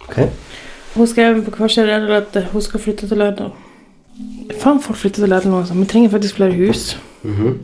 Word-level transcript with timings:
Ok. 0.00 0.18
Hun 0.94 1.06
skrev 1.06 1.44
på 1.44 1.50
hver 1.50 1.68
sin 1.68 1.84
at 1.84 2.44
hun 2.52 2.62
skal 2.62 2.80
flytte 2.80 3.08
til 3.08 3.16
Lærdal. 3.16 3.50
Faen, 4.60 4.80
folk 4.80 4.98
flytter 4.98 5.22
til 5.22 5.28
Lærdal 5.28 5.50
nå, 5.50 5.58
altså. 5.58 5.74
Vi 5.74 5.84
trenger 5.84 6.10
faktisk 6.10 6.34
flere 6.34 6.66
hus. 6.66 7.00
Mm 7.22 7.34
-hmm. 7.34 7.54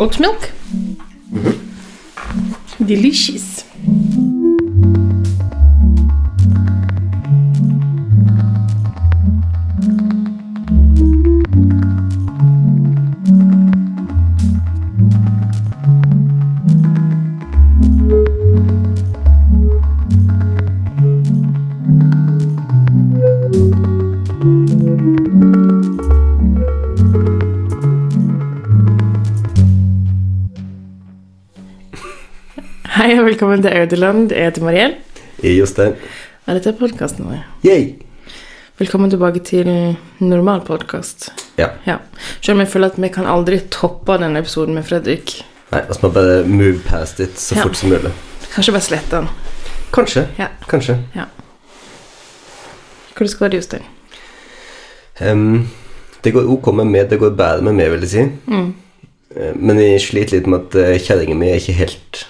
Oatmilk. 0.00 0.54
Mm 1.32 1.40
-hmm. 1.40 1.54
og 2.78 3.59
velkommen 33.40 33.62
til 33.64 33.72
Audeland. 33.72 34.32
Jeg 34.36 34.44
heter 34.50 34.62
Mariell, 34.62 34.94
er 35.42 35.54
Jostein. 35.56 35.94
og 36.46 36.54
dette 36.58 36.68
er 36.68 36.74
podkasten 36.76 37.24
vår. 37.24 37.38
Yay! 37.64 37.94
Velkommen 38.76 39.08
tilbake 39.10 39.40
til 39.40 39.96
normal 40.20 40.60
podkast. 40.66 41.30
Ja. 41.56 41.70
Ja. 41.86 41.94
Selv 42.42 42.58
om 42.58 42.60
jeg 42.60 42.68
føler 42.68 42.90
at 42.92 42.98
vi 43.00 43.08
kan 43.08 43.24
aldri 43.24 43.62
toppe 43.72 44.18
denne 44.20 44.42
episoden 44.44 44.74
med 44.76 44.84
Fredrik. 44.84 45.38
Nei, 45.72 45.80
altså 45.80 46.02
man 46.02 46.12
bare 46.12 46.42
move 46.44 46.82
past 46.84 47.20
it 47.20 47.38
så 47.40 47.54
Ja. 47.56 47.62
fort 47.62 47.76
som 47.76 47.88
mulig. 47.88 48.12
Kanskje 48.54 48.72
bare 48.72 48.82
slette 48.82 49.16
den. 49.16 49.28
Kanskje. 49.92 50.26
Ja. 50.38 50.48
Kanskje. 50.68 50.98
Ja. 51.16 51.24
Hvordan 53.16 53.38
går 53.38 53.48
det, 53.48 53.56
Jostein? 53.56 53.82
Um, 55.20 55.68
det 56.24 56.32
går 56.34 56.44
ok 56.44 56.74
med 56.74 56.84
meg, 56.86 57.08
det 57.10 57.18
går 57.18 57.30
bedre 57.30 57.62
med 57.62 57.72
meg, 57.72 57.90
vil 57.90 58.00
jeg 58.00 58.08
si. 58.10 58.28
Mm. 58.46 58.74
Eh, 59.36 59.52
Men 59.56 59.78
jeg 59.78 60.00
sliter 60.00 60.36
litt 60.36 60.46
med 60.46 60.60
at 60.60 60.74
eh, 60.74 60.98
kjerringa 60.98 61.34
mi 61.34 61.48
er 61.48 61.54
ikke 61.56 61.72
helt 61.72 62.26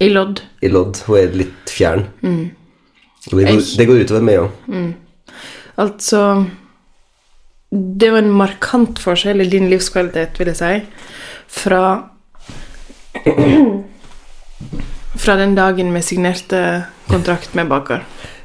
I 0.00 0.08
lodd. 0.08 0.42
i 0.62 0.68
lodd. 0.68 1.00
Hun 1.06 1.18
er 1.18 1.34
litt 1.36 1.70
fjern. 1.70 2.06
Mm. 2.22 2.50
Og 3.30 3.38
det 3.38 3.46
går, 3.48 3.62
det 3.78 3.86
går 3.88 4.04
utover 4.04 4.24
meg 4.24 4.42
òg. 4.42 4.50
Altså 5.80 6.20
Det 7.70 8.10
var 8.12 8.18
en 8.22 8.36
markant 8.38 8.98
forskjell 9.02 9.42
i 9.42 9.48
din 9.50 9.70
livskvalitet, 9.70 10.38
vil 10.38 10.52
jeg 10.52 10.56
si, 10.60 10.74
fra 11.48 11.80
Fra 15.24 15.36
den 15.38 15.54
dagen 15.54 15.94
vi 15.94 16.02
signerte 16.02 16.84
kontrakt 17.08 17.54
med 17.54 17.68
Baker. 17.70 18.02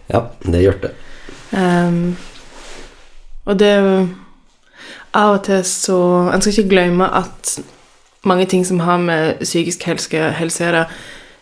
Ja, 0.09 0.21
det 0.45 0.61
gjør 0.61 0.77
det. 0.83 0.91
Um, 1.51 2.17
og 3.45 3.59
det 3.59 3.73
Av 5.13 5.33
og 5.33 5.43
til 5.47 5.63
så 5.65 5.97
En 6.29 6.41
skal 6.41 6.53
ikke 6.53 6.69
glemme 6.69 7.07
at 7.09 7.59
mange 8.23 8.45
ting 8.45 8.65
som 8.67 8.79
har 8.79 8.97
med 9.01 9.39
psykisk 9.41 9.83
helse 9.87 10.61
å 10.61 10.67
gjøre, 10.67 10.85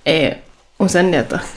er 0.07 0.39
omstendigheter. 0.79 1.39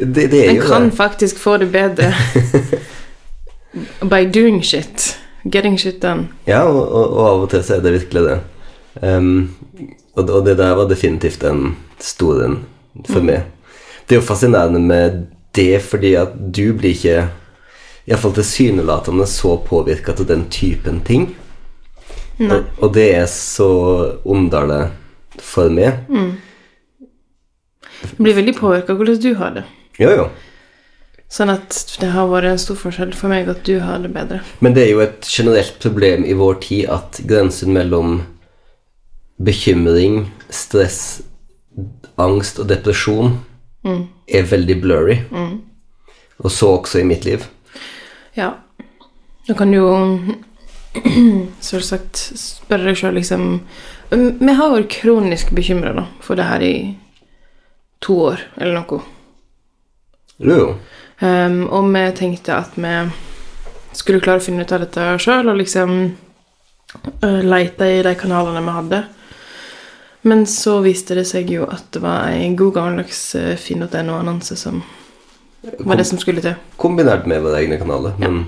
Det, 0.00 0.30
det 0.32 0.38
er 0.46 0.50
En 0.50 0.56
jo 0.56 0.62
kan 0.64 0.86
det. 0.88 0.94
faktisk 0.96 1.38
få 1.38 1.56
det 1.60 1.66
bedre 1.72 2.14
by 4.12 4.24
doing 4.34 4.62
shit. 4.64 5.18
Getting 5.52 5.78
shit 5.78 6.02
done. 6.02 6.28
Ja, 6.46 6.62
og, 6.62 6.88
og, 6.92 7.10
og 7.16 7.26
av 7.28 7.42
og 7.42 7.50
til 7.52 7.64
så 7.64 7.74
er 7.76 7.82
det 7.84 7.92
virkelig 7.92 8.22
det. 8.24 8.38
Um, 9.02 9.50
og, 10.14 10.30
og 10.30 10.46
det 10.46 10.56
der 10.58 10.72
var 10.76 10.88
definitivt 10.88 11.44
en 11.44 11.76
stor 12.00 12.40
en 12.44 12.56
for 13.08 13.20
meg. 13.24 13.44
Det 14.08 14.16
er 14.16 14.20
jo 14.22 14.26
fascinerende 14.26 14.80
med 14.80 15.26
det 15.56 15.82
fordi 15.84 16.14
at 16.16 16.32
du 16.56 16.72
blir 16.72 16.96
ikke 16.96 17.28
Iallfall 18.08 18.34
tilsynelatende 18.34 19.26
så 19.28 19.58
påvirka 19.68 20.12
av 20.16 20.24
den 20.26 20.46
typen 20.50 21.00
ting. 21.04 21.28
Og, 22.40 22.64
og 22.80 22.94
det 22.96 23.10
er 23.18 23.26
så 23.28 23.68
underlig 24.24 24.86
for 25.44 25.72
meg. 25.72 26.06
Det 28.00 28.16
blir 28.18 28.38
veldig 28.38 28.56
påvirka 28.56 28.96
hvordan 28.96 29.20
du 29.20 29.34
har 29.40 29.58
det. 29.58 29.66
Jo, 30.00 30.10
jo. 30.16 30.28
Sånn 31.30 31.52
at 31.52 31.76
det 32.00 32.08
har 32.10 32.26
vært 32.26 32.48
en 32.50 32.58
stor 32.58 32.78
forskjell 32.80 33.12
for 33.14 33.30
meg 33.30 33.48
at 33.52 33.62
du 33.68 33.76
har 33.84 34.00
det 34.02 34.10
bedre. 34.14 34.40
Men 34.64 34.74
det 34.74 34.86
er 34.86 34.90
jo 34.96 35.02
et 35.04 35.28
generelt 35.30 35.76
problem 35.82 36.24
i 36.26 36.34
vår 36.34 36.58
tid 36.64 36.88
at 36.90 37.20
grensen 37.30 37.70
mellom 37.76 38.24
bekymring, 39.40 40.24
stress, 40.50 41.20
angst 42.20 42.58
og 42.60 42.68
depresjon 42.72 43.38
er 43.84 44.48
veldig 44.50 44.76
blurry. 44.82 45.20
Og 46.40 46.50
så 46.50 46.74
også 46.80 47.00
i 47.00 47.06
mitt 47.06 47.24
liv. 47.28 47.46
Ja. 48.36 48.52
Du 49.46 49.54
kan 49.54 49.72
jo 49.74 49.86
selvsagt 51.70 52.18
spørre 52.18 52.90
deg 52.90 52.98
sjøl, 52.98 53.16
liksom 53.20 53.46
Vi 54.10 54.52
har 54.58 54.72
vært 54.72 54.90
kronisk 54.90 55.52
bekymra 55.54 56.06
for 56.24 56.38
det 56.38 56.48
her 56.48 56.62
i 56.66 56.74
to 58.02 58.16
år, 58.32 58.42
eller 58.56 58.80
noe. 58.80 59.02
Jo. 60.40 60.64
Um, 61.20 61.66
og 61.68 61.90
vi 61.92 62.02
tenkte 62.16 62.56
at 62.56 62.74
vi 62.80 62.94
skulle 63.94 64.22
klare 64.24 64.40
å 64.40 64.44
finne 64.44 64.64
ut 64.64 64.72
av 64.72 64.82
dette 64.82 65.06
sjøl, 65.22 65.52
og 65.52 65.60
liksom 65.60 65.94
uh, 67.22 67.40
leite 67.44 67.86
i 67.86 68.02
de 68.06 68.14
kanalene 68.18 68.64
vi 68.64 68.76
hadde. 68.78 69.02
Men 70.26 70.46
så 70.48 70.80
viste 70.84 71.16
det 71.16 71.26
seg 71.28 71.52
jo 71.52 71.68
at 71.70 71.86
det 71.94 72.02
var 72.04 72.32
ei 72.32 72.50
god 72.58 72.74
gammeldags 72.76 73.22
uh, 73.38 73.54
finn.no-annonse 73.60 74.58
som 74.58 74.82
var 75.84 76.00
det 76.00 76.08
som 76.08 76.18
skulle 76.18 76.42
til. 76.42 76.56
Kombinert 76.80 77.28
med 77.28 77.44
våre 77.44 77.60
egne 77.60 77.78
kanaler. 77.78 78.16
Men 78.18 78.46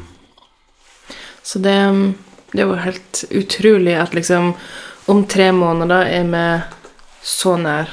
Så 1.43 1.59
det, 1.59 1.77
det 2.53 2.65
var 2.65 2.87
helt 2.87 3.25
utrolig 3.31 3.95
at 4.01 4.15
liksom 4.15 4.55
om 5.07 5.25
tre 5.27 5.51
måneder 5.53 6.09
er 6.13 6.31
vi 6.31 6.47
så 7.23 7.57
nær 7.61 7.91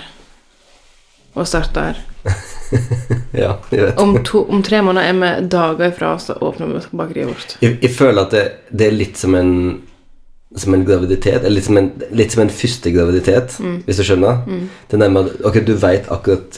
å 1.33 1.45
starte 1.47 1.89
her. 1.89 1.99
ja, 3.43 3.53
jeg 3.71 3.83
vet. 3.85 3.99
Om, 4.01 4.17
to, 4.27 4.43
om 4.51 4.63
tre 4.65 4.81
måneder 4.85 5.09
er 5.09 5.19
vi 5.19 5.49
dager 5.51 5.91
ifra 5.91 6.15
å 6.17 6.39
åpne 6.49 6.81
bakeriet 6.91 7.31
vårt. 7.31 7.55
Jeg, 7.63 7.77
jeg 7.81 7.93
føler 7.95 8.25
at 8.25 8.35
det, 8.35 8.43
det 8.69 8.89
er 8.89 8.97
litt 8.97 9.21
som 9.21 9.37
en 9.39 9.53
som 10.57 10.73
en 10.73 10.85
graviditet, 10.85 11.43
eller 11.43 11.59
litt 11.59 11.67
som 11.67 11.77
en, 11.77 11.91
litt 12.09 12.33
som 12.33 12.41
en 12.41 12.49
første 12.49 12.89
graviditet, 12.89 13.59
hvis 13.85 13.99
du 13.99 14.05
skjønner. 14.07 14.39
Den 14.89 15.03
der 15.03 15.11
med 15.13 15.29
ok, 15.45 15.59
du 15.61 15.75
veit 15.77 16.09
akkurat 16.09 16.57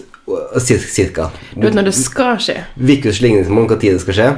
cirka 0.63 1.27
Du 1.51 1.65
vet 1.65 1.75
når 1.75 1.89
det 1.89 1.95
skal 1.97 2.37
skje. 2.39 2.55
Hvilken 2.79 3.17
slingringsmonn 3.17 3.67
når 3.67 3.81
det 3.81 3.97
skal 4.03 4.17
skje, 4.17 4.29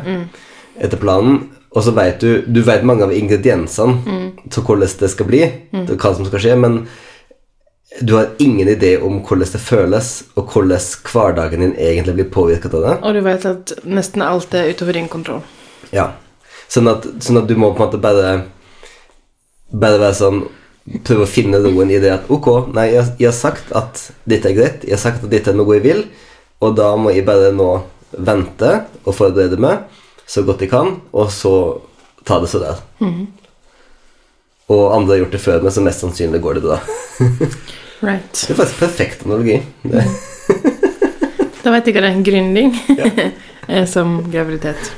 etter 0.82 1.02
planen. 1.02 1.44
Og 1.74 1.82
så 1.84 1.94
vet 1.96 2.22
du 2.22 2.44
Du 2.46 2.62
vet 2.62 2.86
mange 2.86 3.06
av 3.08 3.14
ingrediensene 3.14 4.30
til 4.52 4.64
hvordan 4.64 5.00
det 5.00 5.10
skal 5.10 5.28
bli, 5.30 5.42
mm. 5.74 5.88
hva 5.96 6.14
som 6.14 6.28
skal 6.28 6.44
skje, 6.44 6.56
men 6.60 6.84
du 8.02 8.16
har 8.18 8.32
ingen 8.42 8.70
idé 8.70 8.96
om 8.98 9.20
hvordan 9.22 9.52
det 9.54 9.62
føles, 9.62 10.10
og 10.36 10.50
hvordan 10.50 10.82
hverdagen 11.06 11.62
din 11.62 11.76
egentlig 11.78 12.16
blir 12.18 12.30
påvirket 12.34 12.74
av 12.74 12.86
det. 12.86 12.96
Og 13.06 13.14
du 13.14 13.22
vet 13.22 13.46
at 13.46 13.74
nesten 13.86 14.26
alt 14.26 14.54
er 14.58 14.72
utover 14.74 14.98
din 14.98 15.10
kontroll. 15.12 15.44
Ja. 15.94 16.12
Sånn 16.74 16.90
at, 16.90 17.06
sånn 17.22 17.44
at 17.44 17.50
du 17.50 17.56
må 17.60 17.74
på 17.74 17.84
en 17.84 17.90
måte 17.90 18.02
bare 18.02 18.34
Bare 19.74 19.98
være 19.98 20.16
sånn 20.18 20.40
Prøve 21.06 21.26
å 21.26 21.30
finne 21.30 21.62
roen 21.64 21.92
i 21.94 22.00
det 22.02 22.12
at 22.12 22.30
ok, 22.34 22.48
nei, 22.76 22.90
jeg, 22.92 23.14
jeg 23.22 23.30
har 23.30 23.36
sagt 23.38 23.70
at 23.78 24.02
dette 24.28 24.50
er 24.50 24.56
greit, 24.58 24.82
jeg 24.84 24.98
har 24.98 25.02
sagt 25.02 25.24
at 25.24 25.32
dette 25.32 25.54
er 25.54 25.56
noe 25.56 25.78
jeg 25.78 25.84
vil, 25.86 26.02
og 26.60 26.74
da 26.76 26.90
må 27.00 27.14
jeg 27.16 27.24
bare 27.24 27.54
nå 27.56 27.70
vente 28.12 28.72
og 29.06 29.16
forberede 29.16 29.56
meg 29.64 29.86
så 30.26 30.44
godt 30.48 30.64
de 30.64 30.70
kan, 30.72 30.96
og 31.12 31.32
så 31.32 31.54
ta 32.24 32.40
det 32.40 32.50
så 32.52 32.62
der. 32.64 32.82
Og 34.72 34.84
andre 34.96 35.16
har 35.16 35.24
gjort 35.26 35.36
det 35.36 35.44
før, 35.44 35.64
men 35.64 35.76
så 35.76 35.84
mest 35.84 36.04
sannsynlig 36.04 36.42
går 36.44 36.60
det 36.60 36.68
bra. 36.68 36.80
Right. 38.04 38.34
Det 38.36 38.52
er 38.52 38.58
faktisk 38.58 38.80
perfekt 38.82 39.22
analogi. 39.24 39.62
Det. 39.88 40.02
Da 41.64 41.72
vet 41.72 41.86
jeg 41.88 41.96
hva 41.96 42.02
det 42.04 42.10
er 42.10 42.26
gründing 42.28 42.74
er 43.80 43.86
som 43.88 44.18
graviditet. 44.28 44.90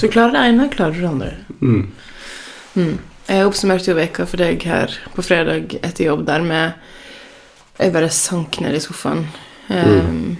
Så 0.00 0.10
klarer 0.10 0.34
det 0.34 0.42
ene, 0.48 0.66
klarer 0.72 0.96
du 0.96 1.04
det 1.04 1.12
andre. 1.12 1.28
Mm. 1.62 2.96
Jeg 3.28 3.46
oppsummerte 3.46 3.92
jo 3.92 3.94
veka 4.00 4.26
for 4.26 4.42
deg 4.42 4.66
her 4.66 4.96
på 5.14 5.22
fredag 5.22 5.76
etter 5.78 6.08
jobb 6.08 6.26
der 6.26 6.42
med 6.42 7.78
Jeg 7.78 7.94
bare 7.94 8.10
sank 8.10 8.58
ned 8.64 8.74
i 8.74 8.82
sofaen. 8.82 9.22
Um, 9.70 10.34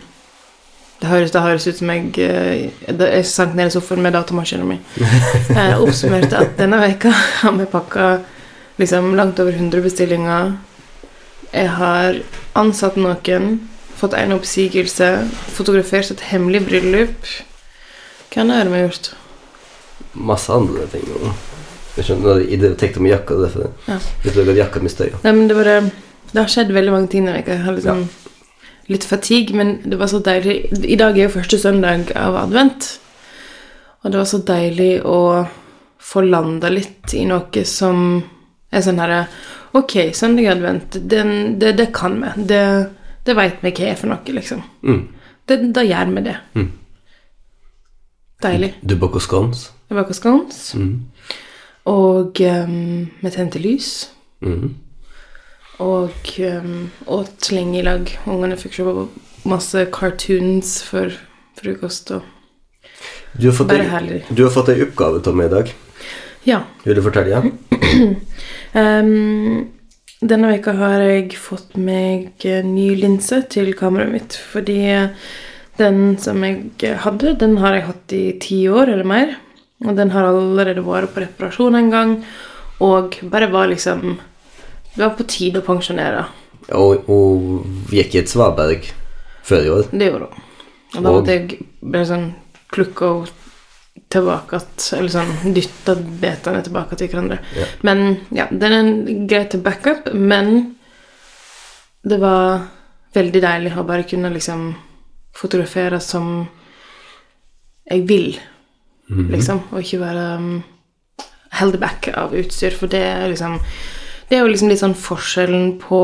det, 1.01 1.09
høres, 1.09 1.31
det 1.31 1.43
høres 1.43 1.67
ut 1.69 1.79
som 1.79 1.91
jeg 1.93 2.19
eh, 2.19 2.71
Jeg 2.99 3.27
sank 3.27 3.55
ned 3.55 3.71
i 3.71 3.75
sofaen 3.77 4.03
med 4.03 4.17
datamaskinen 4.17 4.67
min. 4.67 4.81
Jeg 5.59 5.79
oppsummerte 5.79 6.41
at 6.43 6.57
denne 6.59 6.81
veka 6.83 7.13
har 7.43 7.55
vi 7.59 7.69
pakka 7.71 8.09
liksom 8.79 9.15
langt 9.19 9.39
over 9.43 9.53
100 9.55 9.83
bestillinger. 9.83 10.57
Jeg 11.53 11.71
har 11.79 12.19
ansatt 12.59 12.99
noen, 13.01 13.47
fått 13.99 14.15
en 14.15 14.35
oppsigelse, 14.37 15.09
fotografert 15.55 16.11
et 16.15 16.27
hemmelig 16.31 16.65
bryllup. 16.67 17.31
Hva 18.29 18.43
annet 18.45 18.61
har 18.61 18.71
vi 18.75 18.83
gjort? 18.85 19.13
Masse 20.19 20.53
andre 20.53 20.87
ting. 20.93 21.07
Jeg 21.99 22.07
skjønner, 22.07 22.43
I 22.47 22.59
det 22.61 22.77
tenkte 22.79 23.01
om 23.03 23.09
jakka, 23.09 23.39
derfor 23.43 23.71
Ja. 23.89 23.99
jeg 24.25 24.35
at 24.49 24.57
jakka 24.57 24.81
med 24.83 24.91
støy. 24.91 25.11
Nei, 25.25 25.33
men 25.33 25.49
det 25.49 25.57
bare 25.57 25.81
Det 26.29 26.43
har 26.43 26.49
skjedd 26.53 26.71
veldig 26.73 26.93
mange 26.93 27.09
ting 27.09 27.25
denne 27.25 27.39
veka. 27.39 27.53
Jeg 27.53 27.65
har 27.65 27.73
liksom 27.73 28.09
litt 28.89 29.05
fatigue, 29.05 29.57
men 29.57 29.75
det 29.85 29.99
var 30.01 30.09
så 30.11 30.19
deilig. 30.25 30.57
I 30.85 30.97
dag 30.97 31.19
er 31.19 31.27
jo 31.29 31.35
første 31.37 31.59
søndag 31.61 32.13
av 32.17 32.37
advent, 32.41 32.87
og 34.03 34.13
det 34.13 34.19
var 34.21 34.29
så 34.31 34.39
deilig 34.49 34.93
å 35.05 35.19
få 36.09 36.23
landa 36.25 36.71
litt 36.73 37.13
i 37.19 37.25
noe 37.29 37.65
som 37.69 38.23
er 38.73 38.85
sånn 38.85 39.01
herre 39.03 39.25
Ok, 39.77 39.99
søndag 40.17 40.47
advent, 40.55 40.97
den, 41.13 41.59
det, 41.61 41.75
det 41.77 41.91
kan 41.93 42.15
vi. 42.23 42.31
Det, 42.49 42.61
det 43.27 43.35
veit 43.37 43.59
vi 43.61 43.73
hva 43.77 43.91
er 43.91 43.99
for 44.01 44.09
noe, 44.09 44.33
liksom. 44.33 44.63
Mm. 44.83 45.03
Det, 45.45 45.59
da 45.77 45.83
gjør 45.85 46.15
vi 46.15 46.23
det. 46.25 46.37
Mm. 46.57 46.71
Deilig. 48.43 48.71
Du 48.81 48.95
baker 48.97 49.21
scones. 49.21 49.67
Jeg 49.91 49.99
baker 49.99 50.17
scones, 50.17 50.75
Mm. 50.75 51.05
og 51.89 52.41
um, 52.41 53.11
vi 53.21 53.31
tente 53.35 53.59
lys. 53.61 54.11
Mm. 54.41 54.75
Og 55.79 56.33
um, 56.43 56.91
åt 57.07 57.51
lenge 57.55 57.79
i 57.79 57.85
lag. 57.87 58.11
Ungene 58.27 58.59
fikk 58.59 58.79
se 58.81 58.85
masse 59.49 59.85
cartoons 59.95 60.79
for 60.83 61.13
frokost. 61.61 62.11
Og 62.17 62.23
Du, 63.39 63.47
har 63.47 63.55
fått 63.55 63.69
bare 63.71 63.87
herlig. 63.93 64.23
du 64.31 64.43
har 64.43 64.51
fått 64.51 64.73
ei 64.73 64.83
oppgave 64.83 65.21
Tommy, 65.23 65.47
i 65.47 65.53
dag. 65.53 65.73
Ja. 66.49 66.63
Vil 66.85 66.99
du 66.99 67.03
fortelle? 67.03 67.43
Um, 68.77 69.71
denne 70.21 70.51
veka 70.51 70.75
har 70.77 71.01
jeg 71.01 71.39
fått 71.41 71.79
meg 71.81 72.45
ny 72.67 72.91
linse 73.01 73.39
til 73.51 73.71
kameraet 73.75 74.13
mitt, 74.13 74.37
fordi 74.53 74.77
den 75.81 76.19
som 76.21 76.45
jeg 76.45 76.93
hadde, 77.01 77.33
den 77.41 77.57
har 77.63 77.79
jeg 77.79 77.87
hatt 77.87 78.15
i 78.15 78.23
ti 78.45 78.59
år 78.69 78.93
eller 78.93 79.09
mer. 79.09 79.33
Og 79.87 79.97
den 79.97 80.13
har 80.13 80.29
allerede 80.29 80.85
vært 80.85 81.15
på 81.15 81.23
reparasjon 81.25 81.79
en 81.81 81.91
gang, 81.91 82.15
og 82.85 83.17
bare 83.33 83.49
var 83.51 83.71
liksom 83.73 84.19
Det 84.99 85.05
var 85.05 85.15
på 85.15 85.29
tide 85.31 85.61
å 85.63 85.67
pensjonere. 85.67 86.25
Og 86.75 87.05
hun 87.07 87.85
gikk 87.95 88.17
i 88.17 88.23
et 88.25 88.31
svaberg 88.31 88.89
før 89.47 89.61
i 89.63 89.69
år. 89.71 89.91
Det 89.93 90.09
gjorde 90.09 90.27
hun. 90.27 90.47
Og 90.89 91.05
da 91.05 91.13
måtte 91.13 91.37
jeg 91.37 91.59
bare 91.79 92.09
sånn 92.09 92.25
plukke 92.75 93.11
henne 93.13 93.37
tilbake 94.09 94.57
att, 94.57 94.89
Eller 94.97 95.13
sånn 95.13 95.53
dytte 95.55 95.95
betene 96.23 96.63
tilbake 96.65 96.97
til 96.99 97.11
hverandre. 97.13 97.39
Ja. 97.55 97.67
Men 97.87 98.03
ja, 98.35 98.49
den 98.51 98.75
er 98.75 98.91
greit 99.31 99.53
til 99.53 99.63
backup, 99.63 100.11
men 100.15 100.75
det 102.03 102.19
var 102.23 102.65
veldig 103.15 103.43
deilig 103.43 103.75
å 103.77 103.85
bare 103.87 104.07
kunne 104.09 104.33
liksom 104.33 104.73
fotografere 105.37 106.01
som 106.03 106.49
jeg 107.89 108.03
vil, 108.09 108.33
liksom, 109.09 109.63
og 109.71 109.81
ikke 109.81 110.01
være 110.03 110.25
um, 110.41 110.51
held 111.57 111.79
back 111.81 112.11
av 112.13 112.35
utstyr, 112.37 112.75
for 112.77 112.91
det 112.91 113.01
er 113.01 113.31
liksom 113.31 113.57
Det 114.29 114.37
er 114.37 114.45
jo 114.45 114.51
liksom 114.51 114.69
litt 114.73 114.83
sånn 114.83 114.99
forskjellen 114.99 115.79
på 115.83 116.03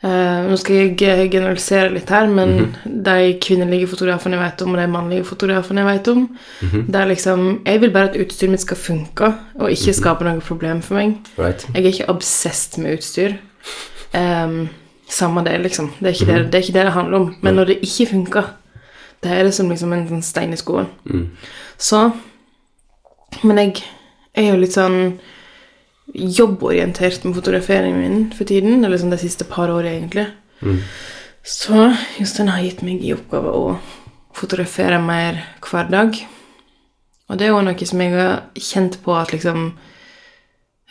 Uh, 0.00 0.46
Nå 0.48 0.56
skal 0.56 0.78
jeg 0.78 0.94
generalisere 1.28 1.90
litt 1.92 2.08
her, 2.08 2.24
men 2.32 2.70
de 3.04 3.34
kvinnelige 3.44 3.90
fotografene 3.90 4.38
jeg 4.38 4.40
vet 4.46 4.62
om, 4.64 4.70
og 4.72 4.80
de 4.80 4.86
mannlige 4.88 5.26
fotografene 5.28 5.82
jeg 5.82 5.88
vet 5.90 6.08
om 6.08 6.22
Det 6.86 7.00
er 7.02 7.10
liksom 7.10 7.42
Jeg 7.66 7.82
vil 7.82 7.92
bare 7.92 8.08
at 8.08 8.16
utstyret 8.16 8.54
mitt 8.54 8.62
skal 8.64 8.80
funke, 8.80 9.28
og 9.60 9.74
ikke 9.74 9.92
skape 9.98 10.24
noe 10.24 10.40
problem 10.40 10.80
for 10.80 10.96
meg. 10.96 11.18
Right? 11.36 11.66
Jeg 11.74 11.82
er 11.84 11.90
ikke 11.90 12.08
obsessed 12.14 12.80
med 12.80 12.96
utstyr. 12.96 13.36
Um, 14.16 14.70
samme 15.10 15.44
det, 15.44 15.58
liksom. 15.60 15.92
Det 15.98 16.08
er, 16.08 16.16
ikke 16.16 16.32
det, 16.32 16.38
det 16.48 16.54
er 16.54 16.64
ikke 16.64 16.78
det 16.78 16.86
det 16.88 16.96
handler 16.96 17.18
om. 17.18 17.36
Men 17.42 17.60
når 17.60 17.64
det 17.64 17.78
ikke 17.84 18.06
funker, 18.14 18.48
det 19.22 19.36
er 19.36 19.44
det 19.44 19.54
som 19.54 19.68
liksom 19.68 19.92
en 19.92 20.08
sånn 20.08 20.24
stein 20.24 20.56
i 20.56 20.60
skoen. 20.60 20.88
Så 21.76 22.06
Men 23.42 23.58
jeg 23.58 23.84
er 24.34 24.48
jo 24.54 24.62
litt 24.64 24.74
sånn 24.74 25.18
jobborientert 26.14 27.24
med 27.24 27.36
fotograferingen 27.36 28.00
min 28.00 28.26
for 28.36 28.48
tiden. 28.48 28.84
Eller 28.84 29.00
sånn 29.00 29.14
de 29.14 29.20
siste 29.20 29.46
par 29.48 29.72
årene, 29.72 29.96
egentlig. 30.00 30.26
Så 31.46 31.86
Jostein 32.18 32.50
har 32.52 32.64
gitt 32.64 32.82
meg 32.84 33.04
i 33.04 33.14
oppgave 33.14 33.52
å 33.54 33.78
fotografere 34.36 35.00
mer 35.02 35.40
hver 35.64 35.88
dag. 35.92 36.18
Og 37.30 37.38
det 37.38 37.46
er 37.46 37.54
jo 37.54 37.62
noe 37.64 37.86
som 37.86 38.02
jeg 38.02 38.12
har 38.16 38.42
kjent 38.58 38.98
på 39.04 39.14
at 39.14 39.32
liksom 39.32 39.70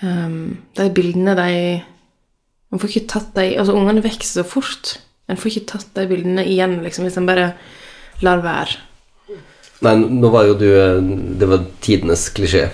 um, 0.02 0.42
De 0.78 0.86
bildene, 0.96 1.36
de 1.36 1.52
Man 2.72 2.80
får 2.80 2.94
ikke 2.94 3.12
tatt 3.12 3.34
de 3.36 3.58
Altså, 3.60 3.76
ungene 3.76 4.04
vokser 4.06 4.40
så 4.40 4.46
fort. 4.48 4.96
En 5.30 5.38
får 5.38 5.52
ikke 5.52 5.72
tatt 5.74 5.90
de 5.98 6.08
bildene 6.10 6.46
igjen, 6.48 6.80
liksom, 6.86 7.06
hvis 7.06 7.20
en 7.20 7.28
bare 7.28 7.52
lar 8.26 8.42
være. 8.44 8.80
Nei, 9.86 9.96
nå 9.96 10.32
var 10.34 10.48
jo 10.48 10.56
du 10.60 10.68
eh, 10.68 11.12
Det 11.40 11.48
var 11.48 11.68
tidenes 11.84 12.26
klisjé. 12.36 12.68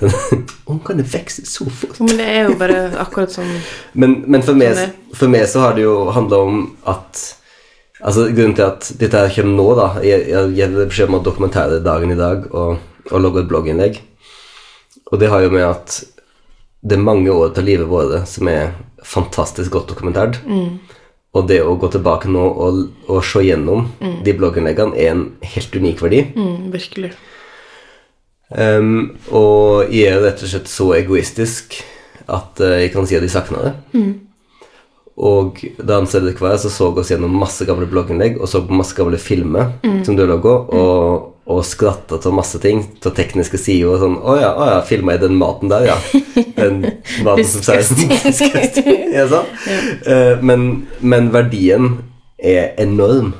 Den- 0.30 0.46
hun 0.66 0.78
kan 0.86 1.02
vokse 1.02 1.44
så 1.46 1.66
fort. 1.70 1.98
Men 2.00 2.16
det 2.20 2.26
er 2.30 2.48
jo 2.48 2.54
bare 2.60 2.78
akkurat 3.02 3.32
sånn 3.34 3.50
Men, 4.00 4.20
men 4.30 4.42
for, 4.46 4.54
meg, 4.58 4.78
for 5.18 5.28
meg 5.32 5.46
så 5.50 5.60
har 5.66 5.74
det 5.76 5.84
jo 5.86 5.96
handla 6.14 6.38
om 6.46 6.62
at 6.88 7.26
Altså 8.00 8.30
Grunnen 8.32 8.54
til 8.56 8.64
at 8.64 8.86
dette 8.96 9.18
her 9.20 9.28
kommer 9.34 9.58
nå, 9.58 9.64
da 9.76 9.88
Jeg, 10.00 10.22
jeg 10.30 10.54
gir 10.56 10.70
beskjed 10.88 11.10
om 11.10 11.18
å 11.18 11.24
dokumentere 11.26 11.82
dagen 11.84 12.14
i 12.14 12.16
dag 12.16 12.46
og, 12.56 12.78
og 13.10 13.20
logge 13.20 13.42
et 13.42 13.50
blogginnlegg. 13.50 13.98
Og 15.12 15.18
det 15.20 15.28
har 15.28 15.42
jo 15.44 15.50
med 15.52 15.66
at 15.66 15.98
det 16.80 16.96
er 16.96 17.02
mange 17.04 17.28
år 17.28 17.50
av 17.52 17.66
livet 17.66 17.90
vårt 17.90 18.24
som 18.30 18.48
er 18.48 18.70
fantastisk 19.04 19.74
godt 19.74 19.90
dokumentert. 19.92 20.38
Og 21.36 21.44
det 21.50 21.58
å 21.60 21.74
gå 21.78 21.90
tilbake 21.92 22.30
nå 22.32 22.40
og, 22.64 22.78
og 23.10 23.20
se 23.26 23.42
gjennom 23.44 23.90
de 24.24 24.32
blogginnleggene 24.38 24.96
er 24.96 25.12
en 25.12 25.26
helt 25.52 25.76
unik 25.76 26.00
verdi. 26.06 26.22
mm, 26.32 26.70
Virkelig. 26.72 27.12
Um, 28.50 29.12
og 29.30 29.92
jeg 29.94 30.10
er 30.10 30.24
rett 30.24 30.42
og 30.42 30.50
slett 30.50 30.70
så 30.70 30.88
egoistisk 30.96 31.76
at 32.26 32.58
uh, 32.58 32.80
jeg 32.82 32.90
kan 32.94 33.06
si 33.06 33.14
at 33.18 33.22
jeg 33.22 33.32
savner 33.32 33.68
det. 33.68 33.74
Og 35.20 35.60
da 35.76 35.98
han 35.98 36.08
Cedric 36.08 36.40
var 36.40 36.54
her, 36.54 36.62
så 36.62 36.70
så 36.72 36.88
oss 36.96 37.10
gjennom 37.12 37.34
masse 37.36 37.66
gamle 37.68 37.86
blogginnlegg 37.90 38.38
og 38.40 38.48
så 38.48 38.62
på 38.64 38.76
masse 38.76 38.96
gamle 38.96 39.18
filmer 39.20 39.74
som 40.06 40.16
du 40.16 40.22
laga, 40.24 40.54
og, 40.72 41.26
og 41.44 41.60
skratta 41.66 42.16
til 42.22 42.32
masse 42.32 42.56
ting, 42.62 42.80
til 43.04 43.12
tekniske 43.12 43.60
sider 43.60 43.92
og 43.92 44.00
sånn 44.00 44.16
Å 44.16 44.36
ja, 44.40 44.50
å 44.56 44.68
ja, 44.70 44.78
filma 44.86 45.18
jeg 45.18 45.26
den 45.26 45.36
maten 45.40 45.68
der, 45.72 45.90
ja. 45.90 45.98
Den 46.60 46.80
maten 47.26 47.50
som 47.52 47.66
sier 47.66 47.84
Disgusting. 47.84 48.90
Ja, 49.18 49.26
sant? 49.28 49.68
Eh, 50.08 50.40
men, 50.40 50.86
men 51.04 51.28
verdien 51.34 51.98
er 52.40 52.72
enorm. 52.80 53.34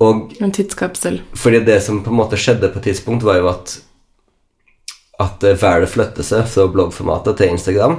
Og 0.00 0.32
En 0.40 0.52
tidskapsel. 0.52 1.20
fordi 1.36 1.60
det 1.64 1.82
som 1.84 2.02
på 2.04 2.10
en 2.10 2.16
måte 2.16 2.38
skjedde 2.40 2.70
på 2.72 2.80
et 2.80 2.88
tidspunkt, 2.88 3.24
var 3.24 3.36
jo 3.40 3.48
at 3.52 3.80
at 5.20 5.44
eh, 5.44 5.56
været 5.62 5.88
flytter 5.92 6.24
seg 6.24 6.46
fra 6.48 6.66
bloggformatet 6.72 7.36
til 7.36 7.50
Instagram. 7.52 7.98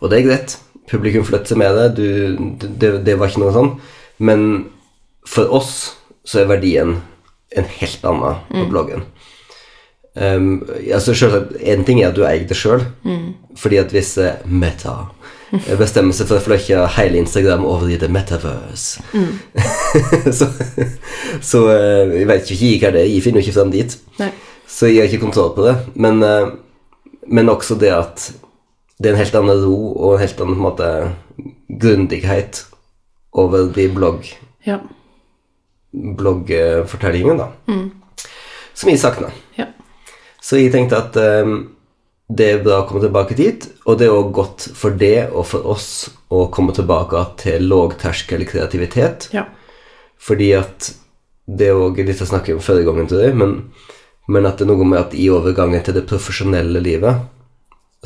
Og 0.00 0.10
det 0.10 0.18
er 0.18 0.28
greit. 0.28 0.54
Publikum 0.88 1.24
flytter 1.28 1.52
seg 1.52 1.58
med 1.60 1.76
det. 1.76 1.88
Du, 1.96 2.68
det. 2.80 2.92
Det 3.04 3.18
var 3.18 3.28
ikke 3.28 3.42
noe 3.44 3.52
sånn. 3.52 3.72
Men 4.18 4.46
for 5.28 5.52
oss 5.52 5.74
så 6.24 6.42
er 6.42 6.48
verdien 6.50 6.96
en 7.52 7.68
helt 7.76 8.04
annen 8.08 8.40
på 8.48 8.64
bloggen. 8.70 9.04
Um, 10.14 10.62
altså 10.92 11.14
selvsagt, 11.16 11.54
En 11.60 11.84
ting 11.84 12.02
er 12.02 12.10
at 12.10 12.16
du 12.16 12.24
eier 12.28 12.44
det 12.48 12.56
sjøl, 12.56 12.82
fordi 13.56 13.78
at 13.80 13.92
hvis 13.94 14.16
eh, 14.20 14.42
Meta 14.44 15.06
eh, 15.52 15.76
bestemmer 15.78 16.12
seg 16.16 16.26
for 16.30 16.38
å 16.40 16.44
flytte 16.44 16.86
hele 16.96 17.18
Instagram 17.20 17.64
over 17.68 17.90
i 17.92 17.98
the 18.00 18.08
metaverse 18.08 19.02
så, 20.38 20.48
så 21.40 21.62
eh, 21.72 22.14
jeg 22.20 22.28
vet 22.30 22.50
jo 22.50 22.56
ikke 22.56 22.86
hva 22.86 22.92
det 22.96 23.02
er. 23.04 23.10
Jeg 23.12 23.22
finner 23.26 23.40
jo 23.40 23.46
ikke 23.46 23.58
fram 23.60 23.72
dit. 23.74 23.96
Nei. 24.20 24.30
Så 24.72 24.88
jeg 24.88 25.02
har 25.02 25.10
ikke 25.10 25.24
kontroll 25.26 25.52
på 25.56 25.66
det. 25.68 25.74
Men, 26.00 26.22
eh, 26.24 26.52
men 27.28 27.52
også 27.52 27.76
det 27.80 27.92
at 27.92 28.30
det 29.02 29.10
er 29.10 29.14
en 29.16 29.20
helt 29.22 29.34
annen 29.40 29.62
ro 29.66 29.76
og 29.92 30.14
en 30.16 30.22
helt 30.22 30.40
annen 30.40 30.54
på 30.56 30.60
en 30.60 30.66
måte, 30.68 30.88
grundighet 31.82 32.64
over 33.32 33.68
de 33.74 33.88
blogg, 33.92 34.28
Ja. 34.68 34.78
bloggfortellingene, 35.92 37.36
da. 37.38 37.48
Som 38.74 38.88
jeg 38.92 38.98
savna. 39.02 39.30
ja. 39.58 39.66
Så 40.42 40.56
jeg 40.58 40.72
tenkte 40.74 40.96
at 40.98 41.16
eh, 41.20 41.50
det 42.32 42.48
er 42.48 42.62
bra 42.64 42.80
å 42.80 42.86
komme 42.88 43.02
tilbake 43.02 43.36
dit, 43.36 43.66
og 43.84 43.98
det 44.00 44.08
er 44.08 44.14
også 44.14 44.34
godt 44.38 44.66
for 44.78 44.96
det 44.98 45.16
og 45.30 45.46
for 45.50 45.66
oss 45.74 45.88
å 46.32 46.46
komme 46.54 46.74
tilbake 46.76 47.20
til 47.42 47.66
lågterskel 47.68 48.46
kreativitet. 48.48 49.28
Ja. 49.34 49.46
Fordi 50.22 50.52
at 50.56 50.92
det 51.50 51.68
er 51.68 51.80
òg 51.80 51.98
litt 52.06 52.22
å 52.22 52.28
snakke 52.28 52.54
om 52.54 52.62
forrige 52.62 52.88
gangen, 52.88 53.08
tror 53.10 53.24
jeg, 53.26 53.36
men, 53.36 53.56
men 54.30 54.48
at 54.48 54.60
det 54.60 54.64
er 54.66 54.72
noe 54.72 54.86
med 54.86 55.00
at 55.00 55.16
i 55.18 55.26
overgangen 55.34 55.82
til 55.84 55.98
det 55.98 56.06
profesjonelle 56.08 56.80
livet, 56.84 57.26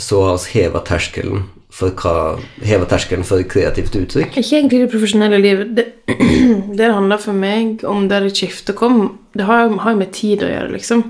så 0.01 0.25
har 0.27 0.41
vi 0.43 0.59
heva 0.59 0.83
terskelen 0.85 1.47
for 1.77 1.93
hva 1.99 2.39
Heva 2.65 2.87
terskelen 2.89 3.27
for 3.27 3.43
kreativt 3.49 3.97
uttrykk. 3.99 4.39
Ikke 4.39 4.61
egentlig 4.61 4.81
det 4.85 4.91
profesjonelle 4.93 5.41
livet. 5.43 5.75
Det, 5.77 5.87
det 6.79 6.89
handler 6.89 7.21
for 7.21 7.37
meg 7.37 7.85
om 7.89 8.07
der 8.09 8.25
et 8.29 8.39
skifte 8.39 8.73
kom. 8.77 9.19
Det 9.37 9.45
har 9.49 9.69
har 9.83 9.99
med 9.99 10.15
tid 10.17 10.45
å 10.47 10.49
gjøre, 10.49 10.73
liksom. 10.73 11.03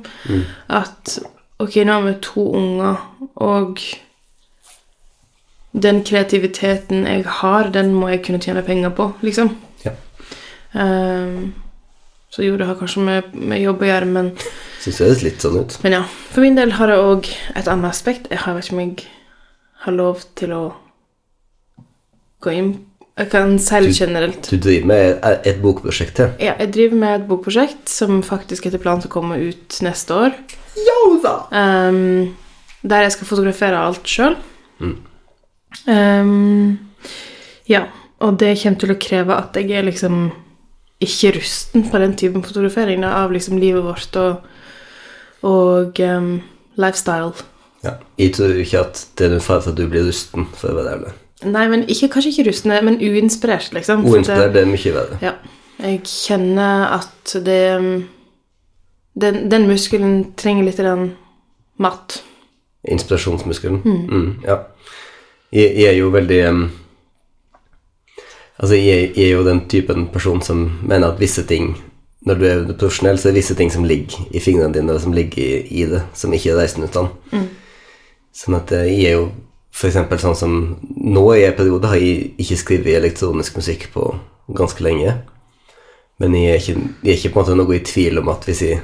At 0.66 1.18
ok, 1.58 1.76
nå 1.84 1.92
har 1.92 2.06
vi 2.06 2.14
to 2.22 2.46
unger, 2.58 3.02
og 3.34 3.80
den 5.72 6.02
kreativiteten 6.04 7.06
jeg 7.06 7.24
har, 7.40 7.70
den 7.72 7.92
må 7.94 8.08
jeg 8.12 8.22
kunne 8.26 8.40
tjene 8.40 8.64
penger 8.64 8.94
på, 8.96 9.10
liksom. 9.24 9.52
Ja. 9.84 9.92
Um, 10.72 11.54
så 12.30 12.44
jo, 12.44 12.56
det 12.56 12.66
har 12.68 12.78
kanskje 12.80 13.04
med, 13.04 13.34
med 13.34 13.62
jobb 13.62 13.84
å 13.84 13.90
gjøre, 13.90 14.08
men 14.12 14.32
Syns 14.82 14.98
det 15.00 15.06
høres 15.06 15.22
litt 15.24 15.44
sånn 15.44 15.56
ut. 15.58 15.76
Men 15.82 15.96
ja, 15.96 16.02
for 16.30 16.44
min 16.44 16.58
del 16.58 16.74
har 16.78 16.90
det 16.90 16.98
òg 17.00 17.28
et 17.58 17.68
annet 17.68 17.90
aspekt. 17.90 18.28
Jeg 18.30 18.42
har 18.44 18.54
vet 18.54 18.68
ikke 18.68 18.76
om 18.76 18.82
jeg 18.84 19.06
har 19.86 19.96
lov 19.96 20.20
til 20.38 20.52
å 20.54 20.60
gå 22.44 22.52
inn 22.54 22.70
Jeg 23.16 23.30
kan 23.32 23.54
selge 23.62 23.94
generelt. 23.96 24.44
Du 24.50 24.58
driver 24.60 24.88
med 24.90 25.22
et, 25.48 25.60
bokprosjekt 25.62 26.18
til? 26.18 26.34
Ja, 26.42 26.52
jeg 26.60 26.74
driver 26.74 26.98
med 27.00 27.14
et 27.14 27.28
bokprosjekt 27.30 27.88
som 27.88 28.18
faktisk 28.24 28.66
etter 28.68 28.82
planen 28.82 29.00
skal 29.00 29.14
komme 29.14 29.38
ut 29.40 29.78
neste 29.84 30.18
år. 30.26 30.36
Jo 30.76 30.98
da! 31.24 31.36
Um, 31.88 32.36
der 32.84 33.06
jeg 33.06 33.16
skal 33.16 33.30
fotografere 33.30 33.80
alt 33.80 34.04
sjøl. 34.08 34.36
Mm. 34.78 34.98
ja, 37.68 37.86
og 38.20 38.36
det 38.40 38.52
kommer 38.60 38.80
til 38.80 38.92
å 38.92 39.00
kreve 39.00 39.36
at 39.40 39.56
jeg 39.56 39.72
er 39.72 39.88
liksom 39.88 40.28
ikke 41.00 41.32
rusten 41.38 41.88
på 41.88 42.00
den 42.00 42.14
typen 42.20 42.44
fotografering 42.44 43.00
da, 43.04 43.16
av 43.24 43.32
liksom 43.32 43.56
livet 43.60 43.84
vårt 43.84 44.16
og, 44.20 44.44
og 45.48 46.00
um, 46.04 46.34
lifestyle. 46.76 47.32
Ja. 47.84 47.96
Jeg 48.20 48.36
tror 48.36 48.60
ikke 48.60 48.84
at 48.84 49.06
det 49.16 49.26
er 49.26 49.38
noen 49.38 49.44
fare 49.44 49.64
for 49.64 49.72
at 49.72 49.80
du 49.80 49.88
blir 49.88 50.04
rusten, 50.04 50.50
for 50.52 50.72
å 50.72 50.82
være 50.82 50.98
ærlig. 50.98 51.20
Nei, 51.44 51.66
men 51.68 51.84
ikke, 51.84 52.08
kanskje 52.14 52.30
ikke 52.32 52.48
rustne, 52.48 52.78
men 52.84 52.96
uinspirert, 53.02 53.68
liksom. 53.76 54.06
Uinspirert 54.08 54.54
det 54.54 54.62
er 54.62 54.70
mye 54.70 54.94
verre. 54.94 55.18
Ja. 55.20 55.34
Jeg 55.76 56.00
kjenner 56.08 56.86
at 56.96 57.34
det 57.44 58.06
Den, 59.16 59.50
den 59.50 59.66
muskelen 59.68 60.32
trenger 60.36 60.64
litt 60.64 60.80
den 60.80 61.14
mat. 61.80 62.22
Inspirasjonsmuskelen. 62.84 63.80
Mm, 63.84 64.42
ja. 64.44 64.58
Jeg, 65.52 65.72
jeg 65.76 65.86
er 65.88 65.96
jo 65.96 66.10
veldig 66.12 66.40
um, 66.48 66.66
Altså, 68.58 68.74
jeg, 68.74 69.12
jeg 69.16 69.24
er 69.24 69.34
jo 69.36 69.44
den 69.46 69.62
typen 69.68 70.08
person 70.12 70.42
som 70.42 70.66
mener 70.82 71.12
at 71.12 71.20
visse 71.20 71.44
ting 71.48 71.74
Når 72.26 72.34
du 72.34 72.44
er 72.44 72.72
profesjonell, 72.72 73.18
så 73.18 73.28
er 73.28 73.32
det 73.32 73.40
visse 73.40 73.54
ting 73.54 73.72
som 73.72 73.84
ligger 73.84 74.28
i 74.30 74.40
fingrene 74.40 74.74
dine, 74.74 74.92
og 74.92 75.00
som 75.00 75.12
ligger 75.12 75.42
i, 75.42 75.60
i 75.80 75.84
det, 75.86 76.02
som 76.14 76.32
ikke 76.32 76.50
er 76.50 76.56
reisen 76.58 76.82
uten. 76.82 77.08
Sånn 78.34 78.56
at 78.58 78.72
eh, 78.74 78.88
jeg 78.90 79.12
er 79.12 79.20
jo 79.20 79.28
eksempel 79.84 80.20
sånn 80.20 80.36
som 80.38 80.52
Nå 81.06 81.24
i 81.36 81.44
en 81.44 81.56
periode 81.56 81.90
har 81.90 82.00
jeg 82.00 82.32
ikke 82.40 82.60
skrevet 82.60 82.96
elektronisk 82.96 83.58
musikk 83.58 83.90
på 83.92 84.08
ganske 84.56 84.82
lenge. 84.84 85.12
Men 86.22 86.34
jeg 86.34 86.52
er 86.52 86.62
ikke, 86.62 86.92
jeg 87.04 87.12
er 87.12 87.18
ikke 87.18 87.32
på 87.34 87.40
en 87.40 87.44
måte 87.44 87.56
noe 87.60 87.76
i 87.76 87.84
tvil 87.84 88.22
om 88.22 88.30
at 88.32 88.46
hvis 88.48 88.62
jeg 88.64 88.78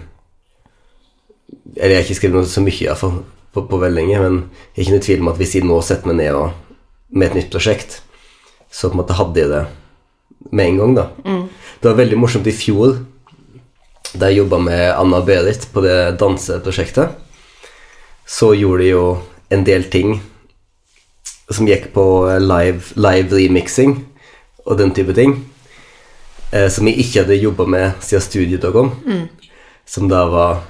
Eller 1.77 1.95
jeg 1.95 1.99
har 2.01 2.05
ikke 2.07 2.19
skrevet 2.19 2.37
noe 2.37 2.51
så 2.51 2.65
mye 2.65 2.85
iallfall 2.85 3.23
på, 3.53 3.65
på 3.69 3.79
veldig 3.81 3.97
lenge, 3.97 4.21
men 4.21 4.37
jeg 4.73 4.77
er 4.77 4.83
ikke 4.83 4.93
noe 4.93 5.03
i 5.03 5.07
tvil 5.07 5.23
om 5.23 5.31
at 5.33 5.39
hvis 5.41 5.55
jeg 5.57 5.69
nå 5.69 5.79
setter 5.85 6.09
meg 6.09 6.19
ned 6.21 6.37
og, 6.37 6.77
med 7.13 7.29
et 7.29 7.37
nytt 7.37 7.51
prosjekt, 7.53 7.99
så 8.73 8.89
på 8.89 8.97
en 8.97 9.01
måte 9.03 9.17
hadde 9.19 9.41
jeg 9.43 9.51
det 9.51 9.63
med 10.57 10.71
en 10.71 10.79
gang, 10.81 10.95
da. 10.97 11.05
Det 11.81 11.91
var 11.91 11.99
veldig 11.99 12.19
morsomt 12.21 12.49
i 12.49 12.55
fjor, 12.57 12.97
da 14.17 14.31
jeg 14.31 14.41
jobba 14.41 14.61
med 14.65 14.85
Anna 14.95 15.21
Berit 15.25 15.69
på 15.73 15.85
det 15.85 16.17
danseprosjektet. 16.21 17.13
Så 18.25 18.55
gjorde 18.57 18.83
de 18.85 18.91
jo 18.95 19.05
en 19.53 19.65
del 19.69 19.85
ting 19.93 20.17
som 21.57 21.69
gikk 21.69 21.91
på 21.95 22.05
live, 22.43 22.83
live 22.97 23.33
remixing 23.37 23.97
og 24.67 24.79
den 24.79 24.93
type 24.95 25.15
ting, 25.17 25.37
eh, 26.53 26.69
som 26.71 26.87
jeg 26.89 26.99
ikke 27.03 27.25
hadde 27.25 27.41
jobba 27.43 27.67
med 27.67 28.03
siden 28.05 28.25
studiet 28.25 28.63
da 28.63 28.73
kom, 28.75 28.95
som 29.87 30.09
da 30.09 30.25
var 30.31 30.63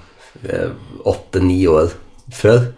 åtte-ni 1.05 1.67
år 1.69 1.93
før. 2.33 2.73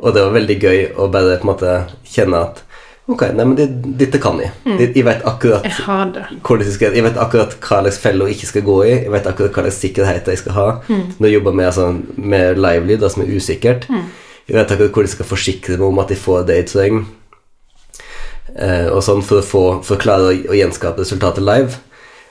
Og 0.00 0.14
det 0.14 0.22
var 0.24 0.34
veldig 0.34 0.56
gøy 0.60 0.80
å 0.98 1.06
bare 1.12 1.38
på 1.38 1.46
en 1.46 1.52
måte 1.52 1.76
kjenne 2.10 2.42
at 2.48 2.62
Ok, 3.06 3.22
nei, 3.38 3.44
men 3.46 3.54
det, 3.54 3.66
dette 4.00 4.18
kan 4.18 4.40
jeg. 4.42 4.50
Mm. 4.66 4.80
Jeg 4.82 5.04
vet 5.06 5.20
akkurat 5.30 5.62
Jeg 5.62 5.76
har 5.86 6.08
det. 6.10 6.24
hvordan 6.42 6.66
jeg, 6.66 6.88
jeg 6.96 7.04
vet 7.06 7.18
akkurat 7.22 7.52
hva 7.62 7.76
slags 7.84 8.00
felle 8.02 8.26
jeg 8.26 8.34
ikke 8.34 8.48
skal 8.50 8.64
gå 8.66 8.78
i. 8.82 8.94
Jeg 9.04 9.12
vet 9.14 9.28
akkurat 9.30 9.54
hva 9.54 9.62
slags 9.62 9.78
sikkerhet 9.84 10.30
jeg 10.32 10.40
skal 10.40 10.56
ha. 10.56 10.64
Når 10.90 11.28
jeg 11.28 11.36
jobber 11.36 11.54
med, 11.54 11.68
altså, 11.68 11.84
med 12.18 12.58
livelyd, 12.58 13.06
som 13.14 13.22
er 13.22 13.30
usikkert. 13.30 13.86
Jeg 13.86 14.56
vet 14.58 14.74
akkurat 14.74 14.90
hvor 14.98 15.06
jeg 15.06 15.14
skal 15.14 15.30
forsikre 15.30 15.78
meg 15.78 15.86
om 15.86 16.02
at 16.02 16.10
jeg 16.10 16.18
får 16.24 16.48
det 16.50 16.56
jeg 16.58 16.68
trenger. 16.72 17.06
Eh, 18.56 18.88
og 18.88 19.02
sånn 19.04 19.20
for 19.24 19.42
å, 19.42 19.44
få, 19.44 19.64
for 19.84 19.98
å 19.98 20.00
klare 20.00 20.30
å, 20.30 20.36
å 20.52 20.56
gjenskape 20.56 21.02
resultatet 21.04 21.44
live. 21.44 21.76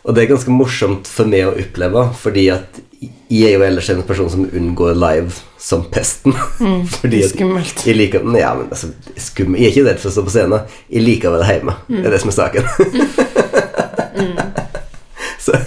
Og 0.05 0.13
det 0.13 0.23
er 0.23 0.31
ganske 0.33 0.53
morsomt 0.53 1.09
for 1.09 1.29
meg 1.29 1.47
å 1.47 1.55
oppleve, 1.57 2.03
fordi 2.21 2.47
at 2.53 2.81
jeg 3.29 3.49
er 3.49 3.55
jo 3.57 3.65
ellers 3.65 3.89
en 3.89 4.03
person 4.05 4.29
som 4.29 4.45
unngår 4.45 4.97
live 4.97 5.33
som 5.61 5.85
pesten. 5.89 6.33
fordi 6.99 7.23
at 7.25 7.33
skummelt. 7.33 7.85
Jeg 7.87 7.97
liker 7.97 8.25
ja, 8.37 8.53
men 8.57 8.69
altså, 8.69 8.91
skummel 9.17 9.61
Jeg 9.61 9.71
er 9.71 9.73
ikke 9.73 9.87
redd 9.89 10.01
for 10.01 10.11
å 10.11 10.15
stå 10.15 10.25
på 10.27 10.35
scenen. 10.35 10.75
Jeg 10.93 11.05
liker 11.05 11.29
å 11.29 11.37
være 11.37 11.49
hjemme. 11.51 11.77
Det 11.89 12.03
er 12.05 12.15
det 12.15 12.21
som 12.23 12.33
er 12.33 12.37
saken. 12.39 12.63
Så 15.45 15.57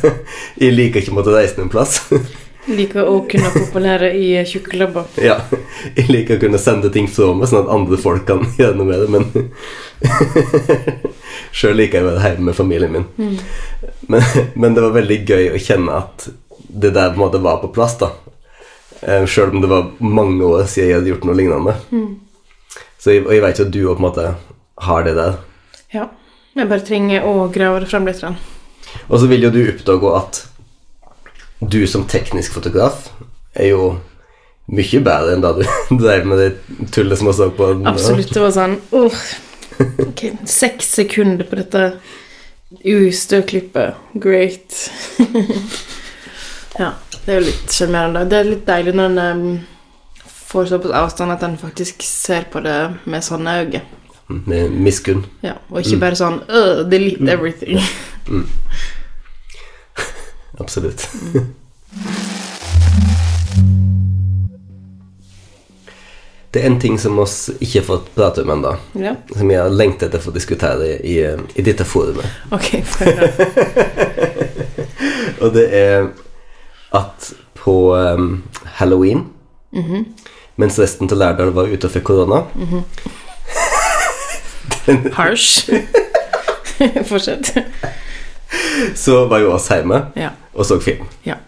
jeg 0.59 0.75
liker 0.75 1.03
ikke 1.03 1.15
å 1.15 1.19
måtte 1.21 1.35
reise 1.35 1.59
noen 1.59 1.71
plass. 1.71 2.01
Liker 2.69 3.09
å 3.09 3.23
kunne 3.31 3.49
populære 3.55 4.11
i 4.19 4.27
tjukke 4.49 4.75
klubber. 4.75 5.07
ja, 5.29 5.39
jeg 5.97 6.09
liker 6.11 6.37
å 6.37 6.43
kunne 6.43 6.61
sende 6.61 6.91
ting 6.93 7.09
fra 7.11 7.31
meg, 7.37 7.49
sånn 7.49 7.65
at 7.65 7.73
andre 7.75 7.99
folk 8.01 8.27
kan 8.29 8.45
gjøre 8.61 8.77
noe 8.79 8.89
med 8.89 9.05
det, 9.05 9.09
men 9.15 9.25
Sjøl 11.57 11.79
liker 11.81 12.01
jeg 12.01 12.07
å 12.07 12.11
være 12.11 12.25
hjemme 12.27 12.51
med 12.51 12.59
familien 12.59 12.95
min. 12.95 13.09
Men, 14.09 14.29
men 14.55 14.77
det 14.77 14.85
var 14.85 14.97
veldig 14.99 15.19
gøy 15.25 15.51
å 15.55 15.63
kjenne 15.63 15.97
at 16.03 16.29
det 16.69 16.93
der 16.93 17.15
på 17.15 17.19
en 17.19 17.25
måte 17.25 17.41
var 17.43 17.63
på 17.63 17.73
plass, 17.73 17.97
da. 18.01 18.13
Sjøl 19.31 19.55
om 19.55 19.63
det 19.63 19.71
var 19.71 19.93
mange 20.03 20.45
år 20.45 20.67
siden 20.69 20.89
jeg 20.89 20.99
hadde 20.99 21.13
gjort 21.13 21.27
noe 21.29 21.39
lignende. 21.39 21.75
Så 22.99 23.15
jeg, 23.15 23.25
og 23.25 23.33
jeg 23.33 23.45
vet 23.45 23.61
jo 23.61 23.67
at 23.69 23.75
du 23.75 23.81
òg 23.85 23.95
på 23.95 24.03
en 24.03 24.09
måte 24.09 24.25
har 24.89 25.07
det 25.07 25.15
der. 25.19 25.39
Ja. 25.95 26.09
Jeg 26.59 26.67
bare 26.67 26.83
trenger 26.83 27.27
å 27.29 27.47
grave 27.55 27.85
det 27.85 27.89
frem 27.91 28.09
litt. 28.09 28.25
Og 29.07 29.21
så 29.21 29.27
vil 29.31 29.45
jo 29.47 29.51
du 29.55 29.61
oppdage 29.63 30.15
at 30.19 30.41
du 31.61 31.87
som 31.87 32.07
teknisk 32.07 32.55
fotograf 32.55 33.09
er 33.55 33.73
jo 33.73 33.89
mye 34.69 35.01
bedre 35.01 35.35
enn 35.35 35.43
da 35.43 35.55
du 35.57 35.65
drev 36.03 36.27
med 36.29 36.43
det 36.43 36.89
tullet 36.95 37.19
som 37.19 37.31
vi 37.31 37.37
så 37.39 37.51
på. 37.55 37.73
Absolutt. 37.89 38.33
Det 38.35 38.45
var 38.45 38.55
sånn 38.55 38.79
oh, 38.97 39.23
Ok, 40.03 40.25
seks 40.49 40.89
sekunder 40.99 41.47
på 41.47 41.61
dette 41.61 41.83
ustø-klippet. 42.83 43.95
Great. 44.19 44.79
ja, 46.83 46.93
det 47.25 47.31
er 47.31 47.39
jo 47.39 47.45
litt 47.47 47.77
sjarmerende. 47.77 48.25
Det 48.27 48.41
er 48.41 48.51
litt 48.51 48.65
deilig 48.67 48.97
når 48.99 49.13
en 49.13 49.21
um, 49.39 49.61
får 50.51 50.73
såpass 50.73 50.97
avstand 50.99 51.37
at 51.37 51.47
en 51.47 51.55
faktisk 51.61 52.03
ser 52.03 52.49
på 52.51 52.63
det 52.65 52.77
med 53.07 53.25
sånne 53.25 53.55
øyne. 53.63 53.85
Med 54.29 54.75
miskunn. 54.75 55.23
Ja, 55.47 55.55
og 55.71 55.81
ikke 55.81 56.03
bare 56.03 56.19
sånn 56.19 56.43
delete 56.91 57.31
everything. 57.33 57.79
Absolutt. 60.59 61.09
Det 66.51 66.63
er 66.63 66.67
en 66.67 66.79
ting 66.81 66.97
som 66.99 67.19
oss 67.21 67.51
ikke 67.61 67.83
har 67.83 67.87
fått 67.87 68.07
prate 68.17 68.43
om 68.43 68.51
ennå, 68.55 68.71
ja, 68.97 69.13
som 69.37 69.51
jeg 69.53 69.61
har 69.61 69.75
lengtet 69.75 70.09
etter 70.09 70.23
å 70.23 70.27
få 70.31 70.33
diskutere 70.33 70.95
i, 71.05 71.19
i 71.55 71.65
dette 71.67 71.85
forumet. 71.85 72.25
ok. 72.51 72.71
for. 72.89 73.05
Og 75.45 75.53
det 75.55 75.67
er 75.77 76.09
at 76.97 77.29
på 77.61 77.75
um, 77.95 78.31
halloween, 78.81 79.27
mens 80.57 80.79
resten 80.81 81.11
av 81.13 81.21
Lærdal 81.21 81.53
var 81.55 81.69
ute 81.69 81.91
for 81.93 82.01
korona 82.01 82.43
Harsh. 85.15 85.69
Fortsett. 87.11 87.53
så 88.97 89.27
var 89.29 89.43
jo 89.45 89.53
oss 89.53 89.69
hjemme 89.69 90.07
Ja. 90.17 90.31
Og 90.59 90.67
så 90.67 90.81
film. 90.83 91.07
ja. 91.27 91.39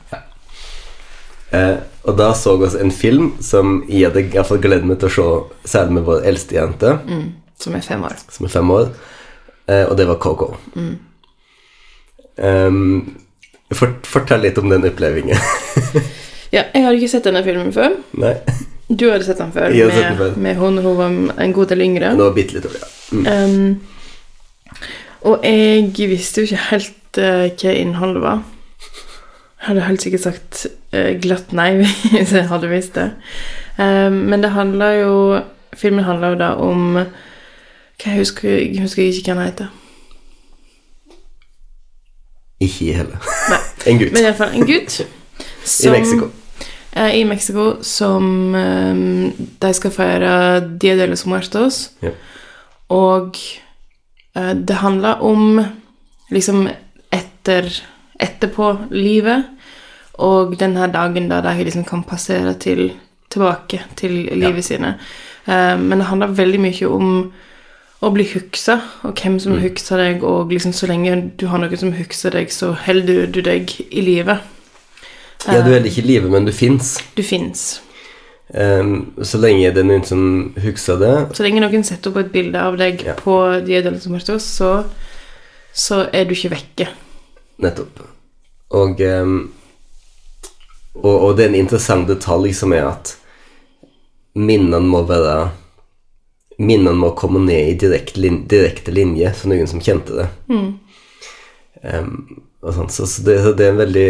Eh, 1.52 1.76
og 2.07 2.14
da 2.17 2.29
så 2.38 2.52
vi 2.61 2.69
en 2.79 2.93
film 2.95 3.33
som 3.43 3.81
jeg 3.90 4.05
hadde 4.07 4.21
i 4.23 4.29
hvert 4.31 4.47
fall 4.47 4.61
gledet 4.62 4.87
meg 4.87 5.00
til 5.02 5.09
å 5.11 5.14
se, 5.17 5.25
særlig 5.73 5.97
med 5.97 6.05
vår 6.07 6.23
eldste 6.31 6.55
jente, 6.55 6.93
Mm. 7.11 7.25
Som 7.61 7.75
er 7.76 7.83
fem 7.85 8.05
år. 8.07 8.14
som 8.31 8.47
er 8.47 8.52
fem 8.55 8.71
år, 8.71 8.87
eh, 9.69 9.83
og 9.90 9.97
det 9.99 10.07
var 10.09 10.17
Coco. 10.23 10.55
Um, 12.40 13.17
fort, 13.75 14.07
fortell 14.09 14.40
litt 14.47 14.59
om 14.62 14.71
den 14.73 14.87
opplevingen. 14.88 15.37
Ja, 16.50 16.64
jeg 16.75 16.83
hadde 16.83 16.97
ikke 16.99 17.09
sett 17.12 17.26
denne 17.29 17.45
filmen 17.47 17.69
før. 17.71 17.93
Nei, 18.19 18.33
Du 18.90 19.05
hadde 19.11 19.23
sett 19.23 19.38
den 19.38 19.52
før, 19.55 19.69
hadde 19.71 19.93
sett 19.95 20.09
den 20.09 20.17
før. 20.19 20.33
med 20.43 20.57
hun 20.59 20.79
hun 20.83 20.97
var 20.99 21.12
en 21.45 21.52
god 21.55 21.69
del 21.71 21.85
yngre. 21.85 22.09
det 22.19 22.25
var 22.25 22.33
bitte 22.35 22.57
litt 22.57 22.67
over, 22.67 22.81
ja. 22.81 22.88
Mm. 23.12 23.26
Um, 23.26 23.81
og 25.31 25.45
jeg 25.47 26.09
visste 26.11 26.40
jo 26.43 26.49
ikke 26.49 26.64
helt 26.73 27.21
uh, 27.23 27.47
hva 27.55 27.75
innholdet 27.79 28.23
var. 28.25 28.43
Hadde 29.61 29.85
helt 29.85 30.02
sikkert 30.02 30.25
sagt 30.25 30.67
eh, 30.97 31.19
glatt 31.21 31.52
nei 31.52 31.83
hvis 32.12 32.33
jeg 32.33 32.49
hadde 32.49 32.71
visst 32.71 32.95
det. 32.97 33.11
Um, 33.76 34.12
men 34.31 34.43
det 34.43 34.50
handler 34.57 34.97
jo 35.00 35.14
Filmen 35.76 36.05
handler 36.05 36.33
jo 36.35 36.38
da 36.40 36.49
om 36.59 36.97
hva 36.97 38.11
jeg 38.11 38.19
husker, 38.25 38.49
jeg 38.50 38.81
husker 38.83 39.05
ikke 39.05 39.31
hva 39.31 39.37
han 39.38 39.47
heter. 39.50 39.69
Ikke 42.61 42.87
jeg 42.90 42.97
heller. 43.00 43.29
Nei. 43.52 43.61
en 43.93 44.00
gutt. 44.00 44.12
Men 44.12 44.26
iallfall 44.26 44.57
en 44.57 44.67
gutt 44.69 44.99
I 45.87 45.93
Mexico. 45.95 46.31
eh, 46.93 47.14
I 47.21 47.25
Mexico 47.25 47.67
som 47.87 48.55
eh, 48.57 49.05
de 49.62 49.73
skal 49.76 49.95
feire 49.95 50.35
Dia 50.81 50.97
de 50.99 51.07
los 51.12 51.26
Muertos. 51.26 51.90
Ja. 52.02 52.12
Og 52.90 53.38
eh, 54.37 54.52
det 54.57 54.81
handler 54.83 55.23
om 55.25 55.62
liksom 56.31 56.67
etter 57.12 57.71
etterpå 58.21 58.73
livet 58.91 59.45
og 60.21 60.57
den 60.61 60.77
her 60.77 60.87
dagen 60.93 61.29
da 61.31 61.41
de 61.41 61.65
liksom 61.65 61.85
kan 61.89 62.03
passere 62.05 62.55
til, 62.61 62.93
tilbake 63.31 63.81
til 63.97 64.29
livet 64.37 64.65
sine. 64.65 64.95
Um, 65.47 65.81
men 65.89 65.99
det 65.99 66.07
handler 66.11 66.35
veldig 66.37 66.61
mye 66.61 66.89
om 66.89 67.33
å 68.03 68.11
bli 68.12 68.25
huksa, 68.35 68.79
og 69.05 69.15
hvem 69.21 69.39
som 69.41 69.53
Mm. 69.53 69.61
hukser 69.61 69.97
deg, 69.97 70.23
og 70.25 70.49
liksom 70.53 70.73
så 70.73 70.87
lenge 70.87 71.33
du 71.37 71.47
har 71.47 71.59
noen 71.59 71.77
som 71.77 71.93
hukser 71.93 72.31
deg, 72.31 72.49
så 72.53 72.73
holder 72.87 73.27
du 73.27 73.41
deg 73.43 73.71
i 73.91 74.00
live. 74.00 74.39
Ja, 75.47 75.61
du 75.62 75.71
holder 75.73 75.85
ikke 75.89 76.03
i 76.05 76.07
live, 76.07 76.31
men 76.31 76.45
du 76.45 76.53
fins. 76.53 76.99
Du 77.17 77.23
fins. 77.23 77.81
så 78.53 79.39
lenge 79.39 79.71
det 79.75 79.79
er 79.79 79.85
noen 79.87 80.05
som 80.05 80.55
husker 80.59 80.97
det 80.99 81.37
Så 81.37 81.45
lenge 81.45 81.61
noen 81.61 81.85
setter 81.85 82.11
opp 82.11 82.17
et 82.17 82.33
bilde 82.33 82.59
av 82.59 82.77
deg 82.77 83.05
Ja. 83.05 83.15
på 83.15 83.65
Dia 83.65 83.81
de 83.81 83.91
los 83.91 84.09
Muertos, 84.09 84.43
så, 84.43 84.85
så 85.73 86.09
er 86.12 86.25
du 86.25 86.35
ikke 86.35 86.50
vekke. 86.50 86.89
Nettopp. 87.61 88.02
Og, 88.76 89.00
ehm, 89.00 89.38
og, 91.00 91.14
og 91.14 91.33
det 91.37 91.47
er 91.47 91.52
en 91.52 91.62
interessant 91.62 92.09
detalj 92.09 92.52
som 92.57 92.75
er 92.76 92.90
at 92.90 93.17
minnene 94.38 94.85
må 94.87 95.05
være 95.09 95.40
Minnene 96.61 96.93
må 96.93 97.14
komme 97.17 97.40
ned 97.40 97.71
i 97.71 97.76
direkte, 97.81 98.21
linje, 98.21 98.43
direkte 98.52 98.93
linje, 98.93 99.31
for 99.33 99.49
noen 99.49 99.69
som 99.71 99.81
kjente 99.81 100.12
det. 100.12 100.26
Og 101.81 102.75
sånn, 102.76 102.90
så, 102.93 103.07
så, 103.09 103.23
det, 103.25 103.38
så 103.40 103.55
det 103.57 103.64
er 103.64 103.73
en 103.73 103.81
veldig 103.81 104.09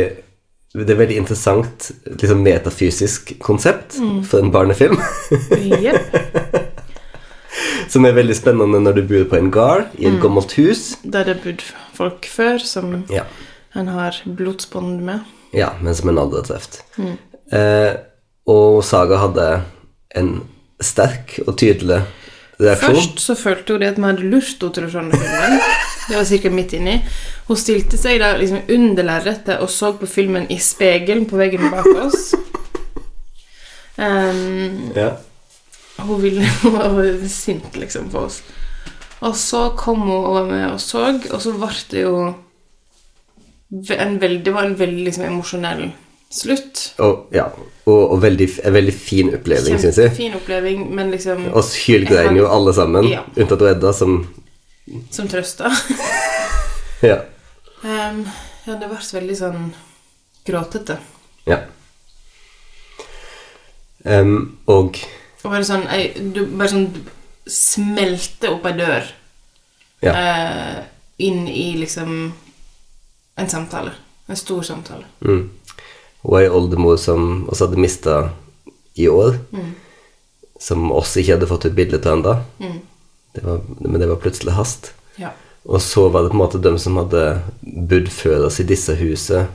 det 0.71 0.93
er 0.95 1.01
veldig 1.01 1.17
interessant 1.19 1.89
liksom 2.07 2.43
metafysisk 2.43 3.33
konsept 3.43 3.97
for 4.27 4.39
en 4.39 4.53
barnefilm. 4.55 4.99
Som 7.91 8.07
er 8.07 8.15
veldig 8.15 8.37
spennende 8.39 8.79
når 8.79 9.01
du 9.01 9.03
bor 9.11 9.25
på 9.33 9.41
en 9.41 9.51
gard 9.51 9.91
i 9.99 10.07
et 10.07 10.21
gammelt 10.23 10.55
hus. 10.59 10.93
Der 11.03 11.27
det 11.27 11.41
bodd 11.43 11.65
folk 12.01 12.27
før 12.33 12.59
som 12.65 13.05
Ja. 13.13 13.25
en 13.77 13.89
har 13.93 14.17
blodsbånd 14.27 15.01
med. 15.07 15.21
Ja, 15.55 15.73
men 15.83 15.95
som 15.95 16.09
en 16.09 16.19
aldri 16.23 16.41
har 16.41 16.49
truffet. 16.49 16.81
Eh, 17.53 17.93
og 18.51 18.81
Saga 18.87 19.19
hadde 19.21 19.47
en 20.17 20.33
sterk 20.81 21.37
og 21.47 21.57
tydelig 21.61 22.01
reaksjon. 22.61 22.95
Først 22.97 23.21
så 23.25 23.35
følte 23.37 23.75
hun 23.75 23.81
det 23.83 23.89
at 23.93 23.99
vi 24.01 24.07
hadde 24.09 24.31
lurt 24.31 24.63
henne 24.63 24.75
til 24.77 24.87
å 24.87 24.91
se 24.91 24.99
denne 25.01 25.21
filmen. 25.21 25.61
Det 26.11 26.17
var 26.19 26.25
cirka 26.27 26.51
midt 26.51 26.73
inni. 26.75 26.97
Hun 27.49 27.57
stilte 27.61 27.99
seg 28.01 28.19
der 28.23 28.39
liksom 28.41 28.63
under 28.75 29.07
lerretet 29.07 29.61
og 29.63 29.71
så 29.71 29.93
på 30.01 30.09
filmen 30.11 30.47
i 30.51 30.57
spegelen 30.59 31.27
på 31.31 31.39
veggen 31.39 31.69
bak 31.71 31.87
oss. 32.07 32.33
Um, 33.97 34.91
Ja. 34.97 35.11
hun 35.99 36.23
ville 36.23 36.47
Hun 36.63 36.73
var 36.79 37.29
sint, 37.29 37.77
liksom, 37.77 38.09
på 38.11 38.19
oss. 38.27 38.41
Og 39.21 39.35
så 39.37 39.67
kom 39.77 40.01
hun 40.07 40.15
og 40.17 40.35
var 40.39 40.47
med 40.49 40.67
og 40.73 40.79
så, 40.81 41.11
og 41.33 41.43
så 41.43 41.53
ble 41.53 41.73
det 41.91 42.05
jo 42.07 42.15
en 43.71 44.15
veldig, 44.21 44.45
Det 44.45 44.55
var 44.55 44.65
en 44.67 44.79
veldig 44.79 45.05
liksom, 45.07 45.25
emosjonell 45.29 45.83
slutt. 46.31 46.81
Og, 47.03 47.27
ja, 47.35 47.45
og, 47.85 48.01
og 48.15 48.23
veldig, 48.23 48.47
en 48.65 48.75
veldig 48.75 48.95
fin 48.95 49.33
oppleving, 49.35 49.79
syns 49.83 49.99
jeg. 49.99 50.11
Kjempefin 50.13 50.37
oppleving, 50.39 50.85
men 50.95 51.11
liksom 51.11 51.49
Og 51.53 51.65
hylgrein 51.85 52.39
jo 52.39 52.49
alle 52.51 52.75
sammen, 52.75 53.09
Ja. 53.11 53.25
unntatt 53.37 53.63
Edda, 53.75 53.93
som 53.93 54.23
som 55.11 55.29
trøsta. 55.31 55.71
Ja. 57.01 57.15
Um, 57.81 58.27
ja, 58.67 58.75
det 58.77 58.89
ble 58.91 58.99
veldig 59.01 59.37
sånn 59.39 59.61
gråtete. 60.45 60.99
ja. 61.49 61.63
Um, 64.05 64.59
og 64.69 64.99
Og 65.45 65.51
bare 65.51 65.65
sånn 65.65 65.83
jeg, 65.89 66.33
Du 66.35 66.43
bare 66.57 66.69
sånn 66.73 66.87
smelte 67.51 68.51
opp 68.55 68.67
ei 68.71 68.73
dør 68.79 69.09
Ja. 70.03 70.13
eh, 70.17 70.85
inn 71.19 71.47
i 71.49 71.75
liksom 71.77 72.33
en 73.37 73.49
samtale. 73.49 73.93
En 74.29 74.37
stor 74.37 74.63
samtale. 74.63 75.05
mm, 75.21 75.51
Og 76.25 76.39
ei 76.41 76.49
oldemor 76.49 76.97
som 76.99 77.47
også 77.49 77.67
hadde 77.69 77.81
mista 77.81 78.31
i 78.97 79.07
år, 79.09 79.39
som 80.61 80.91
oss 80.93 81.17
ikke 81.17 81.33
hadde 81.39 81.47
fått 81.49 81.65
et 81.67 81.75
bilde 81.75 81.97
av 82.07 82.19
ennå. 82.19 82.35
Mm. 82.61 82.81
Men 83.81 84.01
det 84.01 84.09
var 84.09 84.17
plutselig 84.21 84.53
hast. 84.53 84.93
Ja. 85.19 85.31
Og 85.65 85.81
så 85.81 86.09
var 86.11 86.23
det 86.23 86.31
på 86.33 86.37
en 86.37 86.43
måte 86.43 86.61
dem 86.63 86.77
som 86.79 86.97
hadde 86.97 87.43
bodd 87.63 88.09
før 88.13 88.47
oss 88.47 88.61
i 88.61 88.65
disse 88.69 88.95
husene. 88.97 89.49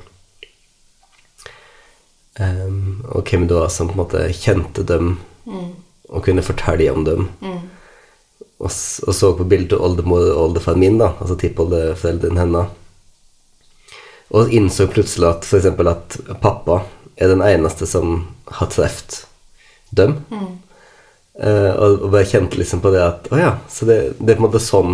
Um, 2.39 3.05
og 3.15 3.23
hvem 3.29 3.45
det 3.47 3.55
var 3.55 3.69
som 3.71 3.87
på 3.87 3.93
en 3.95 4.01
måte 4.01 4.25
kjente 4.35 4.83
dem 4.83 5.13
og 6.09 6.23
kunne 6.25 6.43
fortelle 6.43 6.89
om 6.91 7.05
dem. 7.07 7.29
S- 7.41 7.74
og 8.59 8.71
så 8.71 9.33
på 9.35 9.43
bildet 9.43 9.73
til 9.73 9.83
oldemor 9.83 10.23
og 10.31 10.41
oldefaren 10.49 10.79
min, 10.79 10.99
da, 11.01 11.11
altså 11.19 11.35
tippoldeforeldrene 11.39 12.39
hennes. 12.39 12.69
Og 14.35 14.53
innså 14.55 14.87
plutselig 14.89 15.27
at 15.29 15.47
eksempel 15.53 15.91
at 15.91 16.17
pappa 16.41 16.81
er 17.15 17.31
den 17.31 17.43
eneste 17.45 17.87
som 17.87 18.21
har 18.57 18.71
truffet 18.71 19.25
dem. 19.95 20.17
Eh, 21.35 21.71
og, 21.75 22.05
og 22.05 22.11
bare 22.13 22.27
kjente 22.27 22.57
liksom 22.59 22.79
på 22.83 22.93
det 22.93 23.01
at 23.03 23.25
Å 23.27 23.39
ja, 23.39 23.49
så 23.67 23.83
det, 23.89 23.97
det 24.21 24.31
er 24.31 24.37
på 24.37 24.45
en 24.45 24.47
måte 24.47 24.61
sånn 24.63 24.93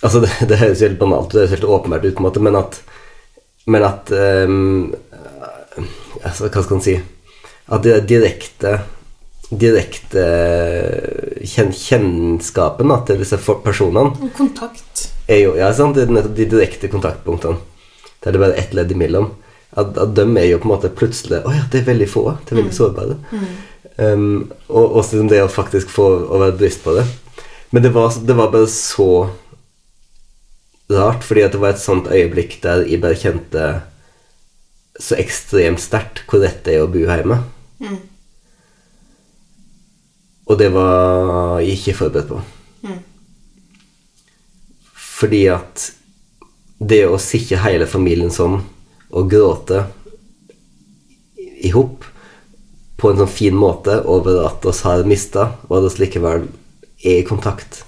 Altså, 0.00 0.22
det, 0.24 0.30
det 0.48 0.56
høres 0.56 0.80
helt 0.84 0.96
banalt 1.00 1.28
ut, 1.28 1.34
det 1.34 1.42
høres 1.42 1.52
helt 1.58 1.66
åpenbart 1.68 2.06
ut, 2.06 2.14
på 2.16 2.22
en 2.22 2.26
måte, 2.30 2.44
men 2.44 2.56
at 2.56 2.78
Men 3.68 3.84
at 3.84 4.12
um, 4.16 4.94
altså, 6.22 6.48
Hva 6.48 6.64
skal 6.64 6.78
en 6.78 6.84
si 6.86 6.96
At 7.68 7.84
det 7.84 7.98
direkte 8.08 8.78
Direkte 9.46 10.22
kjen, 11.46 11.70
kjennskapen 11.70 12.90
da, 12.90 12.96
til 13.06 13.20
disse 13.22 13.38
personene 13.62 14.10
Og 14.10 14.32
kontakt. 14.34 15.04
er 15.30 15.44
jo 15.44 15.52
ja, 15.54 15.68
sant? 15.74 15.94
Det 15.94 16.06
er 16.06 16.14
nettopp 16.16 16.34
de 16.34 16.48
direkte 16.50 16.90
kontaktpunktene. 16.90 17.60
Der 18.24 18.34
det 18.34 18.42
bare 18.42 18.56
er 18.56 18.64
ett 18.64 18.74
ledd 18.74 18.90
imellom. 18.90 19.30
At, 19.76 19.94
at 19.98 20.14
de 20.16 20.24
er 20.40 20.48
jo 20.50 20.58
på 20.58 20.66
en 20.66 20.72
måte 20.72 20.90
plutselig 20.90 21.42
Å 21.44 21.52
ja, 21.54 21.64
det 21.70 21.82
er 21.82 21.90
veldig 21.92 22.08
få. 22.10 22.24
Det 22.42 22.54
er 22.54 22.60
veldig 22.62 22.74
sårbare. 22.74 23.18
Um, 23.96 24.50
og 24.68 24.98
også 25.00 25.22
det 25.30 25.40
å 25.44 25.52
faktisk 25.52 25.92
få 25.94 26.08
å 26.26 26.40
være 26.42 26.56
bevisst 26.58 26.82
på 26.84 26.96
det. 26.98 27.06
Men 27.70 27.84
det 27.86 27.92
var, 27.94 28.10
det 28.18 28.36
var 28.38 28.50
bare 28.52 28.68
så 28.70 29.10
rart, 30.90 31.22
fordi 31.26 31.46
det 31.52 31.60
var 31.62 31.74
et 31.74 31.82
sånt 31.82 32.10
øyeblikk 32.10 32.58
der 32.62 32.84
jeg 32.86 33.02
bare 33.02 33.18
kjente 33.18 33.70
så 35.02 35.16
ekstremt 35.20 35.82
sterkt 35.82 36.22
hvor 36.30 36.44
rett 36.44 36.62
det 36.64 36.76
er 36.76 36.84
å 36.84 36.90
bo 36.90 37.02
hjemme. 37.04 37.40
Og 40.46 40.58
det 40.60 40.70
var 40.74 41.60
jeg 41.60 41.78
ikke 41.78 41.96
forberedt 42.00 42.30
på. 42.30 42.40
Fordi 45.16 45.46
at 45.48 45.90
det 46.76 47.06
å 47.08 47.16
sitte 47.22 47.56
hele 47.62 47.86
familien 47.88 48.30
sånn 48.30 48.60
og 49.16 49.30
gråte 49.32 49.86
i 51.36 51.70
hop 51.72 52.04
på 53.00 53.10
en 53.10 53.20
sånn 53.22 53.32
fin 53.32 53.56
måte 53.56 53.98
over 54.08 54.42
at 54.46 54.64
oss 54.68 54.82
har 54.86 55.04
mista, 55.08 55.50
og 55.68 55.78
at 55.78 55.88
oss 55.88 55.98
likevel 56.00 56.46
er 57.04 57.20
i 57.20 57.26
kontakt. 57.28 57.82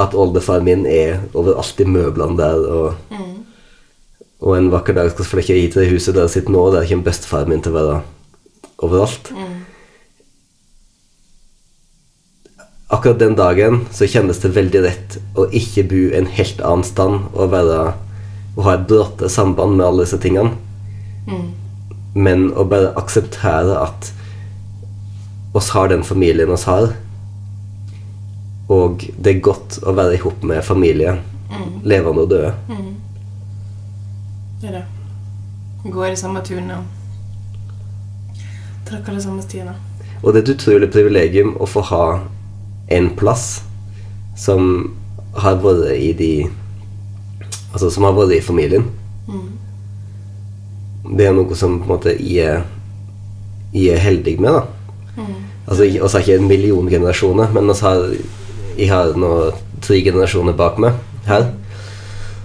At 0.00 0.16
oldefaren 0.16 0.66
min 0.66 0.86
er 0.90 1.22
overalt 1.32 1.80
i 1.80 1.86
møblene 1.88 2.38
der, 2.40 2.64
og, 2.64 3.18
og 4.44 4.56
en 4.56 4.70
vakker 4.72 4.96
dag 4.96 5.12
skal 5.12 5.28
flytte 5.28 5.56
hit 5.56 5.76
til 5.76 5.84
det 5.84 5.92
huset 5.92 6.16
der 6.16 6.26
jeg 6.26 6.38
sitter 6.38 6.56
nå, 6.56 6.64
der 6.74 6.88
kommer 6.88 7.08
bestefaren 7.10 7.52
min 7.52 7.64
til 7.64 7.72
å 7.74 7.78
være 7.78 8.00
overalt. 8.84 9.32
Akkurat 12.92 13.18
den 13.18 13.36
dagen 13.36 13.86
så 13.92 14.06
kjennes 14.06 14.42
det 14.42 14.52
veldig 14.54 14.82
rett 14.84 15.16
å 15.40 15.46
ikke 15.56 15.86
bo 15.88 16.02
en 16.16 16.26
helt 16.36 16.60
annen 16.60 16.84
stand 16.84 17.30
og 17.32 17.52
være 17.54 17.78
å 18.54 18.66
ha 18.66 18.74
et 18.76 18.84
bråte 18.88 19.30
samband 19.32 19.78
med 19.78 19.86
alle 19.86 20.04
disse 20.04 20.20
tingene. 20.20 20.52
Men 22.14 22.50
å 22.52 22.66
bare 22.68 22.92
akseptere 23.00 23.78
at 23.80 24.12
oss 25.56 25.70
har 25.74 25.88
den 25.90 26.04
familien 26.06 26.52
oss 26.54 26.66
har. 26.68 26.92
Og 28.68 29.06
det 29.16 29.32
er 29.32 29.40
godt 29.44 29.78
å 29.82 29.94
være 29.96 30.14
i 30.16 30.20
hop 30.22 30.44
med 30.46 30.64
familie, 30.64 31.16
levende 31.82 32.24
og 32.24 32.30
døde. 32.30 32.52
Det 34.60 34.70
er 34.70 34.78
det. 34.78 34.84
Gå 35.84 36.04
i 36.04 36.12
det 36.12 36.20
samme 36.20 36.40
turene 36.44 36.78
og 36.80 36.84
trakke 38.88 39.12
de 39.12 39.20
samme 39.20 39.42
stiene. 39.44 39.74
Og 40.22 40.32
det 40.32 40.40
er 40.40 40.44
et 40.46 40.54
utrolig 40.54 40.88
privilegium 40.92 41.52
å 41.60 41.66
få 41.68 41.82
ha 41.90 42.04
en 42.88 43.10
plass 43.16 43.62
som 44.36 44.94
har 45.34 45.56
vært 45.62 45.94
i 45.98 46.12
de 46.12 46.32
Altså 47.74 47.88
som 47.90 48.04
har 48.06 48.12
vært 48.14 48.36
i 48.36 48.40
familien. 48.44 48.84
Det 51.16 51.26
er 51.26 51.32
noe 51.36 51.56
som 51.58 51.80
på 51.80 51.88
en 51.88 51.92
måte 51.96 52.12
jeg 52.22 52.62
jeg 53.74 53.90
er 53.90 53.98
heldig 53.98 54.36
med, 54.38 54.54
da. 54.54 55.24
Altså, 55.66 55.82
vi 55.88 55.96
har 55.98 56.20
ikke 56.20 56.36
en 56.38 56.46
million 56.46 56.86
generasjoner, 56.90 57.50
men 57.50 57.70
oss 57.72 57.80
har, 57.82 58.04
jeg 58.78 58.86
har 58.92 59.10
nå 59.18 59.30
tre 59.82 59.98
generasjoner 60.06 60.54
bak 60.54 60.78
meg 60.78 60.94
her. 61.26 61.48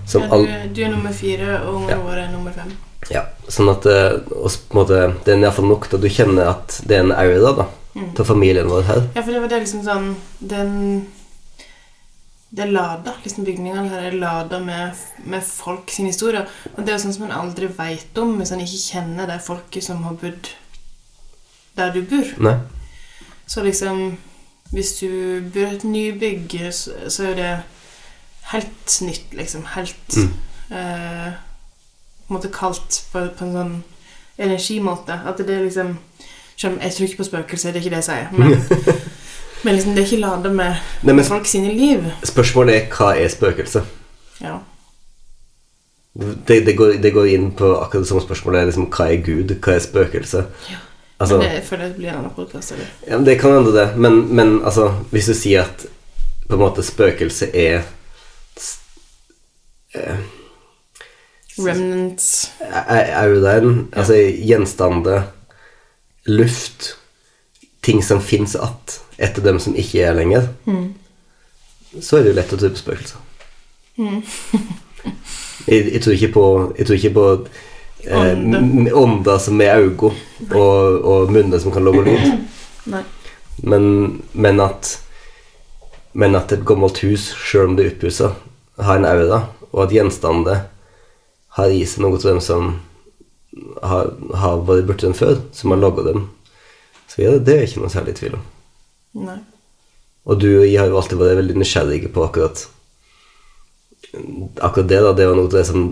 Som 0.09 0.23
Ja, 0.25 0.39
du, 0.41 0.73
du 0.73 0.81
er 0.81 0.89
nummer 0.95 1.13
fire, 1.13 1.59
og 1.67 1.75
ungene 1.83 1.91
Ja. 1.93 1.99
våre 2.01 2.23
er 2.25 2.31
nummer 2.33 2.51
fem. 2.55 2.71
Ja, 3.13 3.21
sånn 3.47 3.69
at 3.69 3.85
eh, 3.85 4.17
oss 4.33 4.57
på 4.57 4.73
en 4.73 4.81
måte, 4.81 5.03
det 5.25 5.35
er 5.35 5.43
iallfall 5.43 5.69
nok 5.69 5.85
at 5.85 6.01
du 6.01 6.09
kjenner 6.09 6.49
at 6.55 6.79
det 6.89 6.97
er 6.97 7.05
en 7.05 7.13
aura 7.13 7.53
da, 7.61 7.65
til 8.15 8.25
familien 8.25 8.67
vår 8.69 8.83
her. 8.87 9.01
Ja, 9.15 9.21
for 9.21 9.31
det 9.31 9.41
var 9.41 9.47
det 9.51 9.59
liksom 9.63 9.83
sånn 9.85 10.09
Den 10.39 10.71
Det 12.51 12.63
er 12.65 12.71
lada. 12.71 13.13
Liksom 13.23 13.45
bygningene 13.45 13.89
her 13.91 14.07
er 14.09 14.15
lada 14.17 14.57
med, 14.59 14.95
med 15.29 15.43
folk 15.45 15.91
sin 15.93 16.07
historie. 16.09 16.41
Og 16.75 16.79
det 16.81 16.89
er 16.89 16.95
jo 16.97 17.03
sånn 17.03 17.13
som 17.13 17.27
man 17.27 17.35
aldri 17.37 17.67
veit 17.77 18.17
om 18.17 18.31
hvis 18.39 18.49
man 18.55 18.63
ikke 18.63 18.79
kjenner 18.81 19.27
det 19.29 19.35
folket 19.45 19.85
som 19.85 20.01
har 20.07 20.15
bodd 20.17 20.49
der 21.77 21.93
du 21.93 22.01
bor. 22.09 22.31
Nei? 22.41 22.55
Så 23.47 23.61
liksom 23.63 24.17
Hvis 24.71 24.99
du 24.99 25.41
bor 25.53 25.65
et 25.65 25.83
nybygg, 25.83 26.51
så, 26.73 26.91
så 27.09 27.23
er 27.31 27.35
det 27.39 27.53
helt 28.51 28.97
nytt, 29.01 29.31
liksom. 29.33 29.63
Helt 29.75 30.17
Mm. 30.17 30.33
eh, 30.71 31.31
På 32.27 32.33
en 32.33 32.35
måte 32.37 32.51
kaldt 32.53 32.99
på, 33.11 33.23
på 33.37 33.45
en 33.45 33.53
sånn 33.53 33.83
energimåte. 34.37 35.15
At 35.25 35.37
det 35.37 35.49
er 35.49 35.63
liksom 35.65 35.97
Selv 36.59 36.73
om 36.75 36.81
jeg 36.83 36.91
tror 36.95 37.05
ikke 37.07 37.17
på 37.21 37.27
spøkelser, 37.29 37.71
det 37.71 37.79
er 37.79 37.85
ikke 37.85 37.95
det 37.95 38.01
jeg 38.01 38.09
sier. 38.09 38.33
Men, 38.35 38.49
men 39.63 39.75
liksom, 39.77 39.93
det 39.95 40.01
er 40.03 40.07
ikke 40.09 40.19
lada 40.25 40.49
med, 40.51 40.81
Nei, 41.07 41.13
men 41.15 41.25
folk 41.27 41.45
sine 41.47 41.71
liv. 41.75 42.03
spørsmålet 42.27 42.75
er 42.75 42.89
hva 42.97 43.13
er 43.15 43.31
spøkelse? 43.31 43.83
Ja. 44.43 44.57
Det, 46.19 46.57
det, 46.65 46.73
går, 46.75 46.97
det 46.99 47.13
går 47.15 47.29
inn 47.31 47.51
på 47.55 47.69
akkurat 47.79 48.03
det 48.03 48.09
samme 48.09 48.23
spørsmålet. 48.25 48.65
Liksom, 48.73 48.89
hva 48.91 49.07
er 49.13 49.21
Gud? 49.23 49.53
Hva 49.63 49.77
er 49.77 49.85
spøkelse? 49.85 50.41
Ja. 50.73 50.81
Altså, 51.19 51.37
men 51.39 51.49
det, 51.51 51.63
for 51.67 51.79
det 51.79 51.93
blir 51.97 52.09
en 52.13 52.17
annen 52.21 52.31
podkast. 52.35 52.73
ja, 53.07 53.17
det 53.23 53.33
kan 53.41 53.51
hende 53.57 53.73
det, 53.75 53.87
men, 53.99 54.19
men 54.35 54.53
altså, 54.63 54.89
hvis 55.11 55.27
du 55.27 55.33
sier 55.35 55.65
at 55.67 55.85
på 56.49 56.55
en 56.55 56.61
måte 56.61 56.83
spøkelse 56.83 57.49
er 57.59 57.81
eh, 59.95 60.21
Remnants. 61.59 62.51
er- 62.61 63.11
Auraen, 63.25 63.89
altså 63.93 64.15
gjenstander, 64.47 65.21
luft, 66.29 66.95
ting 67.81 68.03
som 68.03 68.21
fins 68.21 68.55
att 68.55 68.99
etter 69.17 69.41
dem 69.41 69.59
som 69.59 69.75
ikke 69.75 70.03
er 70.05 70.15
lenger, 70.15 70.47
så 71.99 72.19
er 72.19 72.23
det 72.23 72.31
jo 72.31 72.37
lett 72.37 72.53
å 72.53 72.59
tro 72.59 72.69
på 72.71 72.79
spøkelser. 72.79 73.25
jeg, 75.69 75.79
jeg 75.93 76.01
tror 76.01 76.13
ikke 76.15 76.29
på 76.31 76.43
Jeg 76.77 76.87
tror 76.87 76.95
ikke 76.95 77.11
på 77.17 77.25
eh, 78.07 78.93
ånder 78.95 79.41
som 79.43 79.59
er 79.61 79.81
øyne 79.83 80.13
og, 80.55 81.01
og 81.03 81.33
munner 81.33 81.59
som 81.59 81.75
kan 81.75 81.83
lage 81.87 82.05
lyd. 82.07 82.23
Men, 83.59 84.21
men 84.31 84.61
at 84.63 85.01
Men 86.13 86.35
at 86.39 86.53
et 86.55 86.61
gammelt 86.65 87.01
hus, 87.03 87.25
sjøl 87.35 87.67
om 87.67 87.73
det 87.75 87.83
er 87.83 87.89
oppussa, 87.91 88.29
har 88.79 88.97
en 88.97 89.05
aura, 89.05 89.41
og 89.69 89.83
at 89.83 89.91
gjenstander 89.93 90.61
har 91.57 91.73
i 91.75 91.83
seg 91.85 92.01
noe 92.05 92.17
til 92.17 92.31
dem 92.31 92.39
som 92.41 92.71
har, 93.83 94.11
har 94.41 94.61
vært 94.67 94.87
borti 94.89 95.07
dem 95.07 95.13
før, 95.17 95.39
som 95.55 95.71
har 95.73 95.81
laga 95.81 96.03
dem. 96.11 96.25
Så 97.09 97.21
ja, 97.23 97.37
det 97.37 97.55
er 97.57 97.63
ikke 97.67 97.81
noe 97.83 97.89
særlig 97.93 98.15
tvil 98.19 98.35
om. 98.39 98.43
Nei. 99.25 99.39
Og 100.29 100.37
du 100.41 100.49
og 100.59 100.65
jeg 100.67 100.77
har 100.79 100.91
jo 100.91 100.97
alltid 100.99 101.17
vært 101.17 101.39
veldig 101.39 101.55
nysgjerrige 101.61 102.11
på 102.13 102.25
akkurat 102.27 102.67
Akkurat 104.61 104.87
det, 104.89 104.99
da. 105.05 105.11
Det 105.13 105.25
var 105.27 105.35
noe 105.37 105.45
av 105.45 105.51
det 105.53 105.61
som 105.67 105.83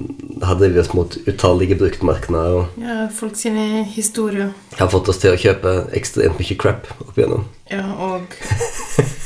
har 0.41 0.56
drevet 0.58 0.80
oss 0.82 0.93
mot 0.97 1.17
utallige 1.30 1.75
bruktmarkeder 1.77 2.56
og 2.58 2.80
Ja, 2.82 2.95
folk 3.13 3.36
sine 3.38 3.84
historier. 3.93 4.53
har 4.80 4.89
fått 4.89 5.10
oss 5.12 5.19
til 5.21 5.36
å 5.36 5.38
kjøpe 5.38 5.73
ekstremt 5.97 6.39
mye 6.39 6.58
crap 6.58 6.88
opp 7.03 7.13
igjennom. 7.19 7.43
Ja, 7.69 7.84
og 7.93 8.34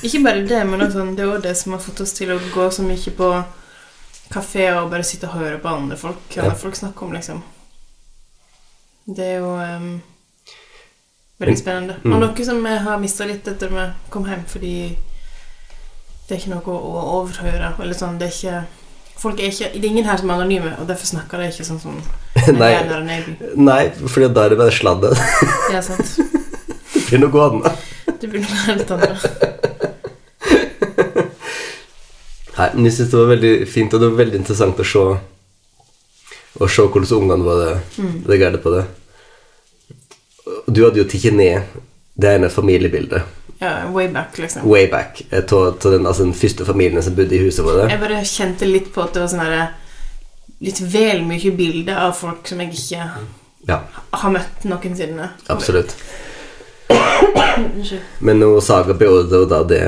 ikke 0.03 0.23
bare 0.25 0.43
det, 0.49 0.59
men 0.67 0.83
også, 0.83 1.05
det 1.15 1.23
er 1.23 1.31
også 1.31 1.45
det 1.47 1.55
som 1.61 1.77
har 1.77 1.83
fått 1.85 2.01
oss 2.03 2.13
til 2.17 2.33
å 2.35 2.39
gå 2.51 2.67
så 2.73 2.83
mye 2.83 3.15
på 3.15 3.31
kafé 4.33 4.67
og 4.75 4.91
bare 4.91 5.07
sitte 5.07 5.29
og 5.29 5.39
høre 5.39 5.59
på 5.63 5.71
andre 5.71 5.95
folk, 5.99 6.19
hva 6.35 6.49
Ja. 6.51 6.53
folk 6.55 6.75
snakker 6.75 7.07
om, 7.07 7.13
liksom. 7.15 7.41
Det 9.05 9.25
er 9.25 9.39
jo 9.41 9.53
um, 9.57 10.01
veldig 11.41 11.57
spennende. 11.57 11.95
Mm. 12.03 12.13
Og 12.13 12.21
noe 12.21 12.45
som 12.45 12.65
har 12.65 13.01
mista 13.01 13.25
litt 13.29 13.47
etter 13.49 13.71
vi 13.73 13.87
kom 14.13 14.27
hjem, 14.29 14.43
fordi 14.49 14.75
det 16.27 16.35
er 16.35 16.41
ikke 16.41 16.53
noe 16.53 16.75
å 16.77 17.07
overhøre. 17.21 17.73
Eller 17.81 17.97
sånn, 17.97 18.19
det 18.21 18.29
er 18.29 18.37
ikke 18.37 18.61
Folk 19.21 19.37
er 19.37 19.51
ikke, 19.51 19.67
Det 19.75 19.85
er 19.85 19.91
ingen 19.91 20.07
her 20.07 20.17
som 20.17 20.31
er 20.31 20.39
anonyme, 20.39 20.71
og 20.81 20.87
derfor 20.89 21.05
snakker 21.05 21.37
de 21.37 21.51
ikke 21.51 21.65
sånn 21.67 21.77
som 21.81 21.99
Nei. 22.57 22.71
Nei. 23.53 23.81
For 24.07 24.25
da 24.25 24.47
er 24.47 24.55
det 24.55 24.57
bare 24.57 24.73
sladder. 24.73 25.13
Ja, 25.69 25.81
sant. 25.85 26.15
Det 27.11 27.19
blir 27.19 27.21
noe 27.27 27.43
annet. 27.43 27.83
Det 28.21 28.29
blir 28.31 28.41
noe 28.41 28.61
helt 28.65 28.91
annet. 28.95 29.19
Nei, 32.57 32.69
men 32.73 32.87
jeg 32.87 32.95
synes 32.95 33.11
det 33.11 33.19
var 33.19 33.29
veldig 33.33 33.53
fint, 33.67 33.93
og 33.93 34.01
det 34.01 34.09
var 34.09 34.19
veldig 34.23 34.41
interessant 34.41 34.79
å 34.79 34.87
se 34.87 35.03
Å 36.59 36.67
se 36.67 36.81
hvordan 36.83 37.17
ungene 37.21 37.45
våre 37.47 37.69
reagerte 38.27 38.59
på 38.63 38.73
det. 38.75 38.83
Du 40.67 40.81
hadde 40.83 40.99
jo 40.99 41.05
tatt 41.07 41.31
ned 41.33 41.61
det 42.21 42.33
ene 42.35 42.49
familiebildet 42.51 43.23
Ja, 43.61 43.87
way 43.93 44.07
back, 44.11 44.35
liksom. 44.37 44.65
way 44.67 44.87
back 44.89 45.21
av 45.31 45.77
den, 45.83 46.05
altså 46.09 46.23
den 46.25 46.33
første 46.33 46.65
familien 46.65 47.01
som 47.03 47.15
bodde 47.15 47.35
i 47.37 47.43
huset 47.45 47.63
vårt. 47.65 47.89
Jeg 47.89 47.99
bare 48.01 48.23
kjente 48.25 48.65
litt 48.67 48.89
på 48.93 49.03
at 49.05 49.13
det 49.13 49.21
var 49.23 49.31
sånn 49.31 49.45
herre 49.45 49.69
Litt 50.61 50.77
vel 50.93 51.23
mye 51.25 51.51
bilder 51.57 51.97
av 51.97 52.11
folk 52.13 52.45
som 52.51 52.59
jeg 52.61 52.75
ikke 52.75 53.05
Ja, 53.69 53.79
har 54.13 54.33
møtt 54.33 54.63
noensinne. 54.69 55.29
absolutt. 55.49 55.95
Men 58.19 58.39
nå 58.41 58.49
Saga 58.61 58.93
beordrer 58.97 59.47
da 59.49 59.63
det 59.63 59.81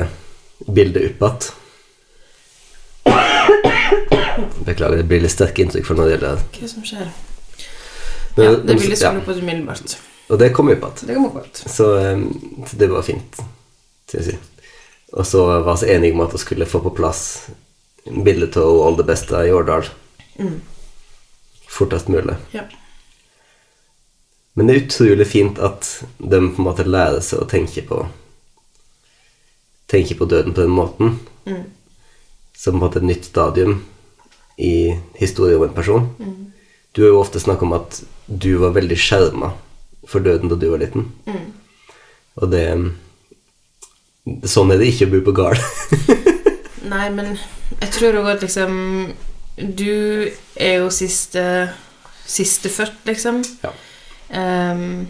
bildet 0.66 1.20
opp 1.22 1.22
igjen. 1.28 1.52
Beklager, 4.64 4.96
det 4.96 5.06
blir 5.08 5.20
litt 5.24 5.30
sterke 5.34 5.62
inntrykk 5.64 5.86
for 5.86 5.94
når 5.98 6.04
det 6.08 6.14
gjelder 6.16 6.42
Hva 6.58 6.68
som 6.68 6.82
skjer? 6.88 7.08
Men- 8.36 8.44
Ja, 8.46 8.50
det 8.56 8.64
men- 8.64 8.78
bildet 8.80 9.00
ja, 9.00 9.12
på 9.20 9.32
umiddelbart. 9.38 9.96
Og 10.30 10.38
det 10.38 10.52
kom 10.54 10.68
opp 10.68 10.82
igjen. 10.82 11.50
Så, 11.70 11.96
eh, 12.00 12.18
så 12.66 12.76
det 12.78 12.88
var 12.90 13.02
fint, 13.02 13.40
skal 14.08 14.20
jeg. 14.24 14.38
Og 15.12 15.24
så 15.26 15.44
var 15.64 15.76
vi 15.76 15.86
enige 15.94 16.12
om 16.14 16.20
at 16.20 16.32
vi 16.32 16.38
skulle 16.38 16.66
få 16.66 16.80
på 16.82 16.90
plass 16.96 17.50
bilde 18.24 18.48
av 18.56 18.80
oldebesta 18.88 19.44
i 19.46 19.52
Årdal 19.52 19.84
Mm. 20.38 20.60
fortest 21.68 22.08
mulig. 22.08 22.36
Ja. 22.52 22.62
Men 24.56 24.66
det 24.66 24.76
er 24.76 24.86
utrolig 24.86 25.26
fint 25.26 25.58
at 25.58 26.02
de 26.18 26.40
på 26.50 26.58
en 26.58 26.64
måte 26.64 26.84
lærer 26.84 27.20
seg 27.22 27.40
å 27.40 27.48
tenke 27.48 27.86
på 27.86 28.06
Tenke 29.88 30.14
på 30.16 30.24
døden 30.26 30.54
på 30.54 30.62
den 30.62 30.70
måten. 30.70 31.18
Mm. 31.46 31.64
Som 32.56 32.72
på 32.80 32.84
en 32.86 32.90
måte 32.90 32.96
et 32.96 33.02
nytt 33.04 33.24
stadium 33.24 33.84
i 34.58 34.94
historien 35.18 35.58
om 35.58 35.68
en 35.68 35.74
person. 35.76 36.08
Mm. 36.18 36.52
Du 36.94 37.02
har 37.02 37.10
jo 37.12 37.20
ofte 37.20 37.40
snakket 37.42 37.66
om 37.66 37.72
at 37.76 38.02
du 38.26 38.54
var 38.62 38.74
veldig 38.76 38.98
skjerma 38.98 39.52
for 40.06 40.22
døden 40.24 40.50
da 40.52 40.58
du 40.58 40.68
var 40.70 40.82
liten. 40.82 41.10
Mm. 41.26 41.48
Og 42.42 42.50
det 42.52 42.66
Sånn 44.48 44.70
er 44.72 44.78
det 44.80 44.86
ikke 44.88 45.04
å 45.04 45.10
bo 45.12 45.18
på 45.26 45.34
gard. 45.36 45.60
Nei, 46.94 47.10
men 47.12 47.34
jeg 47.82 47.90
tror 47.92 48.16
òg 48.22 48.30
at 48.32 48.44
liksom 48.44 49.10
Du 49.56 50.30
er 50.56 50.78
jo 50.80 50.88
siste 50.92 51.42
Sistefødt, 52.24 53.02
liksom. 53.04 53.42
Ja. 53.60 53.68
Um, 54.72 55.04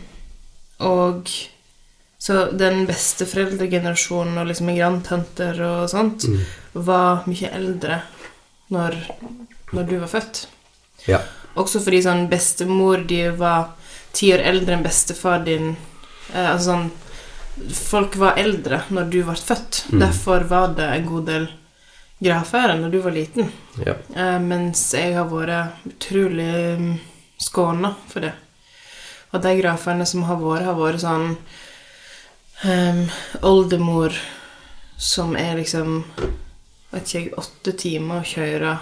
og 0.83 1.31
så 2.19 2.49
den 2.51 2.89
beste 2.89 3.23
foreldregenerasjonen 3.31 4.41
og 4.43 4.49
liksom 4.49 4.67
migranttanter 4.67 5.61
og 5.63 5.85
sånt 5.93 6.27
Mm. 6.27 6.41
var 6.89 7.23
mye 7.31 7.51
eldre 7.55 8.01
når, 8.73 8.97
når 9.73 9.89
du 9.91 9.97
var 9.99 10.13
født. 10.13 10.47
ja. 11.09 11.23
Også 11.55 11.79
fordi 11.79 12.01
sånn 12.03 12.25
bestemor 12.27 13.05
di 13.07 13.21
var 13.39 13.69
ti 14.15 14.33
år 14.35 14.41
eldre 14.43 14.75
enn 14.75 14.83
bestefar 14.83 15.45
din. 15.47 15.77
Eh, 16.33 16.51
altså 16.51 16.73
sånn 16.73 16.93
Folk 17.55 18.17
var 18.19 18.35
eldre 18.43 18.81
når 18.91 19.11
du 19.13 19.21
ble 19.23 19.37
født. 19.39 19.85
Mm. 19.93 20.01
Derfor 20.03 20.43
var 20.51 20.73
det 20.75 20.89
en 20.91 21.05
god 21.07 21.29
del 21.31 21.45
gravferd 22.25 22.81
når 22.81 22.91
du 22.91 22.99
var 23.05 23.15
liten. 23.15 23.53
ja. 23.85 23.95
Eh, 24.17 24.39
mens 24.43 24.83
jeg 24.95 25.15
har 25.15 25.29
vært 25.31 25.87
utrolig 25.87 26.51
mm, 26.81 26.97
skåna 27.39 27.93
for 28.11 28.27
det. 28.27 28.33
Og 29.31 29.43
de 29.43 29.55
gravferdene 29.61 30.07
som 30.07 30.27
har 30.27 30.43
vært, 30.43 30.67
har 30.67 30.79
vært 30.79 31.05
sånn 31.05 31.29
eh, 32.67 33.15
Oldemor 33.47 34.19
som 34.99 35.37
er 35.39 35.55
liksom 35.59 36.01
Vet 36.95 37.11
ikke 37.15 37.39
Åtte 37.43 37.73
timer 37.81 38.21
å 38.23 38.29
kjøre 38.29 38.75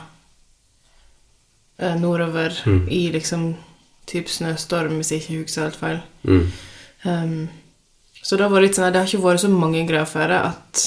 eh, 1.79 1.95
nordover 2.01 2.53
Mm. 2.67 2.89
i 2.89 3.11
liksom 3.13 3.55
typ 4.07 4.29
snøstorm, 4.29 4.97
hvis 5.01 5.11
jeg 5.13 5.21
ikke 5.23 5.43
husker 5.43 5.63
helt 5.63 5.77
feil. 5.81 6.01
Mm. 6.25 6.53
Um, 7.05 7.49
så 8.23 8.37
det 8.37 8.45
har 8.47 8.51
vært 8.53 8.63
litt 8.69 8.77
sånn 8.77 8.93
det 8.93 9.01
har 9.01 9.07
ikke 9.09 9.23
vært 9.25 9.41
så 9.43 9.49
mange 9.51 9.87
greier 9.89 10.07
før 10.07 10.31
at, 10.37 10.83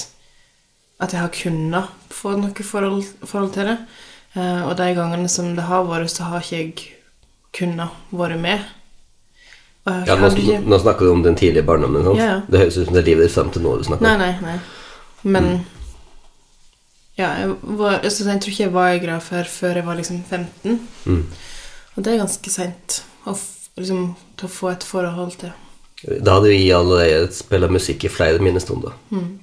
at 0.99 1.11
jeg 1.11 1.19
har 1.21 1.29
kunnet 1.33 1.89
få 2.15 2.35
noe 2.39 2.63
forhold, 2.63 3.03
forhold 3.25 3.53
til 3.53 3.65
det. 3.71 3.77
Uh, 4.35 4.67
og 4.69 4.75
de 4.77 4.89
gangene 4.95 5.29
som 5.31 5.53
det 5.55 5.63
har 5.63 5.83
vært, 5.87 6.11
så 6.11 6.23
har 6.29 6.41
ikke 6.43 6.57
jeg 6.57 6.73
kunnet 7.55 7.89
vært 8.11 8.39
med. 8.39 8.59
Ja 9.85 10.15
nå, 10.17 10.27
ikke- 10.33 10.63
nå 10.65 10.79
snakker 10.81 11.05
du 11.05 11.11
om 11.11 11.21
den 11.23 11.35
tidlige 11.35 11.63
barndommen. 11.65 12.03
Sant? 12.03 12.17
Ja, 12.17 12.25
ja. 12.25 12.41
Det 12.49 12.59
høres 12.59 12.77
ut 12.77 12.85
som 12.87 12.93
det 12.95 13.03
er 13.03 13.09
livet 13.15 13.31
frem 13.31 13.51
til 13.51 13.61
nå 13.61 13.77
du 13.77 13.83
snakker 13.83 14.01
Nei, 14.01 14.13
om. 14.13 14.19
nei, 14.19 14.35
nei. 14.41 14.59
Men 15.23 15.43
Mm. 15.43 15.65
Ja, 17.15 17.29
jeg, 17.39 17.55
var, 17.63 18.01
altså, 18.03 18.25
jeg 18.27 18.41
tror 18.41 18.51
ikke 18.51 18.63
jeg 18.63 18.73
var 18.75 18.91
i 18.91 18.99
gravferd 18.99 19.47
før 19.47 19.79
jeg 19.79 19.85
var 19.85 19.95
liksom 19.95 20.23
15. 20.23 20.81
Mm. 21.05 21.21
Og 21.95 22.03
det 22.03 22.11
er 22.11 22.19
ganske 22.19 22.51
seint 22.51 22.97
liksom, 23.77 24.09
til 24.35 24.49
å 24.49 24.51
få 24.51 24.73
et 24.73 24.83
forhold 24.83 25.37
til. 25.39 25.53
Da 26.03 26.35
hadde 26.35 26.51
vi 26.51 26.73
allerede 26.75 27.31
spilt 27.33 27.71
musikk 27.71 28.03
i 28.03 28.11
flere 28.11 28.43
minnestunder. 28.43 28.91
Mm. 29.15 29.39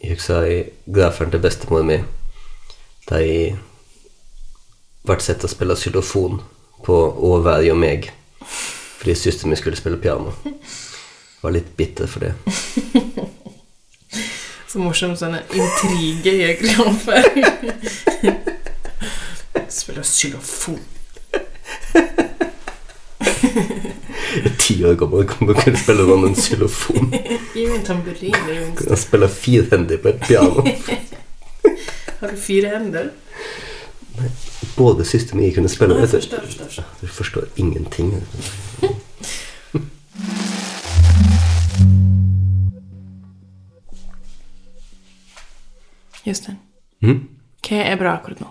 Jeg 0.00 0.16
husker 0.16 0.48
i 0.48 0.60
gravferden 0.90 1.36
til 1.36 1.44
bestemoren 1.44 1.90
min 1.90 2.08
da 3.10 3.18
jeg 3.20 3.56
ble 5.06 5.16
sett 5.22 5.44
å 5.44 5.50
spille 5.50 5.74
xylofon 5.76 6.38
på 6.84 6.96
Å 6.96 7.30
være 7.44 7.72
og 7.74 7.78
meg 7.80 8.08
fordi 9.00 9.14
søsteren 9.16 9.52
min 9.52 9.58
skulle 9.58 9.78
spille 9.78 10.00
piano. 10.00 10.32
Var 11.42 11.54
litt 11.54 11.70
bitter 11.76 12.08
for 12.08 12.26
det. 12.26 13.30
Så 14.70 14.78
morsom 14.78 15.16
sånne 15.18 15.40
intrige 15.50 16.52
Kristoffer. 16.60 17.24
Spiller 19.68 20.04
xylofon. 20.06 20.78
Ti 24.60 24.76
år 24.86 24.94
gammel 25.00 25.26
kan 25.26 25.50
du 25.50 25.56
kunne 25.58 25.80
spille 25.80 26.06
sånn 26.06 26.28
en 26.28 26.38
xylofon. 26.38 27.10
Gi 27.56 27.66
meg 27.66 27.80
en 27.80 27.84
tamburin. 27.88 28.70
spille 29.02 29.30
firhendig 29.40 29.98
på 30.04 30.12
et 30.12 30.22
piano. 30.28 30.62
Har 32.20 32.30
du 32.30 32.38
fire 32.38 32.70
hender? 32.76 33.10
Både 34.76 35.02
søsteren 35.08 35.42
jeg 35.42 35.56
kunne 35.58 35.72
spille 35.72 35.98
Nei, 35.98 36.06
forstår, 36.06 36.46
forstår, 36.46 36.70
forstår. 36.70 36.90
Du 37.00 37.10
forstår 37.18 37.50
ingenting. 37.58 38.14
Jostein, 46.30 46.58
mm? 47.04 47.20
hva 47.66 47.82
er 47.84 47.98
bra 48.00 48.14
akkurat 48.18 48.40
nå? 48.42 48.48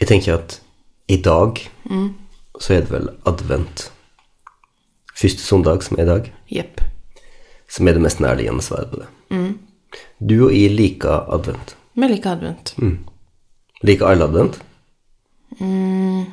Jeg 0.00 0.08
tenker 0.10 0.38
at 0.38 0.58
i 1.08 1.16
dag 1.22 1.60
så 2.60 2.74
er 2.76 2.84
det 2.84 2.90
vel 2.92 3.08
advent. 3.28 3.88
Første 5.14 5.44
søndag, 5.44 5.82
som 5.86 5.98
er 5.98 6.02
i 6.02 6.08
dag, 6.10 6.32
Jepp. 6.50 6.80
som 7.70 7.88
er 7.88 7.96
det 7.96 8.02
mest 8.02 8.20
nærliggende 8.22 8.62
svaret 8.66 8.90
på 8.90 9.02
det. 9.02 9.08
Du 10.20 10.36
og 10.48 10.52
jeg 10.54 10.72
liker 10.74 11.28
advent. 11.34 11.76
Vi 11.94 12.08
liker 12.10 12.34
advent. 12.34 12.74
Liker 13.86 14.06
alle 14.10 14.24
advent? 14.26 14.58
Mm, 15.60 16.24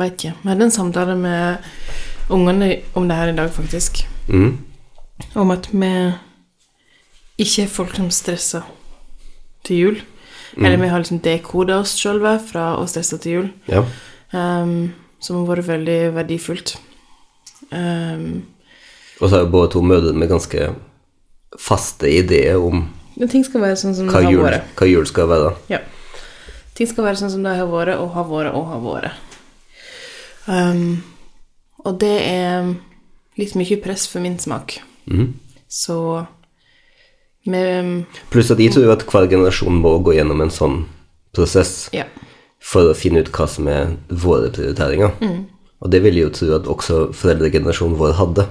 Veit 0.00 0.14
ikke. 0.16 0.34
Vi 0.42 0.48
hadde 0.48 0.64
en 0.68 0.72
samtale 0.72 1.16
med 1.20 1.66
ungene 2.32 2.70
om 2.96 3.08
det 3.08 3.16
her 3.18 3.32
i 3.32 3.36
dag, 3.36 3.50
faktisk. 3.52 4.04
Mhm. 4.28 4.58
Om 5.36 5.50
at 5.52 5.68
vi 5.72 5.90
ikke 7.38 7.62
er 7.66 7.68
folk 7.68 7.96
som 7.96 8.08
stresser 8.10 8.64
til 9.66 9.82
jul. 9.82 10.00
Eller 10.58 10.80
vi 10.80 10.88
har 10.90 11.02
liksom 11.02 11.20
dekoda 11.22 11.78
oss 11.80 11.94
sjølve 11.98 12.34
fra 12.42 12.72
å 12.80 12.86
stresse 12.90 13.18
til 13.22 13.32
jul. 13.32 13.50
Ja. 13.70 13.84
Um, 14.34 14.92
som 15.22 15.40
har 15.40 15.50
vært 15.56 15.68
veldig 15.68 15.98
verdifullt. 16.16 16.74
Um, 17.70 18.42
Og 19.20 19.28
så 19.28 19.36
har 19.36 19.44
jo 19.44 19.52
både 19.52 19.72
to 19.74 19.82
mødre 19.84 20.14
med 20.16 20.30
ganske 20.30 20.72
faste 21.58 22.08
ideer 22.10 22.58
om 22.62 22.86
ting 23.28 23.44
skal 23.44 23.60
være 23.64 23.76
sånn 23.76 23.96
som 23.96 24.08
hva 24.08 24.22
det 24.22 24.30
har 24.30 24.32
jul, 24.32 24.44
vært. 24.46 24.68
hva 24.78 24.86
jul 24.88 25.08
skal 25.08 25.28
være. 25.28 25.50
Ja. 25.72 25.80
Ting 26.78 26.88
skal 26.88 27.04
være 27.04 27.20
sånn 27.20 27.32
som 27.34 27.44
det 27.44 27.56
har 27.58 27.68
vært, 27.68 27.98
og 28.00 28.14
har 28.14 28.28
vært, 28.30 28.54
og 28.56 28.68
har 28.70 28.84
vært. 28.84 29.36
Um, 30.46 31.02
og 31.84 31.98
det 32.00 32.16
er 32.24 32.70
litt 33.40 33.56
mye 33.58 33.80
press 33.82 34.06
for 34.08 34.24
min 34.24 34.38
smak. 34.40 34.78
Mm. 35.10 35.34
Så 35.68 35.98
vi 37.44 38.04
Pluss 38.30 38.50
at 38.52 38.60
jeg 38.60 38.72
tror 38.74 38.92
at 38.92 39.04
hver 39.08 39.28
generasjon 39.30 39.78
må 39.80 39.94
gå 40.04 40.14
gjennom 40.18 40.42
en 40.44 40.52
sånn 40.52 40.84
prosess 41.32 41.88
Ja. 41.92 42.04
for 42.60 42.90
å 42.90 42.94
finne 42.96 43.22
ut 43.22 43.30
hva 43.32 43.46
som 43.48 43.68
er 43.68 43.96
våre 44.08 44.50
prioriteringer. 44.52 45.12
Mm. 45.20 45.46
Og 45.80 45.90
det 45.90 46.02
vil 46.04 46.14
jeg 46.18 46.26
jo 46.28 46.34
tro 46.36 46.54
at 46.58 46.68
også 46.68 46.98
foreldregenerasjonen 47.16 47.96
vår 47.96 48.12
hadde. 48.18 48.46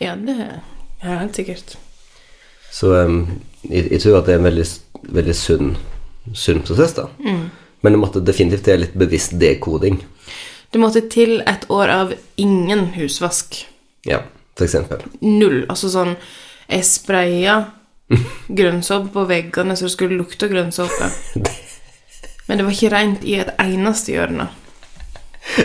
Ja, 0.00 0.14
det 0.16 0.36
er 1.02 1.18
helt 1.20 1.36
sikkert. 1.36 1.76
Så 2.72 2.94
um, 2.94 3.40
jeg, 3.68 3.90
jeg 3.90 4.00
tror 4.00 4.20
at 4.20 4.26
det 4.30 4.34
er 4.34 4.40
en 4.40 4.48
veldig, 4.48 4.66
veldig 5.10 5.34
sunn, 5.36 5.74
sunn 6.32 6.62
prosess, 6.64 6.94
da. 6.96 7.08
Mm. 7.20 7.50
Men 7.82 7.92
det 7.92 8.00
måtte 8.00 8.22
definitivt 8.24 8.64
til 8.68 8.80
litt 8.84 8.96
bevisst 8.96 9.36
dekoding. 9.40 10.00
Det 10.72 10.80
måtte 10.80 11.02
til 11.10 11.40
et 11.50 11.66
år 11.72 11.90
av 11.92 12.14
ingen 12.40 12.86
husvask. 12.94 13.58
Ja, 14.08 14.22
for 14.56 14.64
eksempel. 14.64 15.02
Null. 15.20 15.64
Altså 15.68 15.90
sånn 15.92 16.14
Jeg 16.70 16.86
spraya 16.86 17.56
grønnsåpe 18.60 19.12
på 19.14 19.26
veggene 19.30 19.76
så 19.76 19.86
det 19.86 19.94
skulle 19.94 20.18
lukte 20.18 20.50
grønnsåpe. 20.50 21.10
Men 22.48 22.58
det 22.58 22.66
var 22.66 22.74
ikke 22.74 22.92
rent 22.94 23.24
i 23.24 23.36
et 23.38 23.54
eneste 23.62 24.14
hjørne. 24.16 24.48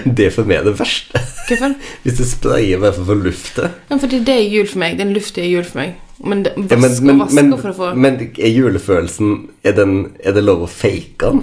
Det 0.05 0.27
er 0.27 0.33
for 0.33 0.47
meg 0.47 0.63
det 0.65 0.75
verste. 0.79 1.19
Hvorfor? 1.47 1.73
Hvis 2.03 2.17
det 2.19 2.27
sprayer 2.29 2.81
meg 2.81 2.95
for 2.97 3.19
lufte. 3.19 3.69
Ja, 3.89 3.97
fordi 4.01 4.21
det 4.25 4.35
er 4.37 4.47
jul 4.47 4.69
for 4.69 4.81
meg. 4.85 4.97
Den 5.01 5.13
lufta 5.15 5.41
er 5.43 5.49
jul 5.49 5.65
for 5.67 5.81
meg. 5.81 5.97
Men 6.23 6.45
det, 6.45 6.53
Ja, 6.55 6.77
men, 6.79 6.91
men, 7.01 7.15
og 7.15 7.25
vask 7.25 7.35
men, 7.35 7.51
for 7.59 7.73
å 7.73 7.75
få 7.75 7.89
men 7.99 8.21
er 8.23 8.53
julefølelsen 8.53 9.33
er, 9.67 9.73
den, 9.75 9.97
er 10.23 10.37
det 10.37 10.45
lov 10.45 10.63
å 10.63 10.69
fake 10.71 11.19
den? 11.19 11.41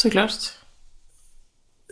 Så 0.00 0.10
klart. 0.14 0.48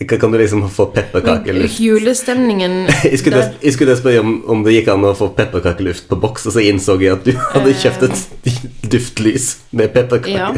Kan 0.08 0.18
kan 0.18 0.32
du 0.32 0.38
liksom 0.38 0.62
få 0.72 0.86
pepperkakeluft? 0.94 1.80
Julestemningen 1.80 2.86
Jeg 3.04 3.18
skulle, 3.20 3.36
der- 3.36 3.58
jeg 3.62 3.72
skulle 3.76 3.96
spørre 3.98 4.20
om, 4.24 4.30
om 4.48 4.62
det 4.64 4.72
gikk 4.78 4.88
an 4.94 5.04
å 5.04 5.14
få 5.18 5.28
pepperkakeluft 5.36 6.06
på 6.08 6.16
boks, 6.22 6.46
og 6.48 6.54
så 6.56 6.62
innså 6.64 6.96
jeg 7.02 7.12
at 7.18 7.24
du 7.26 7.34
hadde 7.36 7.74
kjøpt 7.82 8.06
et 8.08 8.22
duftlys 8.94 9.50
med 9.76 9.92
pepperkake. 9.92 10.32
Ja, 10.32 10.54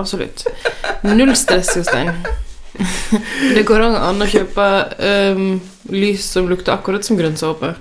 absolutt. 0.00 0.46
Null 1.04 1.34
stress, 1.36 1.74
Jostein. 1.76 2.08
Det 3.56 3.66
går 3.68 3.82
an 3.84 4.22
å 4.24 4.28
kjøpe 4.30 4.66
um, 5.36 5.60
lys 5.92 6.24
som 6.32 6.48
lukter 6.48 6.72
akkurat 6.72 7.04
som 7.04 7.18
grønnsåpe. 7.20 7.74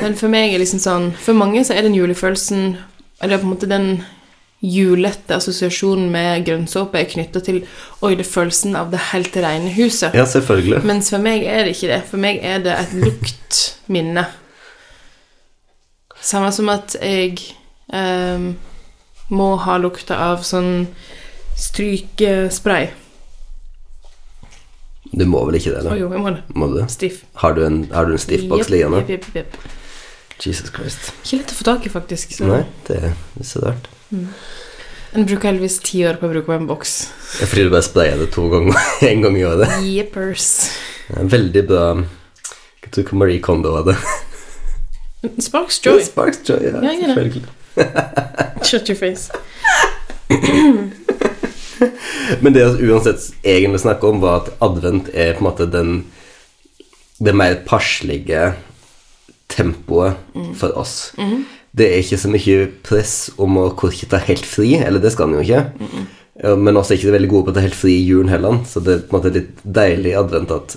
Men 0.00 0.14
for 0.18 0.30
meg 0.32 0.54
er 0.54 0.62
liksom 0.62 0.78
sånn 0.82 1.06
For 1.18 1.34
mange 1.34 1.62
så 1.66 1.74
er 1.74 1.82
den 1.82 1.96
julefølelsen 1.98 2.76
Eller 3.18 3.40
på 3.42 3.48
en 3.48 3.50
måte 3.50 3.66
den 3.70 3.88
julete 4.60 5.38
assosiasjonen 5.38 6.10
med 6.12 6.44
grønnsåpe 6.44 7.00
er 7.00 7.08
knytta 7.08 7.40
til 7.44 7.62
Oi, 8.04 8.14
det 8.18 8.26
følelsen 8.28 8.76
av 8.76 8.90
det 8.92 9.00
helt 9.10 9.36
rene 9.40 9.72
huset. 9.76 10.14
Ja, 10.16 10.26
selvfølgelig. 10.28 10.82
Mens 10.88 11.10
for 11.12 11.22
meg 11.24 11.46
er 11.48 11.64
det 11.64 11.76
ikke 11.76 11.92
det. 11.92 12.00
For 12.10 12.20
meg 12.20 12.40
er 12.44 12.62
det 12.64 12.76
et 12.76 12.94
luktminne. 12.96 14.26
Samme 16.20 16.52
som 16.52 16.68
at 16.68 16.96
jeg 17.00 17.38
ehm, 17.96 18.52
må 19.32 19.54
ha 19.64 19.76
lukta 19.80 20.18
av 20.30 20.44
sånn 20.44 20.90
strykespray. 21.60 22.90
Du 25.10 25.24
må 25.26 25.40
vel 25.48 25.58
ikke 25.58 25.72
det, 25.74 25.84
da? 25.86 25.94
Oh, 25.94 25.98
jo, 25.98 26.10
jeg 26.12 26.22
må 26.22 26.32
det. 26.36 26.42
Må 26.54 26.68
du? 26.70 26.82
Stiff. 26.92 27.24
Har 27.40 27.56
du 27.56 27.64
en, 27.66 27.82
har 27.94 28.06
du 28.06 28.14
en 28.14 28.20
stiffboks 28.20 28.68
yep, 28.68 28.74
liggende? 28.76 29.00
jepp, 29.08 29.30
jepp, 29.34 29.40
jepp. 29.40 29.78
Jesus 30.40 30.70
Christ. 30.72 31.10
Ikke 31.24 31.40
lett 31.40 31.54
å 31.56 31.56
få 31.58 31.66
tak 31.68 31.88
i, 31.88 31.92
faktisk. 31.92 32.36
Så. 32.36 32.46
Nei, 32.48 32.62
det 32.88 33.00
det 33.00 33.42
er 33.44 33.48
så 33.48 33.64
rart. 33.64 33.90
En 34.10 35.26
bruker 35.26 35.48
heldigvis 35.50 35.78
ti 35.82 36.04
år 36.06 36.14
på 36.20 36.26
å 36.28 36.32
bruke 36.32 36.50
er 37.44 37.50
fordi 37.50 37.64
du 37.66 37.70
bare 37.72 37.86
sprayer 37.86 38.18
det 38.20 38.28
to 38.34 38.42
ganger 38.50 38.74
en 39.10 39.22
gang 39.26 39.36
i 39.38 39.44
året. 39.46 39.68
Jeppers. 39.86 40.46
Er 41.10 41.26
Veldig 41.30 41.64
bra 41.66 41.84
Jeg 42.84 42.90
tror 42.94 43.04
Marie 43.18 43.40
Kondo 43.42 43.74
hadde 43.78 43.94
Sparks 45.46 45.80
Joy. 45.84 46.00
Sparks 46.06 46.38
Joy, 46.48 46.60
ja, 46.64 46.70
Ja, 46.82 46.94
selvfølgelig. 47.10 47.44
Shut 48.70 48.88
your 48.88 48.98
face. 48.98 49.30
Men 52.40 52.54
det 52.54 52.62
vi 52.78 52.90
uansett 52.92 53.20
egentlig 53.42 53.80
snakker 53.82 54.08
om, 54.14 54.20
var 54.22 54.34
at 54.44 54.50
advent 54.64 55.10
er 55.12 55.34
på 55.34 55.40
en 55.44 55.48
måte 55.50 55.66
den 55.70 55.90
det 57.20 57.34
mer 57.36 57.54
passelige 57.68 58.52
tempoet 59.52 60.16
for 60.56 60.72
oss. 60.78 61.12
Det 61.76 61.86
er 61.86 62.00
ikke 62.02 62.18
så 62.18 62.30
mye 62.32 62.62
press 62.82 63.14
om 63.38 63.58
å 63.60 63.68
ikke 63.70 64.08
ta 64.10 64.18
helt 64.26 64.46
fri, 64.48 64.72
eller 64.82 65.02
det 65.02 65.12
skal 65.14 65.28
han 65.30 65.38
jo 65.38 65.44
ikke. 65.44 65.98
Ja, 66.42 66.54
Men 66.56 66.78
også 66.80 66.94
er 66.94 66.98
ikke 66.98 67.14
veldig 67.14 67.28
gode 67.30 67.46
på 67.46 67.52
å 67.52 67.58
ta 67.58 67.62
helt 67.66 67.76
fri 67.78 67.98
i 68.00 68.06
julen 68.08 68.32
heller, 68.32 68.62
så 68.66 68.82
det 68.82 68.94
er 68.94 69.04
på 69.06 69.14
en 69.14 69.20
måte 69.20 69.34
litt 69.34 69.60
deilig 69.62 70.14
advent 70.18 70.50
at, 70.56 70.76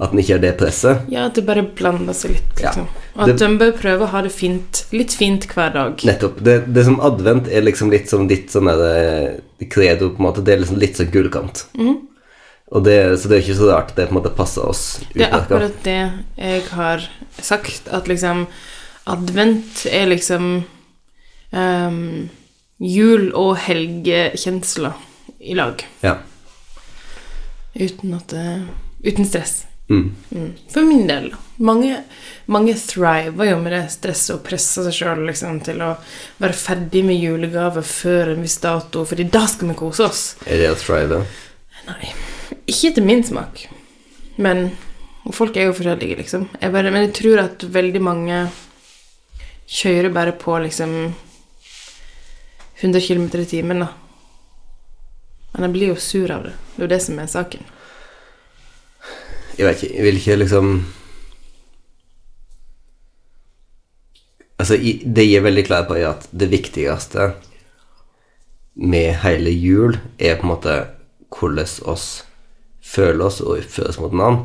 at 0.00 0.12
den 0.14 0.22
ikke 0.22 0.36
har 0.38 0.42
det 0.44 0.52
presset. 0.60 1.04
Ja, 1.12 1.26
at 1.28 1.36
det 1.36 1.44
bare 1.48 1.64
blander 1.76 2.16
seg 2.16 2.36
litt, 2.38 2.62
Ja. 2.62 2.72
det, 2.78 2.86
Og 3.16 3.24
at 3.28 3.42
den 3.42 3.58
bør 3.60 3.72
prøve 3.76 4.06
å 4.06 4.12
ha 4.14 4.22
det 4.24 4.32
fint, 4.32 4.84
litt 4.96 5.12
fint 5.18 5.44
hver 5.50 5.74
dag. 5.74 6.04
Nettopp. 6.08 6.38
Det, 6.46 6.56
det 6.72 6.86
som 6.86 7.00
advent 7.04 7.50
er 7.50 7.66
liksom 7.66 7.90
litt 7.92 8.08
som 8.08 8.28
ditt 8.30 8.48
sånn 8.54 8.70
eh, 8.70 9.40
credo, 9.68 10.12
på 10.14 10.22
en 10.22 10.28
måte. 10.30 10.44
Det 10.46 10.54
er 10.54 10.62
liksom 10.62 10.80
litt 10.80 10.96
sånn 10.96 11.10
gullkant. 11.12 11.66
Og 12.70 12.84
det, 12.86 12.96
så 13.18 13.28
det 13.28 13.36
er 13.36 13.42
ikke 13.44 13.58
så 13.58 13.70
rart 13.72 13.96
det 13.96 14.06
på 14.06 14.14
en 14.14 14.20
måte 14.20 14.30
passer 14.30 14.62
oss 14.62 15.00
Det 15.10 15.24
er 15.26 15.32
akkurat 15.34 15.80
det 15.82 15.96
jeg 16.38 16.60
har 16.70 17.02
sagt, 17.42 17.88
at 17.90 18.06
liksom 18.06 18.44
advent 19.10 19.84
er 19.90 20.10
liksom 20.10 20.50
um, 21.50 22.28
jul- 22.80 23.32
og 23.36 23.56
helgekjensler 23.66 24.96
i 25.40 25.56
lag. 25.58 25.82
Ja. 26.04 26.18
Uten 27.74 28.14
at 28.16 28.32
det 28.34 28.46
Uten 29.00 29.24
stress. 29.24 29.62
Mm. 29.88 30.14
Mm. 30.30 30.52
For 30.68 30.84
min 30.84 31.06
del. 31.08 31.30
Mange, 31.56 32.02
mange 32.46 32.74
thriver 32.76 33.48
jo 33.48 33.56
med 33.62 33.72
det 33.72 33.82
stresset 33.94 34.34
og 34.36 34.42
presser 34.44 34.84
seg 34.86 34.96
sjøl 34.98 35.22
liksom, 35.26 35.56
til 35.64 35.80
å 35.80 35.94
være 36.40 36.56
ferdig 36.56 37.02
med 37.08 37.16
julegaver 37.16 37.86
før 37.86 38.34
en 38.34 38.44
viss 38.44 38.58
dato, 38.62 39.06
fordi 39.08 39.26
da 39.32 39.46
skal 39.48 39.72
vi 39.72 39.78
kose 39.80 40.04
oss. 40.06 40.22
Er 40.44 40.60
det 40.60 40.68
å 40.74 40.78
thrive? 40.78 41.22
Nei. 41.88 42.12
Ikke 42.68 42.90
etter 42.90 43.06
min 43.08 43.24
smak. 43.24 43.64
Men 44.36 44.68
folk 45.32 45.56
er 45.56 45.70
jo 45.70 45.76
forskjellige, 45.80 46.20
liksom. 46.20 46.46
Jeg 46.60 46.76
bare, 46.76 46.92
men 46.92 47.08
jeg 47.08 47.16
tror 47.22 47.44
at 47.46 47.64
veldig 47.72 48.04
mange 48.04 48.44
kjører 49.70 50.12
bare 50.14 50.34
på 50.38 50.58
liksom 50.64 50.94
100 52.80 53.00
km 53.00 53.26
i 53.40 53.44
timen, 53.44 53.84
da. 53.84 53.90
Men 55.52 55.66
jeg 55.66 55.74
blir 55.74 55.92
jo 55.92 56.00
sur 56.00 56.30
av 56.30 56.46
det. 56.46 56.54
Det 56.74 56.80
er 56.80 56.86
jo 56.86 56.94
det 56.94 57.02
som 57.04 57.18
er 57.18 57.30
saken. 57.30 57.68
Jeg 59.58 59.66
vet 59.66 59.82
ikke. 59.82 59.94
Jeg 59.96 60.06
vil 60.06 60.20
ikke 60.22 60.40
liksom 60.44 60.72
Altså, 64.60 64.76
det 64.76 65.24
jeg 65.24 65.38
er 65.38 65.44
veldig 65.46 65.62
klar 65.64 65.86
på 65.88 65.96
at 66.04 66.26
det 66.36 66.50
viktigste 66.52 67.30
med 68.76 69.14
hele 69.22 69.50
jul 69.50 69.96
er 70.18 70.36
på 70.36 70.44
en 70.44 70.50
måte 70.50 70.74
hvordan 71.32 71.70
oss 71.88 72.04
føler 72.84 73.24
oss 73.24 73.40
og 73.40 73.54
oppfører 73.54 73.88
oss 73.88 74.00
mot 74.02 74.12
en 74.12 74.20
annen. 74.26 74.42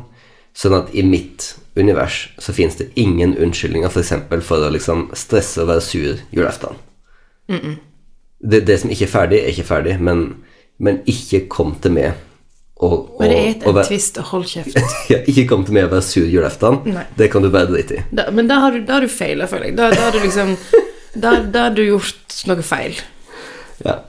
Sånn 0.56 0.76
at 0.76 0.92
i 0.96 1.04
mitt 1.04 1.54
univers 1.76 2.30
så 2.40 2.54
finnes 2.56 2.78
det 2.78 2.88
ingen 2.96 3.34
unnskyldninger 3.36 3.92
for 3.92 4.00
eksempel 4.00 4.40
for 4.44 4.64
å 4.64 4.70
liksom 4.72 5.10
stresse 5.16 5.60
og 5.60 5.68
være 5.68 5.84
sur 5.84 6.22
julaften. 6.32 6.78
Det, 8.40 8.62
det 8.68 8.78
som 8.80 8.92
ikke 8.92 9.04
er 9.04 9.12
ferdig, 9.12 9.42
er 9.42 9.52
ikke 9.52 9.68
ferdig, 9.68 9.98
men, 10.00 10.22
men 10.80 11.02
ikke 11.08 11.44
kom 11.52 11.76
til 11.82 11.94
meg 11.98 12.14
og, 12.76 12.92
og, 12.92 13.20
Bare 13.22 13.36
et 13.40 13.62
en 13.64 13.78
twist 13.86 14.18
og 14.20 14.26
hold 14.34 14.42
kjeft. 14.50 14.76
ja, 15.12 15.22
Ikke 15.24 15.46
kom 15.48 15.62
til 15.64 15.76
meg 15.78 15.86
og 15.86 15.94
være 15.94 16.04
sur 16.04 16.26
julaften. 16.28 16.82
Det 17.16 17.30
kan 17.32 17.44
du 17.44 17.48
bare 17.52 17.70
drite 17.70 17.96
i. 17.96 18.02
Da, 18.12 18.26
men 18.36 18.50
da 18.50 18.58
har 18.66 18.76
du, 18.76 18.82
da 18.84 18.98
har 18.98 19.06
du 19.06 19.12
feila, 19.12 19.48
føler 19.48 19.70
jeg. 19.70 19.78
Da, 19.78 19.88
da 19.94 20.02
har 20.08 20.12
du 20.12 20.20
liksom 20.20 20.52
da, 21.16 21.38
da 21.40 21.68
har 21.68 21.76
du 21.76 21.80
gjort 21.86 22.36
noe 22.50 22.66
feil. 22.66 23.00
Ja. 23.84 24.02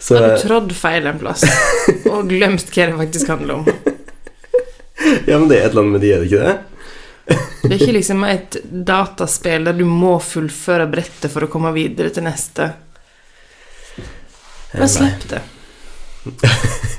Så 0.00 0.14
Da 0.14 0.22
har 0.22 0.36
du 0.36 0.46
trådd 0.46 0.72
feil 0.76 1.08
en 1.10 1.20
plass. 1.20 1.44
Og 2.08 2.30
glemt 2.30 2.72
hva 2.72 2.88
det 2.88 2.96
faktisk 3.02 3.32
handler 3.34 3.60
om. 3.60 3.95
Ja, 5.30 5.38
men 5.38 5.48
det 5.50 5.58
er 5.60 5.66
et 5.66 5.70
eller 5.74 5.82
annet 5.82 5.92
med 5.96 6.00
de, 6.04 6.12
er 6.12 6.22
det 6.24 6.30
ikke 6.30 6.46
det? 6.46 6.56
Det 7.66 7.72
er 7.72 7.80
ikke 7.82 7.96
liksom 7.96 8.24
et 8.28 8.56
dataspill 8.86 9.64
der 9.66 9.74
du 9.74 9.84
må 9.88 10.16
fullføre 10.22 10.86
brettet 10.90 11.32
for 11.32 11.46
å 11.46 11.50
komme 11.50 11.72
videre 11.74 12.12
til 12.14 12.22
neste. 12.26 12.68
Men 14.76 14.88
slipp 14.92 15.24
det. 15.30 15.40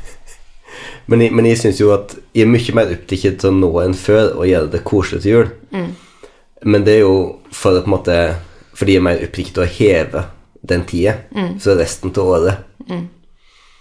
Men 1.08 1.22
jeg, 1.24 1.32
men 1.32 1.46
jeg 1.48 1.58
syns 1.62 1.78
jo 1.80 1.94
at 1.96 2.18
jeg 2.36 2.44
er 2.44 2.50
mye 2.52 2.74
mer 2.76 2.90
opptatt 2.92 3.46
av 3.48 3.54
nå 3.56 3.70
enn 3.80 3.94
før 3.96 4.34
å 4.42 4.48
gjøre 4.48 4.68
det 4.74 4.82
koselig 4.88 5.22
til 5.24 5.32
jul. 5.32 5.52
Mm. 5.72 5.86
Men 6.68 6.84
det 6.84 6.98
er 6.98 7.06
jo 7.06 7.14
for 7.56 7.78
å 7.78 7.84
på 7.86 7.88
en 7.88 7.94
måte 7.94 8.16
Fordi 8.76 8.98
jeg 8.98 9.00
er 9.00 9.06
mer 9.08 9.22
opptatt 9.24 9.58
av 9.62 9.64
å 9.64 9.72
heve 9.78 10.24
den 10.68 10.84
tida 10.90 11.14
Mm. 11.32 11.54
så 11.64 11.78
resten 11.80 12.12
av 12.12 12.28
året. 12.28 12.58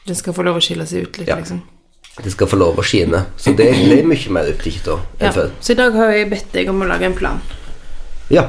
Den 0.07 0.15
skal 0.15 0.33
få 0.37 0.45
lov 0.47 0.57
å 0.61 0.63
skille 0.63 0.87
seg 0.87 1.03
ut 1.09 1.19
litt, 1.19 1.29
Ja. 1.29 1.37
liksom. 1.37 1.63
Det 2.23 2.33
skal 2.33 2.49
få 2.49 2.59
lov 2.61 2.79
å 2.81 2.85
skine. 2.87 3.25
Så 3.37 3.53
det, 3.57 3.71
det 3.91 4.01
er 4.01 4.09
mye 4.09 4.35
mer 4.35 4.53
opptatt 4.53 4.93
av 4.93 5.03
enn 5.19 5.27
Ja. 5.29 5.33
før. 5.37 5.51
Så 5.61 5.75
i 5.75 5.81
dag 5.81 5.97
har 5.99 6.15
jeg 6.15 6.31
bedt 6.33 6.53
deg 6.57 6.71
om 6.73 6.85
å 6.85 6.89
lage 6.89 7.09
en 7.09 7.17
plan. 7.17 7.43
Ja. 8.33 8.49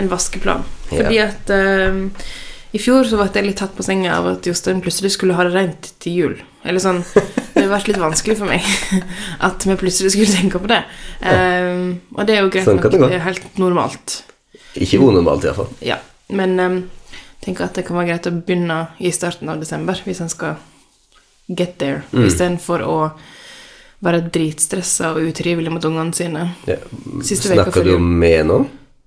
En 0.00 0.08
vaskeplan. 0.10 0.64
Ja. 0.90 0.96
Fordi 0.96 1.18
at 1.22 1.52
uh, 1.52 2.00
i 2.72 2.78
fjor 2.78 3.04
så 3.06 3.18
ble 3.18 3.28
jeg 3.34 3.46
litt 3.48 3.60
tatt 3.60 3.74
på 3.76 3.84
senga 3.86 4.14
av 4.16 4.28
at 4.30 4.46
Jostein 4.46 4.80
plutselig 4.82 5.12
skulle 5.16 5.36
ha 5.38 5.44
det 5.46 5.54
rent 5.54 5.90
til 6.02 6.16
jul. 6.16 6.36
Eller 6.64 6.82
sånn 6.82 7.00
Det 7.54 7.66
vært 7.70 7.88
litt 7.88 8.00
vanskelig 8.00 8.36
for 8.38 8.48
meg 8.48 8.64
at 9.46 9.64
vi 9.66 9.76
plutselig 9.80 10.12
skulle 10.14 10.32
tenke 10.32 10.60
på 10.62 10.70
det. 10.70 10.80
Um, 11.20 12.00
og 12.16 12.24
det 12.28 12.36
er 12.36 12.44
jo 12.44 12.52
greit 12.52 12.68
Sånn 12.68 12.80
nok. 12.80 12.88
Det 12.94 13.12
er 13.18 13.24
helt 13.26 13.60
normalt. 13.60 14.20
Ikke 14.78 15.00
unormalt, 15.02 15.44
iallfall. 15.44 15.68
Ja. 15.84 15.98
Men 16.32 16.56
um, 16.62 16.80
tenker 17.44 17.66
at 17.66 17.76
det 17.76 17.84
kan 17.88 17.98
være 17.98 18.12
greit 18.12 18.28
å 18.30 18.34
begynne 18.38 18.80
i 19.02 19.12
starten 19.14 19.50
av 19.52 19.60
desember 19.60 19.98
hvis 20.06 20.22
en 20.24 20.32
skal 20.32 20.56
get 21.56 21.78
there. 21.78 22.02
Mm. 22.12 22.26
Istedenfor 22.26 22.84
å 22.86 22.96
være 24.00 24.22
dritstressa 24.32 25.12
og 25.14 25.28
utrivelig 25.28 25.72
mot 25.72 25.84
ungene 25.84 26.14
sine. 26.16 26.46
Ja. 26.68 26.78
Snakker 27.26 27.84
du 27.84 27.96
om 27.98 28.06
meg 28.20 28.44
nå? 28.48 28.62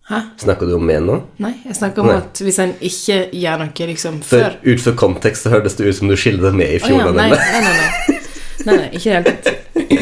Hæ? 0.09 0.19
Snakker 0.43 0.67
du 0.67 0.75
om 0.75 0.83
meg 0.83 0.99
nå? 1.05 1.15
Nei, 1.41 1.53
jeg 1.63 1.77
snakker 1.79 2.03
om 2.03 2.09
Nei. 2.11 2.17
at 2.19 2.41
hvis 2.43 2.59
en 2.59 2.73
ikke 2.83 3.21
gjør 3.39 3.61
noe 3.61 3.85
liksom 3.87 4.17
For 4.27 4.57
ut 4.65 4.81
fra 4.83 4.91
kontekst 4.99 5.47
så 5.47 5.53
hørtes 5.53 5.77
det 5.79 5.87
ut 5.87 5.95
som 6.01 6.11
du 6.11 6.17
skildret 6.19 6.57
med 6.59 6.75
i 6.75 6.81
fjor. 6.83 6.99
Oh, 6.99 7.07
ja, 7.07 7.13
nei, 7.15 7.29
nei, 7.31 7.61
nei, 7.63 7.75
nei. 7.79 8.19
Nei, 8.63 8.75
nei, 8.79 8.89
ikke 8.95 9.21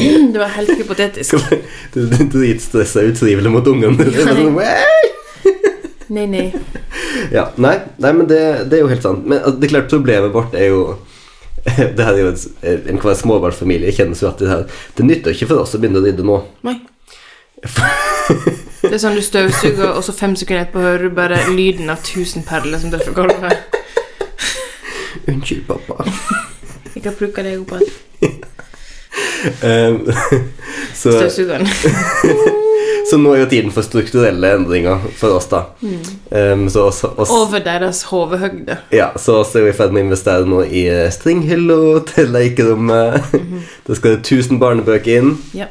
i 0.02 0.32
det 0.34 0.40
var 0.40 0.52
helt 0.58 0.74
hypotetisk. 0.78 1.36
Du 1.94 2.02
er 2.06 2.28
dritstressa 2.32 3.04
og 3.04 3.14
utrivelig 3.14 3.52
mot 3.54 3.68
ungene. 3.68 4.10
Nei. 6.12 6.26
Nei. 6.28 6.46
Ja, 7.32 7.46
nei, 7.56 7.78
nei 8.02 8.12
men 8.18 8.28
det, 8.28 8.42
det 8.72 8.80
er 8.80 8.84
jo 8.84 8.90
helt 8.92 9.06
sant. 9.06 9.24
Men 9.26 9.40
altså, 9.40 9.60
det 9.60 9.70
er 9.70 9.74
klart 9.76 9.94
problemet 9.94 10.34
vårt 10.34 10.56
er 10.58 10.72
jo 10.72 10.82
det 11.96 12.06
her 12.06 12.16
er 12.16 12.24
jo 12.24 12.32
en 12.90 13.02
hver 13.02 13.18
småbarnsfamilie 13.20 13.94
kjenner 13.94 14.18
så 14.18 14.32
at 14.32 14.40
det 14.42 14.50
her 14.50 14.64
Det 14.98 15.06
nytter 15.06 15.36
ikke 15.36 15.52
for 15.52 15.62
oss 15.62 15.76
å 15.78 15.82
begynne 15.82 16.02
å 16.02 16.06
rydde 16.06 16.26
nå. 16.26 16.40
nei. 16.68 16.80
Det 18.82 18.96
er 18.96 19.02
sånn 19.04 19.14
du 19.14 19.22
støvsuger, 19.22 19.92
og 19.94 20.02
så 20.02 20.16
fem 20.18 20.34
sekunder 20.40 20.64
etterpå 20.64 20.82
hører 20.82 21.04
du 21.06 21.14
bare 21.14 21.44
lyden 21.54 21.92
av 21.94 22.02
tusen 22.02 22.42
perler 22.48 22.82
som 22.82 22.90
døffer 22.90 23.14
gulvet. 23.14 23.78
Unnskyld, 25.30 25.68
pappa. 25.68 26.08
Jeg 26.96 27.06
kan 27.06 27.14
det 27.14 27.46
deg 27.46 27.62
opp 27.62 27.78
av 27.78 27.86
Um, 29.42 30.06
så, 30.94 31.12
støvsugeren. 31.12 31.68
Så 33.10 33.18
nå 33.20 33.34
er 33.34 33.42
jo 33.44 33.50
tiden 33.52 33.74
for 33.74 33.86
strukturelle 33.86 34.54
endringer 34.58 35.04
for 35.18 35.36
oss, 35.38 35.48
da. 35.52 35.64
Um, 35.82 36.68
så 36.72 36.86
oss, 36.90 37.04
oss, 37.04 37.32
Over 37.34 37.64
deres 37.64 38.04
hodehøgde. 38.10 38.78
ja, 38.94 39.12
så 39.20 39.40
oss 39.42 39.56
er 39.56 39.66
vi 39.66 39.74
i 39.74 39.78
ferd 39.78 39.96
med 39.96 40.04
å 40.04 40.10
investere 40.10 40.48
nå 40.50 40.62
i 40.68 40.86
eh, 40.92 41.10
stringhylla 41.14 41.80
til 42.12 42.34
lekerommet. 42.36 43.32
Da 43.88 43.98
skal 43.98 44.18
det 44.18 44.22
1000 44.24 44.60
barnebøker 44.62 45.22
inn. 45.22 45.34
Ja. 45.58 45.68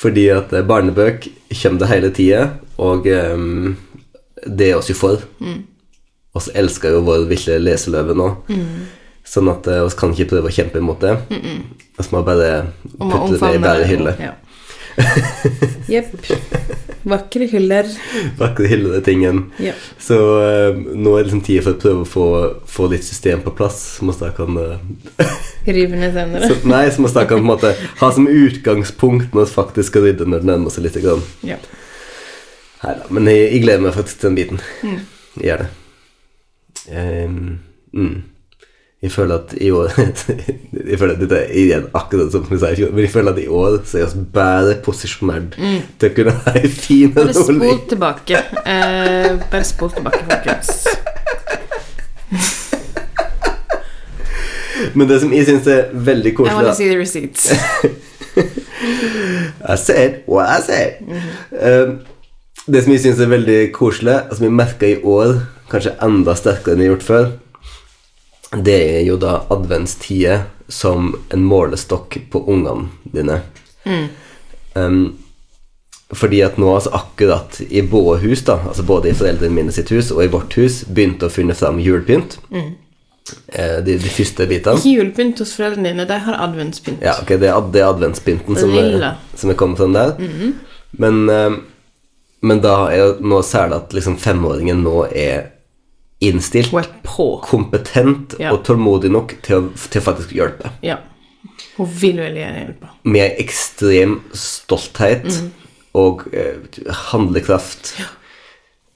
Fordi 0.00 0.28
at 0.32 0.52
eh, 0.56 0.64
barnebøk 0.66 1.28
kommer 1.50 1.82
det 1.82 1.90
hele 1.90 2.12
tida, 2.16 2.44
og 2.80 3.08
um, 3.10 3.74
det 4.46 4.70
er 4.70 4.78
oss 4.78 4.88
jo 4.88 4.96
for. 4.96 5.26
Mm. 5.42 5.64
Oss 6.38 6.48
elsker 6.54 6.94
jo 6.94 7.04
vår 7.04 7.26
ville 7.28 7.58
leseløve 7.60 8.14
nå. 8.16 8.30
Sånn 9.26 9.50
at 9.50 9.66
vi 9.66 9.80
oss 9.84 9.96
kan 9.98 10.14
ikke 10.14 10.30
prøve 10.32 10.50
å 10.50 10.54
kjempe 10.54 10.80
imot 10.80 11.02
det. 11.02 11.16
Vi 11.28 12.06
må 12.14 12.22
bare 12.26 12.70
putte 12.96 13.36
det 13.36 13.50
i 13.58 13.62
bare 13.62 13.88
hylle. 13.90 14.14
Ja. 14.22 14.32
Jepp. 15.90 16.14
Vakre 17.02 17.46
hyller. 17.48 17.88
Vakre 18.38 18.68
hyllede 18.68 19.00
tingen. 19.04 19.44
Yep. 19.58 19.84
Så 19.98 20.18
uh, 20.20 20.76
nå 20.76 21.14
er 21.16 21.22
det 21.22 21.30
liksom 21.30 21.42
tida 21.46 21.64
for 21.64 21.74
å 21.76 21.80
prøve 21.80 22.04
å 22.04 22.08
få, 22.08 22.26
få 22.68 22.88
litt 22.92 23.06
system 23.06 23.42
på 23.44 23.54
plass. 23.56 23.78
Som 23.96 24.12
vi 24.12 24.16
da 24.20 24.30
kan 24.36 24.58
eh, 24.60 25.36
Rive 25.66 25.96
ned 25.96 26.12
senere. 26.16 26.50
så, 26.50 26.58
Nei, 26.68 26.84
som 26.92 27.06
vi 27.06 27.12
da 27.16 27.24
kan 27.24 27.40
på 27.40 27.46
en 27.46 27.50
måte 27.50 27.74
ha 28.02 28.10
som 28.14 28.28
utgangspunkt 28.28 29.34
når 29.34 29.48
vi 29.48 29.54
faktisk 29.56 29.92
skal 29.94 30.08
rydde 30.08 30.28
når 30.28 30.44
det 30.44 30.50
nærmer 30.52 30.74
seg 30.74 30.86
litt. 30.86 30.98
Grann. 31.00 31.22
Ja. 31.46 31.56
Neida, 32.80 33.06
men 33.12 33.28
jeg, 33.28 33.46
jeg 33.54 33.64
gleder 33.64 33.86
meg 33.86 33.96
faktisk 33.96 34.20
til 34.20 34.30
den 34.30 34.38
biten. 34.40 34.62
Mm. 34.84 35.00
Jeg 35.40 35.48
gjør 35.48 35.64
det. 35.64 35.70
Um, 36.90 37.40
mm. 37.96 38.14
Jeg 39.00 39.12
føler 39.14 39.34
at 39.40 39.54
i 39.56 39.70
år 39.72 39.88
Jeg 40.90 40.98
føler 40.98 41.14
at 41.14 41.20
dette 41.22 41.36
er 41.40 41.52
igjen 41.56 41.86
akkurat 41.96 42.28
som 42.34 42.42
vi 42.50 42.58
sa 42.60 42.68
i 42.68 42.76
fjor, 42.76 42.90
men 42.92 43.00
jeg 43.06 43.12
føler 43.14 43.32
at 43.32 43.38
i 43.40 43.46
år 43.48 43.78
så 43.88 43.98
er 44.02 44.10
vi 44.12 44.24
bare 44.34 44.74
posisjonert 44.84 45.56
til 45.56 46.10
å 46.10 46.12
kunne 46.18 46.34
ha 46.44 46.52
en 46.60 46.68
fin 46.74 47.08
Mm. 47.10 47.14
Bare 47.16 47.32
spol 47.34 47.80
tilbake. 47.88 48.36
Eh, 48.66 49.38
bare 49.50 49.64
spol 49.64 49.90
tilbake, 49.96 50.20
folkens. 50.28 50.70
Men 54.94 55.08
det 55.08 55.20
som 55.22 55.32
jeg 55.32 55.46
syns 55.48 55.66
er 55.70 55.82
veldig 55.92 56.34
koselig 56.36 56.52
I 56.52 56.56
want 56.56 56.66
to 56.70 56.74
see 56.74 56.88
the 56.88 56.98
receipts. 56.98 57.50
I 59.72 59.76
said 59.76 60.22
what 60.26 60.48
I 60.48 60.60
said. 60.64 60.92
Um, 61.52 61.98
det 62.66 62.82
som 62.84 62.92
jeg 62.94 63.00
syns 63.04 63.20
er 63.20 63.26
veldig 63.30 63.72
koselig, 63.76 64.14
og 64.30 64.36
som 64.36 64.44
jeg 64.48 64.52
merka 64.56 64.86
i 64.88 64.96
år, 65.02 65.28
kanskje 65.70 65.92
enda 66.04 66.34
sterkere 66.38 66.72
enn 66.74 66.80
jeg 66.84 66.88
har 66.90 66.94
gjort 66.96 67.08
før, 67.08 67.26
det 68.56 68.78
er 68.98 69.02
jo 69.06 69.16
da 69.20 69.44
adventstida 69.50 70.42
som 70.70 71.12
en 71.30 71.42
målestokk 71.46 72.18
på 72.30 72.42
ungene 72.50 72.88
dine. 73.14 73.40
Um, 74.74 75.18
fordi 76.10 76.40
at 76.42 76.58
nå 76.58 76.70
altså 76.74 76.90
akkurat 76.94 77.60
i 77.68 77.82
både 77.86 78.18
hus, 78.24 78.42
da, 78.46 78.58
altså 78.66 78.82
både 78.86 79.10
i 79.10 79.14
foreldrene 79.14 79.54
mine 79.54 79.74
sitt 79.74 79.92
hus 79.94 80.10
og 80.10 80.24
i 80.24 80.30
vårt 80.30 80.56
hus, 80.58 80.82
begynte 80.88 81.28
å 81.28 81.32
finne 81.32 81.54
fram 81.54 81.78
julepynt. 81.82 82.40
Eh, 82.50 83.76
de, 83.86 83.94
de 84.00 84.10
første 84.10 84.46
bitene. 84.50 84.80
Ikke 84.80 84.96
julepynt 84.96 85.42
hos 85.42 85.52
foreldrene 85.54 85.92
dine, 85.92 86.06
de 86.08 86.18
har 86.26 86.40
adventspynt. 86.48 87.04
Ja, 87.06 87.14
ok, 87.22 87.36
det 87.38 87.52
er, 87.52 87.68
det 87.70 87.84
er 87.84 87.92
adventspynten 87.92 88.58
som 88.58 88.74
er, 88.74 89.06
som 89.38 89.52
er 89.52 89.58
kommet 89.60 89.78
fram 89.78 89.94
der. 89.94 90.16
men, 90.98 91.22
eh, 91.30 91.60
men 92.42 92.62
da 92.64 92.74
er 92.90 93.04
det 93.04 93.30
nå 93.30 93.42
særlig 93.46 93.78
at 93.78 93.94
liksom 93.94 94.18
femåringen 94.18 94.82
nå 94.82 95.04
er 95.12 95.50
innstilt, 96.20 96.70
Hun 96.70 96.80
er 96.82 96.88
på. 97.02 97.40
kompetent 97.44 98.34
Ja. 98.38 98.52
og 98.52 98.62
tålmodig 98.64 99.10
nok 99.10 99.36
til 99.42 99.56
å, 99.56 99.62
til 99.90 100.00
å 100.00 100.04
faktisk 100.04 100.32
hjelpe. 100.36 100.70
Ja. 100.82 100.98
Hun 101.76 101.86
vil 102.00 102.16
veldig 102.20 102.40
gjerne 102.42 102.64
hjelpe. 102.66 102.88
Med 103.04 103.36
ekstrem 103.40 104.20
stolthet 104.36 105.24
Mm. 105.24 105.50
og 105.94 106.26
uh, 106.34 106.92
handlekraft. 107.10 107.94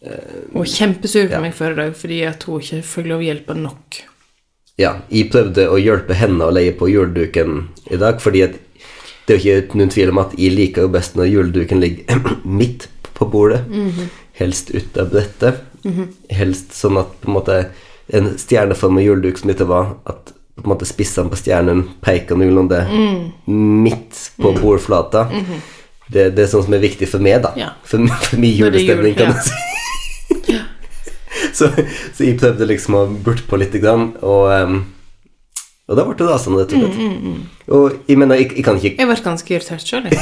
Hun 0.04 0.60
var 0.60 0.64
kjempesur 0.68 1.28
på 1.28 1.32
Ja. 1.32 1.40
meg 1.40 1.54
før 1.54 1.72
i 1.72 1.74
dag 1.76 1.94
fordi 1.96 2.22
at 2.28 2.42
hun 2.44 2.60
ikke 2.60 2.82
fikk 2.84 3.06
lov 3.08 3.20
å 3.20 3.24
hjelpe 3.24 3.56
nok. 3.56 4.02
Ja, 4.76 4.96
jeg 5.10 5.30
prøvde 5.30 5.68
å 5.70 5.78
hjelpe 5.80 6.14
henne 6.18 6.44
å 6.44 6.52
leie 6.52 6.72
på 6.76 6.88
juleduken 6.90 7.68
i 7.90 7.96
dag, 7.96 8.18
fordi 8.20 8.42
at 8.42 8.56
det 9.26 9.36
er 9.38 9.44
jo 9.54 9.62
ikke 9.62 9.78
noen 9.80 9.90
tvil 9.94 10.10
om 10.10 10.18
at 10.18 10.34
jeg 10.36 10.52
liker 10.52 10.82
jo 10.82 10.88
best 10.88 11.14
når 11.16 11.30
juleduken 11.30 11.80
ligger 11.80 12.20
midt 12.44 12.88
på 13.14 13.30
bordet. 13.30 13.62
Helst 14.38 14.70
ut 14.74 14.96
av 14.98 15.12
brettet. 15.14 15.62
Helst 16.30 16.72
sånn 16.74 16.98
at 16.98 17.12
på 17.20 17.30
en 17.30 17.36
måte 17.36 17.58
en 18.12 18.34
stjerneform 18.38 18.98
av 18.98 19.04
juleduk 19.04 19.38
som 19.40 19.48
dette 19.52 19.64
var, 19.68 19.94
at 20.04 20.34
på 20.54 20.62
en 20.64 20.72
måte 20.74 20.86
spissene 20.86 21.30
på 21.32 21.38
stjernen 21.40 21.82
peker 22.04 22.38
noenlunde 22.38 22.84
midt 23.46 24.20
på 24.38 24.52
bordflata. 24.60 25.26
Det, 26.06 26.28
det 26.36 26.42
er 26.44 26.50
sånn 26.52 26.66
som 26.66 26.74
er 26.76 26.82
viktig 26.84 27.08
for 27.10 27.24
meg, 27.24 27.40
da. 27.42 27.54
Ja. 27.58 27.70
For, 27.88 27.98
for 28.28 28.36
min 28.40 28.54
julestemning, 28.58 29.16
kan 29.16 29.32
ja. 29.32 29.34
du 29.34 29.40
si. 29.48 30.58
så, 31.58 31.70
så 32.12 32.26
jeg 32.26 32.36
prøvde 32.40 32.68
liksom 32.68 32.98
å 32.98 33.06
burte 33.08 33.46
på 33.48 33.58
litt, 33.60 33.74
grann, 33.80 34.12
og, 34.20 34.52
um, 34.52 34.76
og 35.88 35.98
da 35.98 36.04
ble 36.06 36.16
det 36.20 36.28
rasende, 36.28 36.60
rett 36.62 36.76
og 36.76 36.84
slett. 36.84 36.96
Mm, 37.00 37.40
Og 37.74 37.84
jeg 38.10 38.20
mener, 38.20 38.34
jeg, 38.40 38.52
jeg, 38.52 38.64
kan 38.66 38.78
ikke, 38.78 38.94
Jeg 39.00 39.10
ble 39.10 39.18
ganske 39.24 39.56
irritert 39.56 39.84
sjøl, 39.88 40.04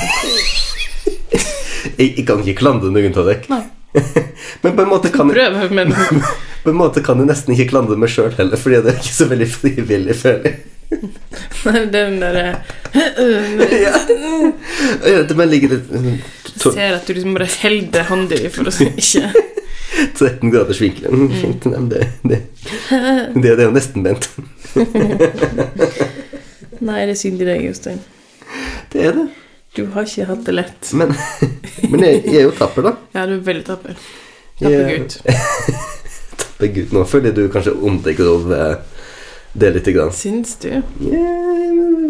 jeg, 1.99 2.09
jeg 2.09 2.25
kan 2.27 2.41
ikke 2.43 2.61
klandre 2.63 2.95
noen 2.95 3.15
av 3.19 3.29
dere. 3.29 3.61
Nei. 3.95 4.03
Men 4.63 4.77
på 4.77 4.83
en 4.83 4.89
måte 4.89 5.11
kan 5.13 5.29
jeg, 5.31 5.37
Prøv, 5.53 5.73
men 5.75 5.91
på 6.65 6.71
en 6.71 6.77
måte 6.79 7.03
kan 7.05 7.19
du 7.19 7.25
nesten 7.27 7.55
ikke 7.55 7.69
klandre 7.73 7.97
meg 7.99 8.11
sjøl 8.13 8.33
heller, 8.39 8.61
fordi 8.61 8.79
det 8.85 8.93
er 8.93 9.01
ikke 9.01 9.15
så 9.17 9.27
veldig 9.31 9.49
frivillig, 9.51 10.17
føler 10.19 10.49
jeg. 10.49 10.61
den 11.95 12.19
derre 12.21 12.45
ja. 12.93 13.93
Ja, 15.09 15.23
Det 15.25 15.35
bare 15.35 15.49
ligger 15.49 15.73
litt 15.73 15.89
to- 16.61 16.73
Ser 16.75 16.99
at 16.99 17.07
du 17.09 17.15
liksom 17.17 17.35
bare 17.39 17.49
holder 17.63 18.09
hånda 18.11 18.39
di 18.43 18.51
for 18.53 18.69
å 18.69 18.75
ikke 18.91 19.33
13 20.17 20.51
graders 20.53 20.81
vinkel. 20.81 21.13
Mm, 21.13 21.33
fint. 21.37 21.67
Mm. 21.69 21.89
det, 21.93 22.07
det, 22.23 22.39
det, 22.89 23.43
det 23.43 23.51
er 23.59 23.67
jo 23.67 23.75
nesten 23.75 24.05
bent. 24.05 24.29
Nei, 26.83 27.05
det 27.07 27.13
er 27.13 27.19
synd 27.21 27.43
i 27.45 27.49
deg, 27.49 27.67
Jostein. 27.69 28.01
Det 28.93 29.05
er 29.09 29.19
det. 29.21 29.27
Du 29.77 29.87
har 29.95 30.03
ikke 30.05 30.25
hatt 30.29 30.45
det 30.45 30.53
lett. 30.55 30.91
Men, 30.99 31.09
men 31.91 32.01
jeg, 32.05 32.15
jeg 32.27 32.37
er 32.43 32.47
jo 32.49 32.53
tapper, 32.59 32.83
da. 32.91 32.95
Ja, 33.17 33.27
du 33.31 33.35
er 33.39 33.45
veldig 33.47 33.65
tapper. 33.69 33.93
Tapper 34.61 34.71
Jeg- 34.71 34.99
gutt. 34.99 35.15
Tapper 36.43 36.67
gutt 36.77 36.91
nå. 36.93 37.01
Føler 37.09 37.33
du 37.37 37.43
kanskje 37.53 37.73
omtenker 37.81 38.27
over 38.29 38.77
det 39.53 39.71
lite 39.79 39.93
grann? 39.97 40.13
Syns 40.17 40.57
du? 40.63 40.69
Yeah, 40.69 40.83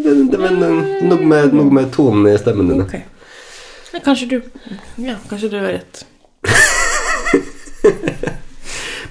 men, 0.02 0.18
men 0.30 0.62
eh, 0.66 0.74
noe, 1.06 1.20
med, 1.26 1.52
noe 1.54 1.70
med 1.74 1.86
tonen 1.94 2.26
i 2.30 2.36
stemmen 2.38 2.68
din. 2.70 2.82
Ok. 2.84 2.94
Ja, 3.92 3.98
kanskje 4.06 4.26
du 4.30 4.36
Ja, 5.02 5.14
kanskje 5.30 5.48
du 5.52 5.56
har 5.60 5.72
rett. 5.78 5.94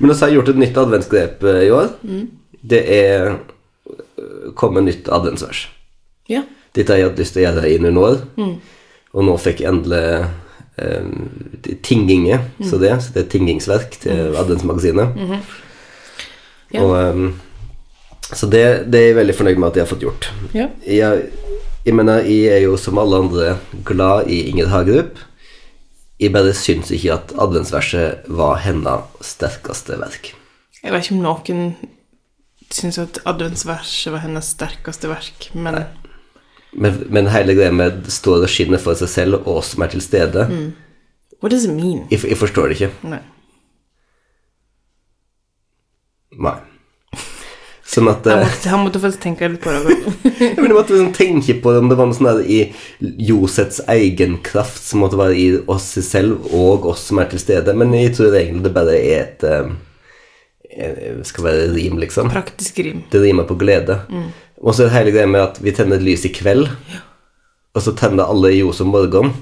Men 0.01 0.09
også 0.09 0.23
har 0.25 0.29
jeg 0.31 0.37
gjort 0.39 0.49
et 0.49 0.57
nytt 0.63 0.77
adventsgrep 0.81 1.43
eh, 1.45 1.59
i 1.67 1.71
år. 1.75 1.87
Mm. 2.01 2.23
Det 2.71 2.79
er 2.95 3.35
komme 4.57 4.81
nytt 4.85 5.05
adventsvers. 5.13 5.59
Ja. 6.31 6.41
Dette 6.76 6.93
har 6.93 7.01
jeg 7.01 7.09
hatt 7.09 7.19
lyst 7.19 7.36
til 7.36 7.43
å 7.43 7.47
gjøre 7.49 7.67
i 7.67 7.80
noen 7.84 7.99
år. 7.99 8.22
Mm. 8.39 8.53
Og 9.11 9.28
nå 9.28 9.36
fikk 9.43 9.63
jeg 9.63 9.72
endelig 9.74 10.03
eh, 10.80 11.76
tinginge, 11.84 12.39
så 12.63 12.80
det, 12.82 12.93
så 13.03 13.15
det 13.15 13.26
er 13.26 13.32
tingingsverk 13.34 13.97
til 14.05 14.38
adventsmagasinet. 14.39 15.17
Mhm. 15.19 15.41
Ja. 16.72 16.86
Og, 16.86 16.93
um, 16.95 17.34
så 18.32 18.47
det, 18.47 18.63
det 18.88 18.99
er 18.99 19.09
jeg 19.09 19.15
veldig 19.17 19.34
fornøyd 19.36 19.57
med 19.59 19.67
at 19.67 19.78
jeg 19.78 19.84
har 19.84 19.89
fått 19.89 20.05
gjort. 20.05 20.30
Ja. 20.55 20.69
Jeg, 20.88 21.26
jeg 21.84 21.97
mener, 21.97 22.24
jeg 22.24 22.53
er 22.53 22.61
jo 22.63 22.78
som 22.80 22.99
alle 23.01 23.19
andre 23.26 23.57
glad 23.88 24.30
i 24.32 24.45
Inger 24.53 24.72
Hagerup. 24.72 25.19
Jeg 26.22 26.32
bare 26.32 26.53
syns 26.55 26.93
ikke 26.95 27.17
at 27.17 27.34
adventsverset 27.41 28.30
var 28.32 28.61
hennes 28.63 29.26
sterkeste 29.26 29.97
verk. 29.99 30.32
Jeg 30.80 30.93
vet 30.93 31.03
ikke 31.03 31.17
om 31.17 31.26
noen 31.26 31.65
syns 32.72 32.99
at 33.01 33.19
adventsverset 33.28 34.13
var 34.13 34.24
hennes 34.24 34.53
sterkeste 34.55 35.09
verk, 35.11 35.49
men 35.57 35.82
Men, 36.72 37.01
men 37.11 37.28
hele 37.34 37.55
greia 37.57 37.74
med 37.76 38.07
står 38.07 38.45
og 38.45 38.51
skinner 38.51 38.80
for 38.80 38.95
seg 38.95 39.11
selv, 39.11 39.41
og 39.43 39.59
oss 39.59 39.74
som 39.76 39.84
er 39.84 39.91
til 39.91 40.03
stede 40.03 40.47
What 41.41 41.51
does 41.51 41.65
it 41.65 41.74
mean? 41.76 42.05
jeg, 42.11 42.22
jeg 42.30 42.38
forstår 42.38 42.72
det 42.72 42.78
ikke. 42.80 42.91
Nei. 43.11 43.19
Nei. 46.39 46.59
Sånn 47.91 48.07
at 48.07 48.24
Han 48.30 48.39
eh, 48.39 48.47
måtte, 48.47 48.78
måtte 48.86 48.99
faktisk 49.03 49.24
tenke 49.26 49.49
litt 49.51 49.63
på 49.63 49.72
det. 49.74 49.95
Jeg 50.41 50.72
måtte 50.72 50.95
liksom 50.95 51.09
tenke 51.13 51.57
på 51.59 51.74
det, 51.74 51.82
om 51.84 51.89
det 51.91 51.97
var 51.99 52.07
noe 52.07 52.15
sånn 52.15 52.30
der 52.30 52.45
i 52.47 52.59
Josets 53.28 53.82
egen 53.91 54.38
kraft 54.45 54.80
som 54.86 55.03
måtte 55.03 55.19
være 55.19 55.36
i 55.36 55.47
oss 55.69 55.89
selv 56.07 56.47
og 56.55 56.88
oss 56.93 57.03
som 57.09 57.19
er 57.22 57.28
til 57.34 57.41
stede. 57.43 57.76
Men 57.78 57.91
jeg 57.97 58.13
tror 58.15 58.38
egentlig 58.38 58.63
det 58.69 58.74
bare 58.78 58.95
er 58.95 59.26
et 59.26 59.43
eh, 59.43 59.74
eh, 60.72 61.19
Skal 61.28 61.49
være 61.49 61.67
rim, 61.76 61.99
liksom. 62.01 62.32
Praktisk 62.32 62.80
rim. 62.86 63.03
Det 63.11 63.22
rimer 63.26 63.49
på 63.49 63.59
glede. 63.59 63.99
Og 64.62 64.76
så 64.78 64.88
hele 64.93 65.14
greia 65.14 65.28
med 65.30 65.41
at 65.41 65.59
vi 65.64 65.74
tenner 65.74 65.97
et 65.97 66.05
lys 66.05 66.26
i 66.28 66.34
kveld, 66.34 66.68
og 67.72 67.82
så 67.82 67.93
tenner 67.97 68.30
alle 68.30 68.51
ljos 68.53 68.82
om 68.84 68.91
morgenen. 68.93 69.34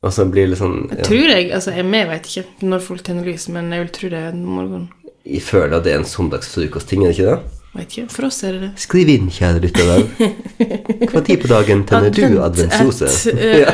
Og 0.00 0.12
så 0.14 0.24
blir 0.30 0.46
det 0.46 0.52
litt 0.54 0.60
sånn 0.62 0.76
ja, 0.94 1.02
Tror 1.04 1.26
jeg, 1.28 1.50
altså 1.52 1.74
jeg 1.76 1.84
med 1.84 2.06
vet 2.08 2.28
ikke 2.30 2.68
når 2.70 2.84
folk 2.86 3.02
tenner 3.04 3.26
lys, 3.26 3.48
men 3.52 3.68
jeg 3.74 3.82
vil 3.82 3.90
tro 3.96 4.10
det 4.12 4.20
er 4.30 4.36
om 4.36 4.52
morgen. 4.56 4.84
Jeg 5.28 5.42
føler 5.44 5.74
at 5.76 5.84
det 5.84 5.92
er 5.92 5.98
en 6.00 6.06
søndagsfrokostting, 6.08 7.02
er 7.04 7.10
det 7.12 7.18
ikke 7.18 7.34
det? 7.34 7.56
Vet 7.74 7.92
ikke. 7.94 8.06
For 8.10 8.26
oss 8.26 8.38
er 8.46 8.54
det 8.56 8.60
det. 8.64 8.70
Skriv 8.82 9.10
inn, 9.12 9.28
kjære 9.30 9.60
lyttere. 9.62 9.98
Hva 11.12 11.20
tid 11.26 11.42
på 11.42 11.50
dagen 11.50 11.84
tenner 11.86 12.14
du 12.14 12.40
adventsrose? 12.42 13.10
eh, 13.34 13.68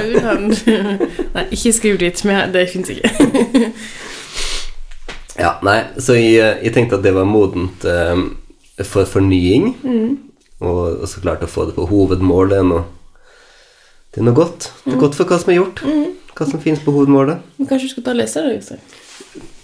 Nei, 1.36 1.44
ikke 1.54 1.72
skriv 1.78 2.00
dit. 2.02 2.24
Men 2.28 2.52
det 2.52 2.66
fins 2.74 2.90
ikke. 2.92 3.70
Ja, 5.36 5.54
nei, 5.64 5.78
så 6.00 6.16
jeg, 6.16 6.58
jeg 6.64 6.72
tenkte 6.74 6.98
at 6.98 7.04
det 7.06 7.12
var 7.16 7.28
modent 7.28 7.84
eh, 7.88 8.20
for 8.84 9.04
fornying. 9.08 9.74
Og, 10.60 11.00
og 11.02 11.08
så 11.08 11.20
klart 11.20 11.44
å 11.44 11.48
få 11.48 11.66
det 11.68 11.74
på 11.76 11.86
hovedmål. 11.88 12.50
Det 12.52 12.58
er 12.60 12.66
noe, 12.68 12.84
det 14.14 14.20
er 14.20 14.26
noe 14.28 14.36
godt. 14.36 14.70
Det 14.84 14.94
er 14.96 15.00
godt 15.00 15.16
for 15.18 15.24
hva 15.28 15.38
som 15.40 15.52
er 15.52 15.58
gjort. 15.60 15.82
Hva 16.36 16.44
som 16.50 16.60
finnes 16.60 16.82
på 16.84 16.92
hovedmålet. 16.92 17.40
Men 17.56 17.68
kanskje 17.70 17.88
du 17.88 17.92
skal 17.94 18.04
ta 18.06 18.12
og 18.12 18.20
lese 18.20 18.42
det? 18.44 18.52
Jostein? 18.58 18.80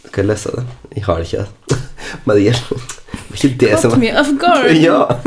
Skal 0.06 0.22
jeg 0.22 0.28
lese 0.30 0.48
det? 0.56 0.62
Jeg 0.96 1.02
har 1.08 1.16
det 1.20 1.26
ikke. 1.28 1.44
Marie, 2.28 2.52
det 2.52 2.60
var 2.72 3.36
ikke 3.36 3.58
det 3.60 3.68
Caught 3.72 3.82
som 3.84 4.00
me 4.00 4.10
off 4.16 4.32
guard. 4.40 4.72
Ja. 4.86 5.00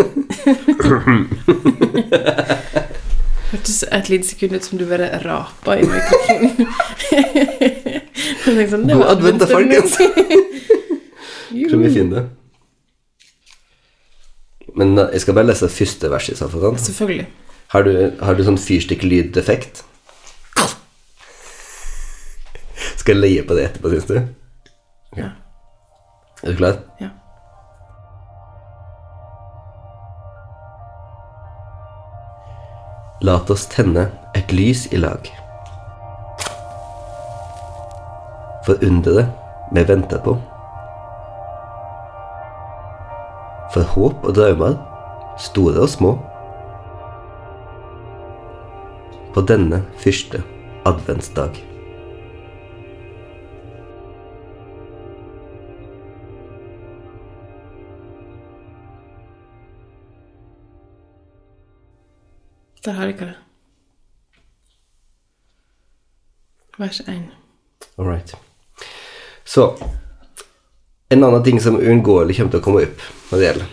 Hørtes 3.52 3.84
et 3.94 4.10
lite 4.10 4.28
sekund 4.28 4.56
ut 4.58 4.66
som 4.66 4.78
du 4.80 4.86
bare 4.90 5.08
rapa 5.24 5.78
i 5.80 5.86
mikrofonen. 5.88 6.66
Tenkte 8.46 8.66
sånn, 8.74 8.88
God 8.90 9.06
advent, 9.14 9.46
folkens. 9.50 9.94
Tror 11.56 11.82
vi 11.82 11.92
finner 11.94 12.16
det. 12.18 12.26
Men 14.76 14.97
jeg 14.97 15.21
skal 15.23 15.38
bare 15.38 15.47
lese 15.47 15.69
første 15.71 16.11
vers 16.11 16.30
i 16.30 16.36
så 16.36 16.49
Selvfølgelig. 16.51 17.28
Har 17.71 17.84
du, 17.84 17.91
har 18.21 18.36
du 18.36 18.43
sånn 18.43 18.59
fyrstikklydeffekt? 18.59 19.84
Skal 22.99 23.15
jeg 23.15 23.21
leie 23.21 23.45
på 23.45 23.55
det 23.55 23.69
etterpå, 23.69 23.93
syns 23.93 24.09
du? 24.09 24.17
Ja. 25.17 25.32
Er 26.43 26.51
du 26.51 26.57
klar? 26.59 26.82
ja. 26.99 27.09
Lat 33.26 33.49
oss 33.49 33.63
tenne 33.71 34.09
et 34.36 34.51
lys 34.51 34.86
i 34.91 34.99
lag. 34.99 35.30
For 38.65 38.82
underet 38.84 39.32
vi 39.71 39.86
venter 39.88 40.19
på. 40.26 40.36
For 43.74 43.82
håp 43.82 44.24
og 44.24 44.36
drømmer, 44.36 44.76
store 45.39 45.80
og 45.82 45.89
små. 45.89 46.16
På 49.34 49.41
denne 49.41 49.84
første 49.99 50.43
adventsdag. 50.86 51.66
Det 62.86 62.93
har 62.93 63.07
ikke 63.07 63.26
det. 63.26 63.36
Vers 66.78 66.99
1. 66.99 67.07
All 67.97 68.07
right. 68.07 68.36
Så 69.45 69.78
En 71.14 71.24
annen 71.24 71.43
ting 71.43 71.60
som 71.62 71.76
uunngåelig 71.78 72.38
kommer 72.38 72.51
til 72.56 72.60
å 72.60 72.64
komme 72.66 72.82
opp 72.88 73.03
når 73.32 73.38
det 73.41 73.45
gjelder, 73.49 73.68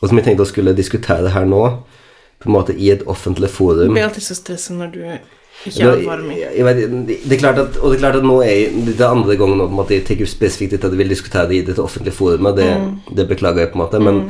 og 0.00 0.08
som 0.08 0.18
jeg 0.20 0.24
tenkte 0.28 0.44
å 0.44 0.50
skulle 0.52 0.74
diskutere 0.78 1.32
her 1.34 1.44
nå, 1.50 1.62
på 2.38 2.46
en 2.46 2.54
måte 2.54 2.76
i 2.78 2.90
et 2.94 3.02
offentlig 3.10 3.48
Jeg 3.50 3.56
forum 3.56 3.94
blir 3.96 4.04
alltid 4.06 4.22
så 4.22 4.36
stressa 4.38 4.74
når 4.78 4.92
du 4.94 5.00
ikke 5.02 5.82
har 5.82 5.96
det 7.26 7.32
er 7.34 7.40
klart 7.42 7.58
at, 7.58 7.76
og 7.82 7.90
det 7.90 7.96
er 7.98 8.02
klart 8.04 8.18
at 8.20 8.22
nå 8.28 8.36
er 8.44 8.52
jeg, 8.52 8.84
det 8.86 9.00
er 9.00 9.08
andre 9.10 9.34
gangen 9.40 9.58
nå 9.58 9.66
på 9.66 9.74
en 9.74 9.80
måte 9.80 9.96
jeg 9.96 10.04
tar 10.06 10.20
opp 10.22 10.30
spesifikt 10.30 10.76
at 10.78 10.86
jeg 10.86 11.00
vil 11.00 11.10
diskutere 11.10 11.48
det 11.50 11.56
i 11.58 11.64
dette 11.66 11.82
offentlige 11.82 12.14
forumet. 12.14 12.54
Det, 12.60 12.68
Mm. 12.78 13.00
det 13.16 13.26
beklager 13.28 13.58
jeg 13.64 13.72
på 13.72 13.78
en 13.80 13.82
måte, 13.82 13.98
men 14.00 14.20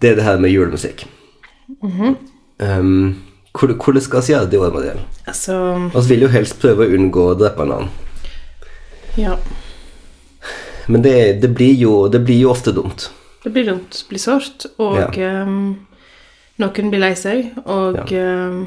det 0.00 0.10
er 0.10 0.14
det 0.16 0.24
her 0.24 0.38
med 0.38 0.50
julemusikk. 0.50 1.04
Mhm. 1.82 2.16
um, 2.60 3.16
hvor- 3.52 3.76
hvordan 3.76 4.00
skal 4.02 4.20
vi 4.22 4.32
gjøre 4.32 4.46
det 4.50 4.54
i 4.54 4.60
år, 4.64 4.72
Marielle? 4.72 5.04
Altså 5.26 5.92
Vi 5.92 6.08
vil 6.08 6.20
jo 6.22 6.28
helst 6.28 6.58
prøve 6.60 6.86
å 6.86 6.94
unngå 6.96 7.34
å 7.34 7.38
drepe 7.38 7.60
en 7.62 7.72
annen. 7.72 7.88
Ja. 9.18 9.36
Men 10.86 11.02
det, 11.02 11.42
det, 11.42 11.48
blir 11.48 11.74
jo, 11.74 12.08
det 12.08 12.22
blir 12.24 12.40
jo 12.44 12.50
ofte 12.50 12.72
dumt. 12.72 13.10
Det 13.44 13.50
blir 13.50 13.66
dumt. 13.68 14.04
Blir 14.08 14.20
sårt. 14.22 14.66
Og 14.80 15.18
ehm, 15.18 15.60
noen 16.60 16.92
blir 16.92 17.02
lei 17.02 17.14
seg, 17.18 17.52
og 17.64 18.12
ehm, 18.12 18.64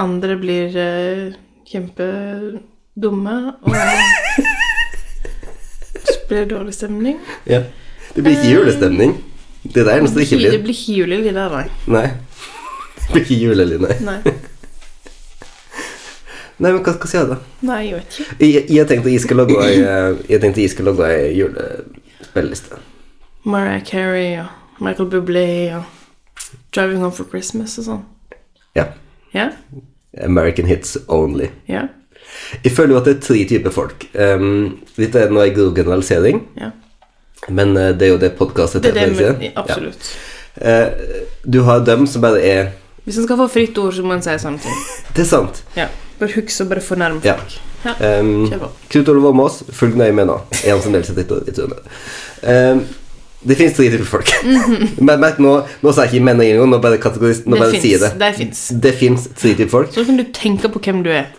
andre 0.00 0.36
blir 0.40 0.76
uh, 0.76 1.34
kjempedumme, 1.68 3.36
og 3.60 3.76
det 6.06 6.16
blir 6.28 6.48
dårlig 6.48 6.74
stemning. 6.76 7.20
Ja. 7.48 7.62
Det 8.12 8.24
blir 8.24 8.36
ikke 8.36 8.54
julestemning. 8.54 9.16
Det 9.62 9.84
er 9.86 10.00
noe 10.02 10.10
som 10.10 10.20
ikke 10.20 10.40
ikke 10.40 10.54
Det 10.56 10.62
blir. 10.64 10.74
ikke 10.76 10.96
julelyd 10.98 11.34
der, 11.36 11.52
nei. 11.52 11.66
Nei. 11.86 12.08
Det 13.02 13.12
blir 13.12 13.22
ikke 13.26 13.40
julelyd, 13.42 13.84
nei. 13.84 13.96
nei. 14.06 14.34
Nei, 16.62 16.70
men 16.70 16.82
hva 16.84 16.92
skal 16.94 17.08
jeg 17.08 17.12
si 17.12 17.30
da? 17.32 17.38
Nei, 17.66 17.80
jeg 17.88 17.98
vet 17.98 18.18
ikke. 18.22 18.36
Jeg, 18.46 18.64
jeg 18.70 18.88
tenkte 18.90 19.10
jeg 19.12 19.22
skal 19.24 19.40
lage 19.42 19.68
Jeg 20.30 20.40
tenkte 20.44 20.62
jeg 20.62 20.70
skal 20.70 20.88
lage 20.92 21.08
ei 21.10 21.32
julespilleliste. 21.40 22.78
Mariah 23.42 23.82
Carey 23.82 24.36
og 24.38 24.82
Michael 24.82 25.08
Bublé 25.10 25.46
og 25.74 25.82
Driving 26.74 27.02
Home 27.02 27.12
for 27.16 27.26
Christmas 27.30 27.74
og 27.82 27.88
sånn. 27.88 28.04
Ja. 28.78 28.84
Ja? 29.34 29.48
American 30.22 30.66
hits 30.70 30.96
only. 31.08 31.50
Ja? 31.68 31.88
Jeg 32.64 32.72
føler 32.76 32.94
jo 32.94 33.00
at 33.00 33.08
det 33.08 33.16
er 33.16 33.24
tre 33.26 33.40
typer 33.48 33.74
folk. 33.74 34.06
Um, 34.14 34.78
dette 34.96 35.20
er 35.20 35.32
nå 35.32 35.42
en 35.42 35.56
grov 35.56 35.74
generalisering, 35.76 36.44
Ja. 36.60 36.70
men 37.48 37.76
uh, 37.76 37.90
det 37.90 38.06
er 38.06 38.12
jo 38.12 38.20
det 38.22 38.32
podkastet 38.38 38.82
Det 38.82 38.94
er 38.94 39.10
det, 39.10 39.32
men, 39.40 39.50
absolutt. 39.56 40.12
Ja. 40.60 40.86
Uh, 40.86 41.26
du 41.52 41.62
har 41.66 41.84
dem 41.84 42.06
som 42.06 42.22
bare 42.22 42.40
er 42.44 42.70
Hvis 43.04 43.18
en 43.18 43.24
skal 43.24 43.36
få 43.40 43.48
fritt 43.48 43.78
ord, 43.78 43.94
så 43.94 44.04
må 44.06 44.14
en 44.14 44.22
si 44.22 44.34
sånne 44.38 44.62
ting. 44.62 44.82
Det 45.16 45.24
er 45.24 45.28
sant. 45.28 45.64
Ja. 45.76 45.88
Bare 46.22 46.36
husk 46.38 46.62
å 46.62 46.68
bare 46.70 46.82
fornærme 46.84 47.22
Ja. 47.26 47.36
folk. 47.40 47.58
Ja. 47.82 47.94
Um, 48.20 48.32
Kjør 48.46 48.60
på. 48.62 48.68
Knut 48.94 49.08
Olav 49.10 49.24
Åmås, 49.32 49.60
følg 49.74 49.96
nøye 49.98 50.14
med 50.14 50.28
nå. 50.30 50.36
En 50.70 50.82
som 50.84 50.92
deltar 50.94 51.18
i 51.18 51.54
trynet. 51.56 51.88
Um, 52.46 52.84
det 53.42 53.56
finnes 53.58 53.74
tre 53.74 53.88
typer 53.90 54.06
folk. 54.06 54.30
Men 55.02 55.18
merk 55.18 55.40
nå, 55.42 55.56
nå 55.82 55.92
sa 55.94 56.04
jeg 56.06 56.12
ikke 56.20 56.26
menn 56.28 56.38
og 56.38 56.46
engang, 56.46 56.70
nå 56.70 56.78
bare, 56.84 57.00
nå 57.02 57.56
Det 57.56 57.58
bare 57.58 57.80
sier 57.82 57.98
det. 58.04 58.12
Det 58.86 58.92
fins. 58.94 59.24
Tre 59.34 59.54
typer 59.58 59.72
folk. 59.72 59.90
Så 59.96 60.04
kan 60.06 60.20
du 60.20 60.22
tenke 60.36 60.70
på 60.70 60.78
hvem 60.84 61.02
du 61.02 61.10
er. 61.10 61.32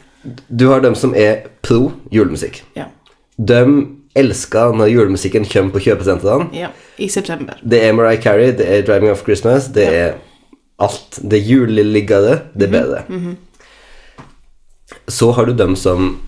Du 0.52 0.68
har 0.72 0.84
dem 0.84 0.96
som 1.00 1.16
er 1.16 1.46
pro 1.64 1.94
julemusikk. 2.12 2.62
Ja. 2.76 2.90
De 3.40 3.62
elsker 4.20 4.76
når 4.78 4.92
julemusikken 4.92 5.48
kommer 5.50 5.72
på 5.78 5.86
kjøpesentrene. 5.88 6.52
ja. 6.60 6.74
I 7.00 7.08
september. 7.10 7.56
Det 7.66 7.80
er 7.88 7.96
Mariah 7.98 8.20
Carey, 8.22 8.52
det 8.54 8.68
er 8.70 8.84
Driving 8.86 9.10
Off 9.16 9.24
Christmas, 9.26 9.72
det 9.74 9.88
Ja. 9.88 10.04
er 10.04 10.14
alt. 10.80 11.18
Det 11.24 11.40
er 11.40 11.48
juleliggere, 11.48 12.36
det 12.54 12.68
er 12.68 12.72
bedre. 12.76 13.36
Så 15.08 15.32
har 15.36 15.46
du 15.46 15.54
dem 15.54 15.76
som 15.76 16.20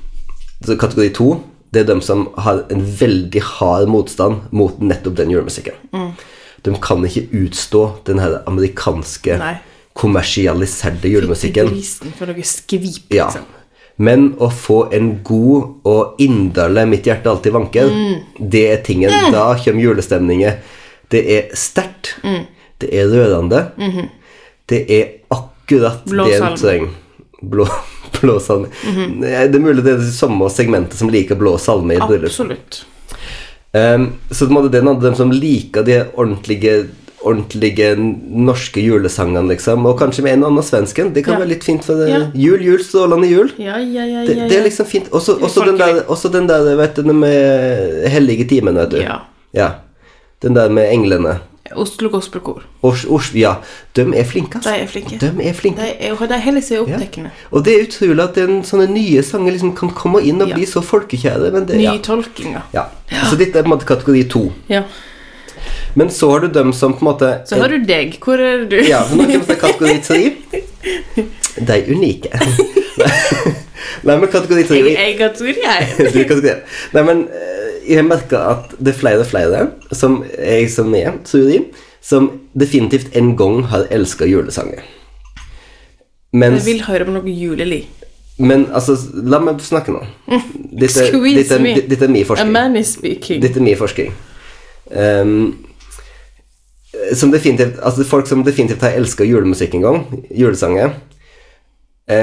Kategori 0.66 1.10
to, 1.14 1.44
det 1.74 1.82
er 1.84 1.88
dem 1.90 2.02
som 2.02 2.30
har 2.42 2.64
en 2.72 2.82
veldig 3.00 3.42
hard 3.44 3.90
motstand 3.92 4.48
mot 4.56 4.80
nettopp 4.80 5.18
den 5.20 5.30
julemusikken. 5.34 5.76
De 6.66 6.74
kan 6.82 7.04
ikke 7.06 7.28
utstå 7.36 7.82
den 8.08 8.20
her 8.24 8.40
amerikanske, 8.48 9.36
Nei. 9.38 9.58
kommersialiserte 9.94 11.12
julemusikken. 11.12 11.70
For 12.18 12.26
noe 12.32 12.42
skvip, 12.48 13.12
Ja. 13.14 13.28
liksom. 13.28 13.44
Men 13.98 14.34
å 14.40 14.50
få 14.52 14.92
en 14.94 15.22
god 15.24 15.76
og 15.86 16.16
inderlig 16.20 16.88
'Mitt 16.88 17.04
hjerte 17.06 17.30
alltid 17.30 17.54
vanker', 17.54 18.22
det 18.40 18.66
er 18.72 18.84
tingen. 18.84 19.12
Da 19.32 19.56
kommer 19.56 19.82
julestemningen. 19.82 20.54
Det 21.10 21.22
er 21.32 21.56
sterkt. 21.56 22.16
Det 22.80 22.90
er 22.94 23.08
rørende. 23.08 23.72
Det 24.68 24.90
er 24.90 25.08
akkurat 25.32 26.04
Blå 26.06 26.26
det 26.26 26.42
en 26.42 26.58
trenger. 26.58 26.90
Blå, 27.42 27.68
blå 28.22 28.40
salme. 28.40 28.68
-hmm. 28.84 29.22
Det 29.22 29.56
er 29.56 29.60
mulig 29.60 29.84
det 29.84 29.94
er 29.94 29.98
det 29.98 30.14
samme 30.14 30.50
segmentet 30.50 30.98
som 31.00 31.10
liker 31.10 31.36
blå 31.36 31.58
salme 31.58 31.94
i 31.94 31.98
et 31.98 32.08
bryllup. 32.08 32.30
Absolutt. 32.30 32.86
Um, 33.74 34.14
så 34.32 34.46
de 34.46 34.56
hadde 34.56 34.70
den 34.72 34.88
av 34.88 35.02
dem 35.02 35.16
som 35.16 35.32
liker 35.32 35.84
de 35.84 36.06
ordentlige 36.16 36.86
ordentlige 37.26 37.96
norske 38.30 38.82
julesangene, 38.82 39.48
liksom. 39.50 39.86
Og 39.90 39.98
kanskje 40.00 40.24
med 40.26 40.36
en 40.36 40.44
og 40.46 40.52
annen 40.52 40.66
svensken. 40.66 41.14
Det 41.14 41.24
kan 41.26 41.34
Ja. 41.34 41.40
være 41.40 41.50
litt 41.50 41.64
fint 41.64 41.84
for 41.84 41.96
det. 41.96 42.10
Ja. 42.10 42.20
Jul, 42.34 42.62
jul, 42.62 42.84
strålende 42.84 43.28
jul. 43.28 43.50
Ja, 43.58 43.80
ja, 43.80 44.06
ja, 44.06 44.26
Det, 44.26 44.38
ja, 44.38 44.48
det 44.48 44.58
er 44.60 44.64
liksom 44.64 44.86
fint. 44.86 45.10
Også, 45.12 45.40
også, 45.42 45.66
den 45.66 45.78
der, 45.78 46.04
også 46.08 46.30
den 46.32 46.48
der, 46.48 46.76
vet 46.76 46.96
du, 46.96 47.14
med 47.14 48.08
hellige 48.10 48.48
timen, 48.48 48.76
vet 48.76 48.92
du. 48.92 48.98
Ja. 48.98 49.18
Ja. 49.54 49.70
Den 50.42 50.54
der 50.54 50.70
med 50.70 50.92
englene. 50.92 51.40
Oslo 51.74 52.10
Gospelkor. 52.14 52.62
Ors, 52.86 53.06
ors, 53.10 53.32
ja. 53.34 53.56
De 53.98 54.02
er 54.14 54.24
flinke, 54.30 54.60
De 54.62 54.70
altså. 54.70 54.76
er 54.84 54.88
flinke. 54.88 55.18
De 55.20 55.32
er 55.50 55.54
flinke. 55.58 55.82
De 55.82 55.96
er, 56.06 56.12
og 56.14 56.30
de 56.30 56.38
holder 56.44 56.62
seg 56.62 56.88
Ja. 56.88 57.30
Og 57.52 57.64
det 57.66 57.74
er 57.74 57.88
utrolig 57.88 58.24
at 58.24 58.36
den, 58.36 58.62
sånne 58.64 58.86
nye 58.92 59.24
sanger 59.24 59.52
liksom 59.52 59.74
kan 59.76 59.90
komme 59.90 60.22
inn 60.22 60.42
og 60.42 60.50
Ja. 60.50 60.56
bli 60.56 60.66
så 60.66 60.82
folkekjære. 60.86 61.52
Men 61.52 61.66
det, 61.66 61.82
ja. 61.82 61.94
Nytolkinger. 61.98 62.62
Ja. 62.74 62.86
Så 63.30 63.36
dette 63.36 63.58
er 63.58 63.64
på 63.64 63.72
en 63.72 63.78
måte 63.80 63.86
kategori 63.90 64.24
to. 64.30 64.52
Ja. 64.70 64.84
Men 65.96 66.10
så 66.10 66.30
har 66.32 66.40
du 66.42 66.48
dem 66.48 66.74
som 66.74 66.94
på 66.94 67.00
en 67.02 67.14
måte 67.14 67.48
Så 67.48 67.58
har 67.60 67.68
du 67.70 67.80
deg. 67.84 68.20
Hvor 68.22 68.38
er 68.38 68.66
du? 68.70 68.78
Ja, 68.84 69.02
nå 69.10 69.24
kommer 69.26 69.40
vi 69.40 69.46
til 69.46 69.56
kategori 69.56 70.02
tre. 70.04 70.34
De 71.66 71.72
er 71.74 71.90
unike. 71.90 72.30
Nei, 74.06 74.18
men 74.20 74.30
kategori 74.32 74.64
tre 74.68 74.80
Jeg, 74.80 74.96
jeg 74.98 75.18
kategori, 75.20 75.56
jeg. 75.64 75.88
Du 76.14 76.20
er 76.20 76.28
kategori 76.30 76.56
Nei, 76.96 77.04
men 77.08 77.26
eh, 77.30 77.66
jeg 77.96 78.06
merker 78.08 78.42
at 78.56 78.76
det 78.80 78.94
er 78.94 79.00
flere 79.00 79.24
og 79.24 79.30
flere 79.30 79.66
som 79.94 80.22
jeg 80.38 80.70
som 80.74 80.94
er, 80.98 81.20
tror 81.28 81.50
jeg, 81.52 81.66
som 82.02 82.32
definitivt 82.58 83.14
en 83.18 83.36
gang 83.38 83.64
har 83.70 83.86
elska 83.94 84.26
julesanger. 84.30 84.82
Jeg 86.36 86.66
vil 86.66 86.82
høre 86.88 87.08
om 87.08 87.14
noe 87.16 87.32
julelig. 87.32 87.86
men 88.38 88.66
altså, 88.74 88.98
la 89.14 89.40
meg 89.40 89.62
snakke 89.64 89.94
nå. 89.96 90.02
Dette, 90.76 91.06
dette, 91.08 91.86
dette 91.88 92.04
er 92.04 92.12
min 92.12 92.26
A 92.26 92.28
forskning. 92.28 92.52
man 92.52 92.76
is 92.76 92.90
speaking. 92.98 93.40
Dette 93.42 93.62
er 93.62 93.64
min 93.64 93.78
forskning. 93.80 94.10
Um, 94.92 95.66
som 97.16 97.32
definitivt, 97.32 97.80
altså 97.82 98.04
folk 98.04 98.28
som 98.28 98.44
definitivt 98.44 98.84
har 98.84 98.98
elska 98.98 99.24
julemusikk 99.24 99.78
en 99.78 99.86
gang, 99.86 100.02
julesanger, 100.36 100.98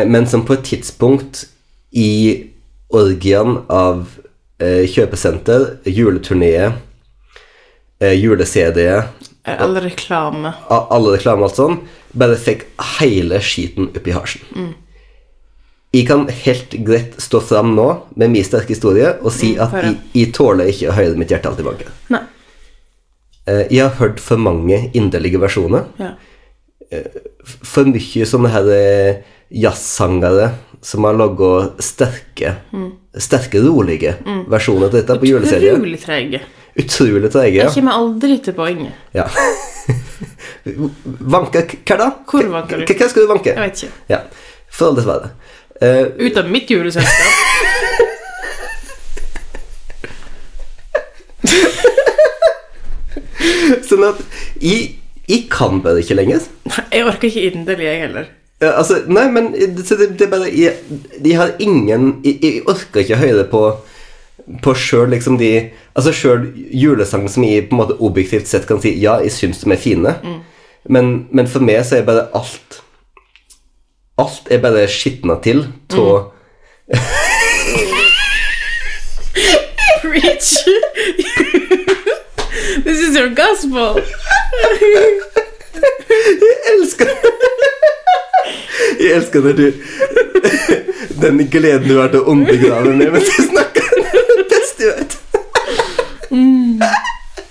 men 0.06 0.26
som 0.30 0.44
på 0.46 0.54
et 0.54 0.62
tidspunkt 0.68 1.46
i 1.92 2.50
orgien 2.94 3.56
av 3.72 4.04
eh, 4.62 4.84
kjøpesenter, 4.86 5.78
juleturneet, 5.90 6.76
eh, 8.00 8.14
jule-CD-et 8.14 9.28
All 9.50 9.74
reklame. 9.82 10.52
alle 10.70 11.16
reklame 11.16 11.42
og 11.42 11.48
alt 11.50 11.56
sånn, 11.58 11.80
bare 12.14 12.36
fikk 12.38 12.66
hele 13.00 13.40
skiten 13.42 13.88
opp 13.90 14.06
i 14.06 14.14
halsen. 14.14 14.74
Jeg 15.92 16.06
kan 16.08 16.28
helt 16.28 16.76
greit 16.86 17.18
stå 17.20 17.40
fram 17.44 17.74
nå 17.76 17.88
med 18.16 18.30
min 18.32 18.44
sterke 18.46 18.72
historie 18.72 19.10
og 19.20 19.32
si 19.34 19.54
Mm, 19.56 19.60
at 19.66 19.72
jeg, 19.82 19.96
jeg 20.14 20.32
tåler 20.32 20.70
ikke 20.70 20.88
å 20.88 20.94
høre 20.96 21.16
mitt 21.18 21.28
hjerte 21.34 21.50
alltid 21.50 21.66
banke. 21.66 21.90
Nei. 22.08 22.22
Eh, 23.46 23.66
Jeg 23.70 23.82
har 23.82 23.98
hørt 23.98 24.20
for 24.20 24.36
mange 24.38 24.78
inderlige 24.94 25.40
versjoner. 25.42 25.84
Ja. 25.98 26.12
For 27.64 27.84
mye 27.88 28.26
sånne 28.28 28.50
her 28.52 28.66
eh, 28.72 29.22
jazzsangere 29.52 30.50
som 30.82 31.04
har 31.04 31.14
laga 31.14 31.68
sterke, 31.82 32.54
sterke, 33.20 33.60
rolige 33.62 34.14
versjoner 34.50 34.88
til 34.90 34.98
dette 35.02 35.18
på 35.22 35.26
juleserier. 35.30 35.76
Utrolig 35.78 36.00
trege. 36.02 36.40
Utrolig 36.82 37.30
treige. 37.32 37.60
Jeg 37.66 37.74
kommer 37.76 37.92
aldri 38.00 38.38
til 38.42 38.54
poenget. 38.56 38.92
ja. 39.16 39.26
Vanke 41.34 41.60
hva 41.66 41.96
da? 41.98 42.06
Hvor 42.30 42.44
vanker 42.52 42.76
du? 42.78 42.82
Hva, 42.86 42.94
hva 43.00 43.06
skal 43.10 43.22
du 43.24 43.28
vanke? 43.32 43.50
Jeg 43.50 43.58
vet 43.58 43.80
ikke. 43.82 43.92
Ja. 44.12 44.18
For 44.70 44.84
all 44.92 44.96
dessverre. 44.98 45.28
Uh, 45.82 46.04
Ut 46.22 46.36
av 46.38 46.46
mitt 46.54 46.70
juleselskap. 46.70 47.32
sånn 53.88 54.04
at 54.06 54.20
jeg, 54.62 54.92
jeg 55.28 55.42
kan 55.52 55.80
bare 55.84 56.00
ikke 56.02 56.16
lenger. 56.18 56.40
Nei, 56.70 56.84
Jeg 56.94 57.06
orker 57.10 57.28
ikke 57.28 57.44
inderlig, 57.50 57.86
jeg 57.88 58.00
heller. 58.06 58.26
Altså, 58.62 59.00
nei, 59.10 59.24
men 59.32 59.48
det, 59.52 60.18
det, 60.18 60.28
bare 60.30 60.50
Jeg, 60.54 60.76
jeg 61.24 61.36
har 61.38 61.50
ingen 61.58 62.20
jeg, 62.24 62.38
jeg 62.42 62.62
orker 62.70 63.00
ikke 63.02 63.16
høre 63.18 63.44
på 63.50 63.62
På 64.62 64.74
sjøl 64.78 65.10
liksom 65.14 65.38
de 65.40 65.50
Altså 65.96 66.12
sjøl 66.14 66.46
julesangen 66.70 67.28
som 67.32 67.44
jeg 67.46 67.66
på 67.68 67.76
en 67.76 67.82
måte 67.82 67.98
objektivt 68.00 68.48
sett 68.50 68.66
kan 68.68 68.80
si 68.82 68.94
Ja, 69.02 69.18
jeg 69.24 69.32
syns 69.34 69.62
de 69.62 69.72
er 69.72 69.80
fine, 69.82 70.14
men, 70.88 71.12
men 71.30 71.46
for 71.50 71.60
meg 71.64 71.82
så 71.86 71.96
er 71.98 72.06
bare 72.06 72.28
alt 72.38 72.80
Alt 74.22 74.50
er 74.50 74.62
bare 74.62 74.86
skitna 74.90 75.34
til 75.42 75.66
av 75.98 76.30
Preach! 80.02 80.50
This 82.84 83.00
is 83.00 83.16
your 83.16 83.30
gospel. 83.30 84.00
Jeg 86.42 86.58
elsker 86.74 87.10
Jeg 89.00 89.12
elsker 89.16 89.44
når 89.44 89.58
du 89.58 89.66
Den 91.22 91.42
gleden 91.50 91.88
du 91.88 91.96
har 92.00 92.12
til 92.12 92.22
å 92.22 92.34
undergrave 92.34 92.94
meg 92.96 93.12
mens 93.14 93.30
jeg 93.32 93.48
snakker. 93.48 93.88
Det 94.02 94.12
er 94.12 94.30
det 94.42 94.48
beste 94.50 94.88
jeg 94.88 94.94
vet. 95.00 95.18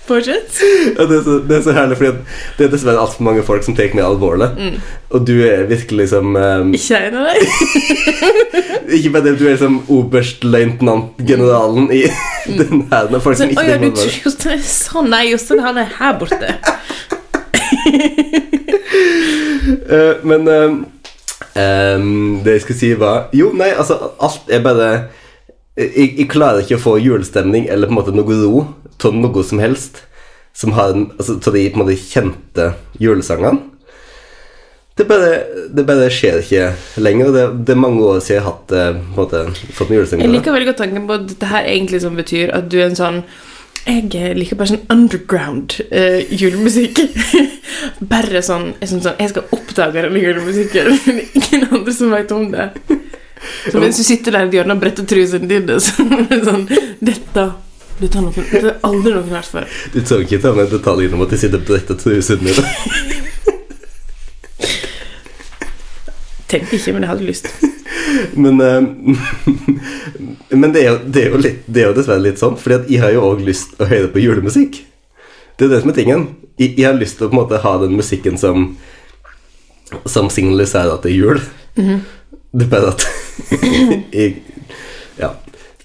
Fortsett. 0.06 0.58
Ja, 0.98 1.04
det, 1.06 1.16
er 1.16 1.22
så, 1.22 1.36
det 1.48 1.56
er 1.56 1.62
så 1.62 1.72
herlig, 1.76 1.96
fordi 1.96 2.10
det 2.58 2.66
er 2.66 2.70
dessverre 2.72 3.00
altfor 3.04 3.22
mange 3.24 3.44
folk 3.46 3.62
som 3.64 3.76
tar 3.78 3.92
meg 3.94 4.04
alvorlig. 4.04 4.48
Og 5.14 5.22
du 5.28 5.36
er 5.46 5.62
virkelig 5.70 6.02
liksom 6.08 6.34
um, 6.36 6.72
Ikke 6.74 6.98
en 7.06 7.20
av 7.20 7.28
dem. 7.30 7.38
Ikke 8.98 9.12
bare 9.14 9.24
det, 9.28 9.36
du 9.38 9.46
er 9.46 9.54
liksom 9.54 9.78
oberstløytnant-generalen 9.94 11.88
i 11.94 12.02
den 12.58 12.84
her 12.90 13.14
folk 13.22 13.38
som 13.38 13.46
Sånn, 13.46 13.54
ikke 13.54 13.62
tar 13.62 13.78
du 13.78 13.86
meg 13.86 14.02
alvorlig. 14.02 14.58
Sånn. 14.66 15.10
Nei, 15.14 15.24
Jostein 15.30 15.62
han 15.64 15.80
er 15.80 15.94
her 16.00 16.18
borte. 16.20 16.56
Eh, 19.62 20.18
men 20.26 20.48
uh, 20.48 20.72
um, 21.54 22.40
det 22.44 22.56
jeg 22.56 22.62
skulle 22.64 22.78
si, 22.78 22.88
var 22.98 23.28
Jo, 23.36 23.52
nei, 23.56 23.70
altså, 23.78 23.94
alt 24.20 24.50
er 24.52 24.62
bare 24.64 24.88
jeg, 25.78 26.08
jeg 26.18 26.26
klarer 26.32 26.64
ikke 26.64 26.76
å 26.80 26.82
få 26.82 26.96
julestemning 27.00 27.68
eller 27.72 27.88
på 27.88 27.94
en 27.94 27.98
måte 28.00 28.14
noe 28.16 28.38
ro 28.42 28.64
av 29.06 29.14
noe 29.16 29.44
som 29.46 29.62
helst 29.62 30.02
som 30.52 30.74
har 30.76 30.92
en, 30.92 31.06
altså, 31.16 31.38
til 31.40 31.56
de 31.56 31.68
på 31.70 31.78
en 31.78 31.84
måte 31.84 31.96
kjente 31.96 32.66
julesangene. 33.00 33.70
Det 34.98 35.06
bare, 35.08 35.30
det 35.72 35.84
bare 35.88 36.10
skjer 36.12 36.42
ikke 36.42 36.66
lenger. 37.00 37.30
Det, 37.32 37.44
det 37.64 37.72
er 37.72 37.80
mange 37.80 38.02
år 38.04 38.18
siden 38.20 38.36
jeg 38.36 38.42
har 38.44 38.50
hatt, 38.50 38.74
eh, 38.76 38.90
på 38.92 39.00
en 39.00 39.22
måte, 39.22 39.70
fått 39.72 39.88
en 39.88 39.96
julesang. 39.96 40.20
Jeg 40.20 40.34
liker 40.34 40.52
veldig 40.52 40.68
godt 40.68 40.82
tanken 40.84 41.06
på 41.08 41.16
at 41.16 41.24
dette 41.30 41.48
her 41.54 41.70
egentlig 41.72 42.02
som 42.04 42.18
betyr 42.20 42.52
at 42.52 42.68
du 42.68 42.76
er 42.82 42.90
en 42.90 42.98
sånn 42.98 43.22
Jeg 43.82 44.36
liker 44.38 44.58
bare 44.58 44.70
sånn 44.70 44.84
underground 44.92 45.74
eh, 45.90 46.22
julemusikk. 46.30 47.00
bare 48.12 48.42
sånn 48.46 48.70
jeg, 48.78 48.92
sånn, 48.92 49.08
jeg 49.18 49.32
skal 49.32 49.56
oppdage 49.56 50.04
denne 50.04 50.22
julemusikken. 50.22 50.92
Men 51.08 51.24
ingen 51.40 51.66
andre 51.68 51.96
som 51.96 52.14
veit 52.14 52.34
om 52.34 52.46
det. 52.52 52.68
Så 53.42 53.82
mens 53.82 53.98
du 53.98 54.04
sitter 54.06 54.36
der 54.36 54.46
i 54.46 54.54
hjørnet 54.60 54.76
og 54.76 54.84
bretter 54.84 55.06
trusene 55.08 55.50
dine, 55.50 55.80
så 55.82 56.06
sånn 56.46 56.68
Dette 57.02 57.50
dette 58.02 58.18
har, 58.18 58.24
noen, 58.24 58.46
det 58.50 58.70
aldri 58.86 59.12
noen 59.14 59.28
hørt 59.30 59.50
før. 59.52 59.66
Du 59.92 60.00
tok 60.02 60.24
ikke 60.24 60.40
ta 60.42 60.50
med 60.56 60.72
detaljen 60.72 61.12
om 61.14 61.22
at 61.22 61.34
de 61.34 61.38
sitter 61.38 61.60
og 61.60 61.68
bretter 61.68 61.98
trusen 62.00 62.40
din? 62.42 62.56
Tenkte 66.50 66.78
ikke, 66.80 66.96
men 66.96 67.04
jeg 67.04 67.12
hadde 67.12 67.28
lyst. 67.28 67.52
Men, 68.34 68.60
eh, 68.60 68.82
men 70.60 70.72
det, 70.72 70.82
er 70.82 70.88
jo, 70.90 70.96
det, 71.04 71.24
er 71.26 71.36
litt, 71.40 71.60
det 71.66 71.82
er 71.82 71.90
jo 71.90 71.96
dessverre 71.96 72.24
litt 72.24 72.40
sånn, 72.40 72.56
Fordi 72.60 72.94
jeg 72.94 73.02
har 73.04 73.12
jo 73.14 73.24
òg 73.30 73.42
lyst 73.46 73.76
å 73.80 73.88
høre 73.90 74.10
på 74.12 74.22
julemusikk. 74.22 74.82
Det 75.56 75.66
er 75.66 75.74
det 75.74 75.82
som 75.82 75.92
er 75.92 75.98
tingen. 75.98 76.26
Jeg, 76.60 76.74
jeg 76.78 76.86
har 76.88 76.98
lyst 76.98 77.18
til 77.18 77.28
å 77.28 77.30
på 77.32 77.36
en 77.36 77.42
måte 77.42 77.62
ha 77.62 77.74
den 77.82 77.96
musikken 77.98 78.38
som 78.40 78.72
Som 80.08 80.30
signaliserer 80.32 80.94
at 80.94 81.04
det 81.04 81.12
er 81.12 81.18
jul. 81.18 81.40
Det 81.76 82.66
er 82.66 82.70
bare 82.72 82.92
at 82.94 83.06
jeg, 84.16 84.42
Ja. 85.20 85.34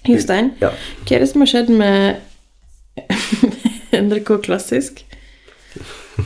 Jostein, 0.07 0.53
ja. 0.61 0.69
hva 1.03 1.15
er 1.17 1.19
det 1.19 1.27
som 1.27 1.41
har 1.43 1.49
skjedd 1.51 1.69
med 1.75 2.21
NRK 4.07 4.37
Klassisk? 4.45 5.01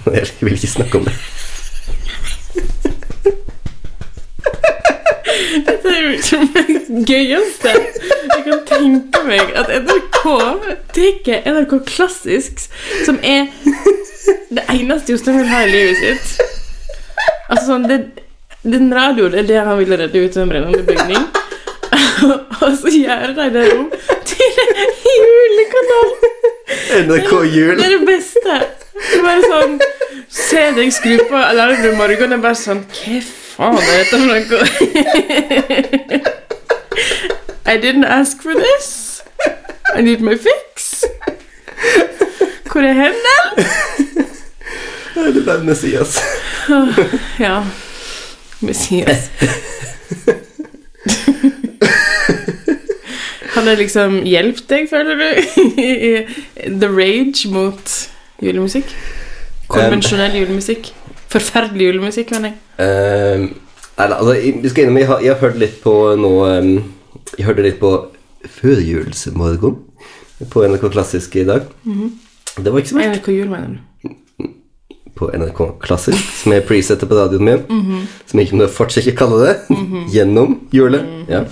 Jeg 0.05 0.27
vil 0.39 0.53
ikke 0.53 0.69
snakke 0.69 0.99
om 1.01 1.07
det. 1.07 1.15
Dette 5.65 5.91
er 5.91 6.05
jo 6.05 6.10
liksom 6.21 6.47
det 6.53 6.65
gøyeste 7.11 7.71
jeg 7.71 8.43
kan 8.45 8.61
tenke 8.69 9.23
meg. 9.27 9.53
At 9.57 9.71
NRK 9.83 10.21
tar 10.21 11.51
NRK 11.51 11.77
Klassisk, 11.89 12.65
som 13.05 13.19
er 13.23 13.49
det 14.51 14.65
eneste 14.69 15.15
Jostein 15.15 15.41
vil 15.41 15.51
ha 15.51 15.63
i 15.65 15.71
livet 15.71 16.01
sitt. 16.01 16.47
Altså 17.49 17.65
sånn, 17.73 17.87
det, 17.89 18.01
Den 18.63 18.91
radioen 18.93 19.35
er 19.41 19.47
det 19.49 19.61
han 19.65 19.79
ville 19.79 19.97
redde 19.97 20.21
ut 20.21 20.37
av 20.37 20.43
en 20.43 20.51
brennende 20.51 20.83
bygning. 20.85 21.29
Og 22.61 22.75
så 22.77 22.91
gjør 22.93 23.33
de 23.37 23.47
det 23.55 23.65
om 23.73 23.87
til 24.29 24.61
en 24.61 24.93
julekanal. 25.07 26.13
NRK 27.01 27.31
Jul. 27.49 27.75
Det 27.79 27.87
er 27.87 27.95
det 27.97 28.05
beste. 28.07 28.59
Det 29.01 29.17
er 29.17 29.25
bare 29.25 29.49
sånn 29.49 29.79
Se 30.31 30.61
deg 30.75 30.91
skru 30.93 31.15
på 31.27 31.39
alarmen 31.39 31.89
i 31.89 31.97
morgen, 31.97 32.35
og 32.35 32.43
bare 32.43 32.59
sånn 32.59 32.83
Hva 32.93 33.17
faen 33.61 33.77
er 33.77 33.97
dette 34.01 34.15
for 34.17 34.25
noe? 34.25 34.41
I 37.71 37.77
didn't 37.77 38.05
ask 38.09 38.41
for 38.41 38.53
this. 38.57 39.21
I 39.95 40.01
need 40.01 40.19
my 40.21 40.35
fix. 40.37 41.03
Hvor 42.71 42.81
er 42.81 42.93
hendene? 42.93 43.65
Det 45.35 45.45
bare 45.45 45.63
Messias. 45.63 46.17
Ja. 47.39 47.63
Messias. 48.61 49.29
Har 53.51 53.61
det 53.67 53.77
liksom 53.77 54.21
hjulpet 54.25 54.69
deg, 54.69 54.87
føler 54.89 55.15
du, 55.19 55.27
i 55.81 56.25
the 56.65 56.87
rage 56.87 57.49
mot 57.51 58.09
julemusikk? 58.41 58.95
Konvensjonell 59.67 60.35
julemusikk? 60.39 60.93
Forferdelig 61.31 61.87
julemusikk, 61.87 62.31
mener 62.35 62.51
jeg. 62.51 62.57
Um, 62.81 63.45
nei, 63.97 64.07
altså, 64.07 64.33
jeg, 64.35 64.71
skal 64.71 64.83
innom, 64.83 64.97
jeg, 64.99 65.07
har, 65.07 65.21
jeg 65.23 65.31
har 65.33 65.39
hørt 65.45 65.61
litt 65.61 65.77
på 65.83 65.93
nå 66.19 66.31
um, 66.43 66.71
Jeg 67.37 67.47
hørte 67.47 67.63
litt 67.63 67.79
på 67.79 67.91
Førjulsmorgen 68.57 69.77
på 70.51 70.65
NRK 70.65 70.87
Klassisk 70.89 71.35
i 71.37 71.45
dag. 71.45 71.67
Det 72.57 72.71
var 72.73 72.81
ikke 72.81 72.89
så 72.89 72.97
verst. 72.97 73.21
NRK 73.21 73.27
Jul, 73.35 73.51
mener 73.51 73.75
du? 73.77 74.49
På 75.15 75.29
NRK 75.29 75.61
Klassisk, 75.83 76.31
som 76.41 76.55
jeg 76.55 76.65
presetter 76.65 77.07
på 77.07 77.19
radioen 77.19 77.45
min. 77.45 78.07
Som 78.25 78.41
jeg 78.41 78.49
ikke 78.49 78.61
må 78.63 78.69
fortsette 78.73 79.13
å 79.13 79.19
kalle 79.19 79.43
det. 79.45 79.53
Gjennom 80.15 80.57
julet. 80.73 81.05
Ja. 81.29 81.45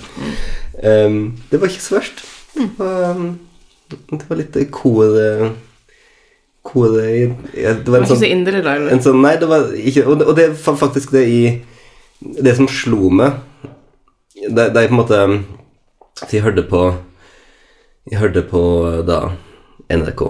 Um, 0.82 1.38
det 1.52 1.62
var 1.62 1.70
ikke 1.70 1.86
så 1.86 2.00
verst. 2.00 2.24
Det 2.56 2.66
var, 2.80 3.14
um, 3.14 3.38
det 4.10 4.24
var 4.26 4.42
litt 4.42 4.58
kor 4.74 5.14
Kor 6.70 6.96
i- 7.02 7.26
Det 7.54 7.88
var 7.88 7.98
en 7.98 8.04
ikke 8.04 8.12
sånn 8.14 8.22
så 8.22 8.30
indre 8.30 8.62
da? 8.62 8.74
En 8.94 9.00
sånn, 9.02 9.20
nei, 9.24 9.34
det 9.40 9.48
var 9.50 9.64
ikke 9.74 10.04
Og 10.06 10.18
det, 10.20 10.26
og 10.30 10.36
det 10.38 10.48
var 10.66 10.76
faktisk 10.78 11.10
det 11.16 11.24
i 11.28 11.40
Det 12.42 12.54
som 12.56 12.68
slo 12.70 13.10
meg 13.10 13.32
det 14.40 14.68
er 14.70 14.86
på 14.88 14.94
en 14.94 15.00
måte 15.00 15.18
Jeg 16.32 16.42
hørte 16.46 16.62
på 16.70 16.82
Jeg 18.10 18.20
hørte 18.22 18.42
på 18.48 18.62
da 19.06 19.32
NRK 19.90 20.22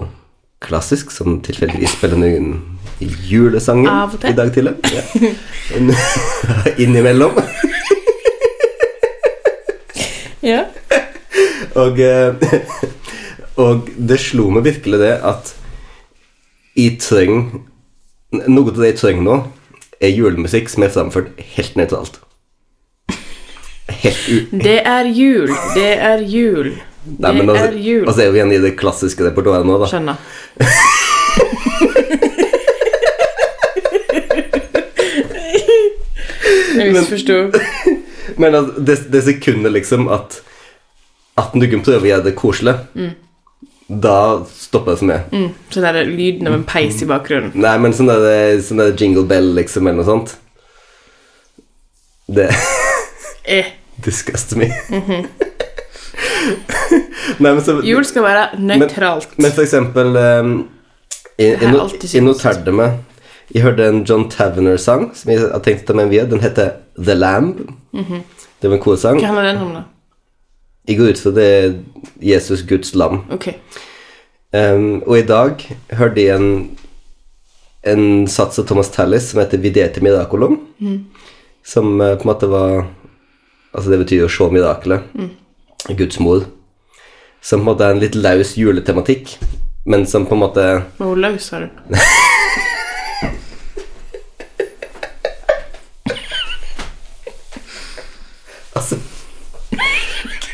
Klassisk, 0.61 1.09
som 1.11 1.39
tilfeldigvis 1.41 1.95
spiller 1.95 2.17
noen 2.21 2.51
julesanger 3.01 3.89
Av 3.89 4.11
og 4.13 4.19
til. 4.21 4.29
i 4.29 4.33
dag 4.37 4.51
tidlig. 4.53 4.75
Ja. 4.93 6.75
Innimellom. 6.83 7.39
Ja. 10.45 10.65
Og, 11.81 11.99
eh, 12.03 12.33
og 13.61 13.87
det 13.95 14.17
slo 14.19 14.49
meg 14.51 14.65
virkelig 14.67 14.99
det 14.99 15.11
at 15.23 15.53
jeg 16.81 16.97
trenger 17.03 17.59
Noe 18.47 18.71
av 18.71 18.77
det 18.79 18.93
jeg 18.93 18.99
trenger 19.01 19.25
nå, 19.25 19.33
er 19.99 20.13
julemusikk 20.15 20.69
som 20.71 20.85
er 20.85 20.93
framført 20.93 21.33
helt 21.57 21.73
nøytralt. 21.75 22.21
Helt 23.91 24.21
u... 24.31 24.37
Det 24.55 24.77
er 24.87 25.09
jul. 25.11 25.51
Det 25.75 25.89
er 25.99 26.23
jul. 26.23 26.69
Det 27.03 27.19
Nei, 27.25 27.33
men 27.35 27.51
altså, 27.51 27.65
er 27.65 27.75
jul. 27.81 28.05
altså 28.07 28.23
er 28.23 28.31
vi 28.31 28.39
igjen 28.39 28.53
i 28.55 28.61
det 28.63 28.71
klassiske 28.79 29.27
repertoaret 29.27 29.67
nå, 29.67 29.75
da. 29.81 29.87
Skjønner. 29.91 30.15
Jeg 36.81 36.93
misforsto. 36.95 37.37
Men 38.41 38.55
altså, 38.55 38.83
det, 38.87 38.97
det 39.11 39.23
sekundet 39.25 39.73
liksom 39.75 40.07
at 40.11 40.39
At 41.37 41.53
kan 41.53 41.83
prøve 41.83 42.05
å 42.05 42.09
gjøre 42.09 42.25
det 42.25 42.35
koselig, 42.37 42.73
da 43.91 44.45
stopper 44.47 44.93
det 44.93 44.99
for 45.01 45.09
meg. 45.09 45.33
Mm. 45.35 45.49
sånn 45.73 45.87
er 45.89 45.97
er 45.99 46.07
lyden 46.07 46.47
av 46.47 46.55
en 46.55 46.63
peis 46.67 47.01
i 47.03 47.07
bakgrunnen. 47.09 47.51
Nei, 47.59 47.73
men 47.83 47.95
sånn 47.95 48.07
der, 48.07 48.61
sånn 48.63 48.79
der 48.79 48.93
jingle 48.95 49.25
bell, 49.27 49.51
liksom, 49.57 49.87
eller 49.87 49.99
noe 49.99 50.07
sånt 50.07 50.35
Det 52.31 52.47
Eh. 53.43 53.65
Disgusts 54.05 54.55
me. 54.55 54.71
Nei, 57.41 57.51
men 57.51 57.61
så 57.61 57.75
Jul 57.85 58.05
skal 58.07 58.23
være 58.25 58.45
nøytralt. 58.61 59.35
Men 59.41 59.51
for 59.53 59.61
eksempel 59.65 60.15
um, 60.17 60.53
Jeg, 61.37 61.57
Det 61.61 62.21
noterte 62.23 62.73
meg 62.75 62.99
Jeg 63.53 63.65
hørte 63.65 63.87
en 63.89 64.01
John 64.07 64.25
Tavener-sang 64.31 65.11
som 65.17 65.31
jeg 65.33 65.43
har 65.43 65.61
tenkt 65.65 65.85
å 65.85 65.91
ta 65.91 65.97
med 65.99 66.09
via. 66.13 66.25
Den 66.29 66.41
heter 66.41 66.77
The 66.95 67.15
Lamb. 67.17 67.61
Det 67.91 68.69
var 68.69 68.77
en 68.77 68.83
korsang. 68.83 69.19
Hva 69.19 69.27
handler 69.33 69.49
den 69.51 69.61
om, 69.65 69.73
da? 69.75 69.83
Jeg 70.89 70.97
går 70.97 71.13
ut 71.13 71.19
fra 71.21 71.31
det 71.35 71.43
er 71.45 71.73
Jesus, 72.25 72.63
Guds 72.65 72.95
lam. 72.97 73.21
Ok. 73.31 73.51
Um, 74.51 75.01
og 75.05 75.19
i 75.19 75.25
dag 75.27 75.61
hørte 75.95 76.23
jeg 76.23 76.35
en, 76.35 76.77
en 77.87 78.27
sats 78.27 78.59
av 78.59 78.65
Thomas 78.67 78.89
Tallis 78.91 79.29
som 79.31 79.39
heter 79.43 79.61
Videte 79.61 80.01
Miraculum. 80.03 80.57
Som 81.63 82.01
uh, 82.01 82.15
på 82.17 82.25
en 82.25 82.33
måte 82.33 82.49
var 82.51 82.89
Altså, 83.71 83.87
det 83.93 84.01
betyr 84.01 84.25
å 84.25 84.27
se 84.27 84.43
miraklet. 84.51 85.05
Guds 85.95 86.17
mor. 86.19 86.41
Som 87.39 87.61
på 87.61 87.63
en 87.63 87.69
måte 87.69 87.85
er 87.87 87.95
en 87.95 88.01
litt 88.01 88.17
løs 88.19 88.57
juletematikk, 88.59 89.37
men 89.87 90.03
som 90.05 90.25
på 90.27 90.35
en 90.35 90.41
måte 90.43 90.65
Hvor 90.97 91.15
laus 91.15 91.47
sa 91.47 91.63
du? 91.63 91.69
Altså 98.75 98.99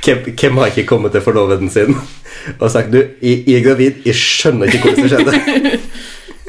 hvem, 0.07 0.35
hvem 0.39 0.57
har 0.57 0.71
ikke 0.71 0.85
kommet 0.87 1.11
til 1.11 1.21
forloveden 1.21 1.69
sin 1.69 1.97
og 2.61 2.71
sagt 2.71 2.93
Du, 2.93 2.97
jeg, 2.97 3.43
jeg 3.47 3.59
er 3.59 3.63
gravid, 3.63 3.91
jeg 4.05 4.15
skjønner 4.15 4.65
ikke 4.71 4.79
hvordan 4.79 5.03
det 5.03 5.11
skjedde. 5.11 5.79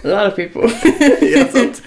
A 0.04 0.08
lot 0.08 0.26
of 0.26 0.36
people. 0.36 0.70
ja, 1.22 1.46
sant? 1.52 1.82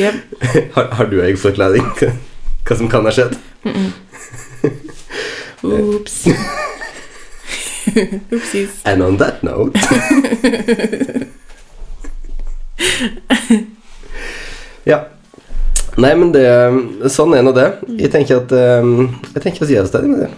Yep. 0.00 0.14
Har, 0.74 0.88
har 0.92 1.04
du 1.04 1.20
egen 1.22 1.38
forklaring 1.38 1.86
hva, 1.98 2.76
som 2.76 2.88
kan 2.90 3.06
ha 3.06 3.12
skjedd? 3.14 3.36
Oops. 5.64 6.16
Oopsies. 8.32 8.80
And 8.84 9.02
on 9.02 9.18
that 9.18 9.42
note 9.42 9.78
Ja. 14.84 15.13
Nei, 16.00 16.10
men 16.18 16.32
det 16.34 16.44
Sånn 17.12 17.34
er 17.36 17.44
nå 17.46 17.52
det. 17.54 17.68
Jeg 18.00 18.10
tenker 18.14 18.42
at 18.42 18.54
um, 18.82 19.08
Jeg 19.34 19.44
tenker 19.44 19.64
å 19.64 19.68
si 19.68 19.76
det 19.76 19.86
stedet 19.90 20.10
med 20.10 20.24
det. 20.24 20.30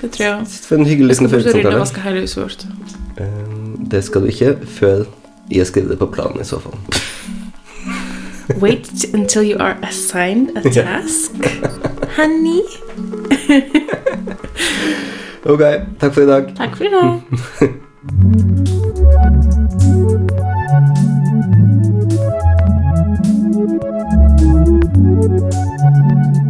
Det 0.00 0.10
tror 0.14 0.26
jeg. 0.26 0.46
For 0.64 0.80
en 0.80 0.88
hyggelig 0.88 1.16
Jeg 1.16 1.20
skal 1.20 1.56
rydde 1.58 1.74
og 1.74 1.82
vaske 1.82 2.04
hele 2.04 2.24
huset 2.24 2.42
vårt. 2.42 2.66
Um, 3.20 3.74
det 3.92 4.04
skal 4.06 4.24
du 4.24 4.30
ikke 4.32 4.54
før 4.78 5.04
jeg 5.50 5.66
skriver 5.66 5.92
det 5.92 5.98
på 6.00 6.08
planen, 6.14 6.40
i 6.40 6.46
så 6.46 6.60
fall. 6.62 6.78
Wait 8.62 9.04
until 9.14 9.42
you 9.44 9.58
are 9.58 9.76
assigned 9.82 10.56
a 10.56 10.62
task. 10.70 11.36
Honey. 12.16 12.62
Ok, 15.40 15.60
takk 16.00 16.12
for 16.12 16.20
i 16.20 16.26
dag. 16.28 16.50
Takk 16.56 16.76
for 16.76 16.84
i 16.84 16.90
dag. 16.92 17.20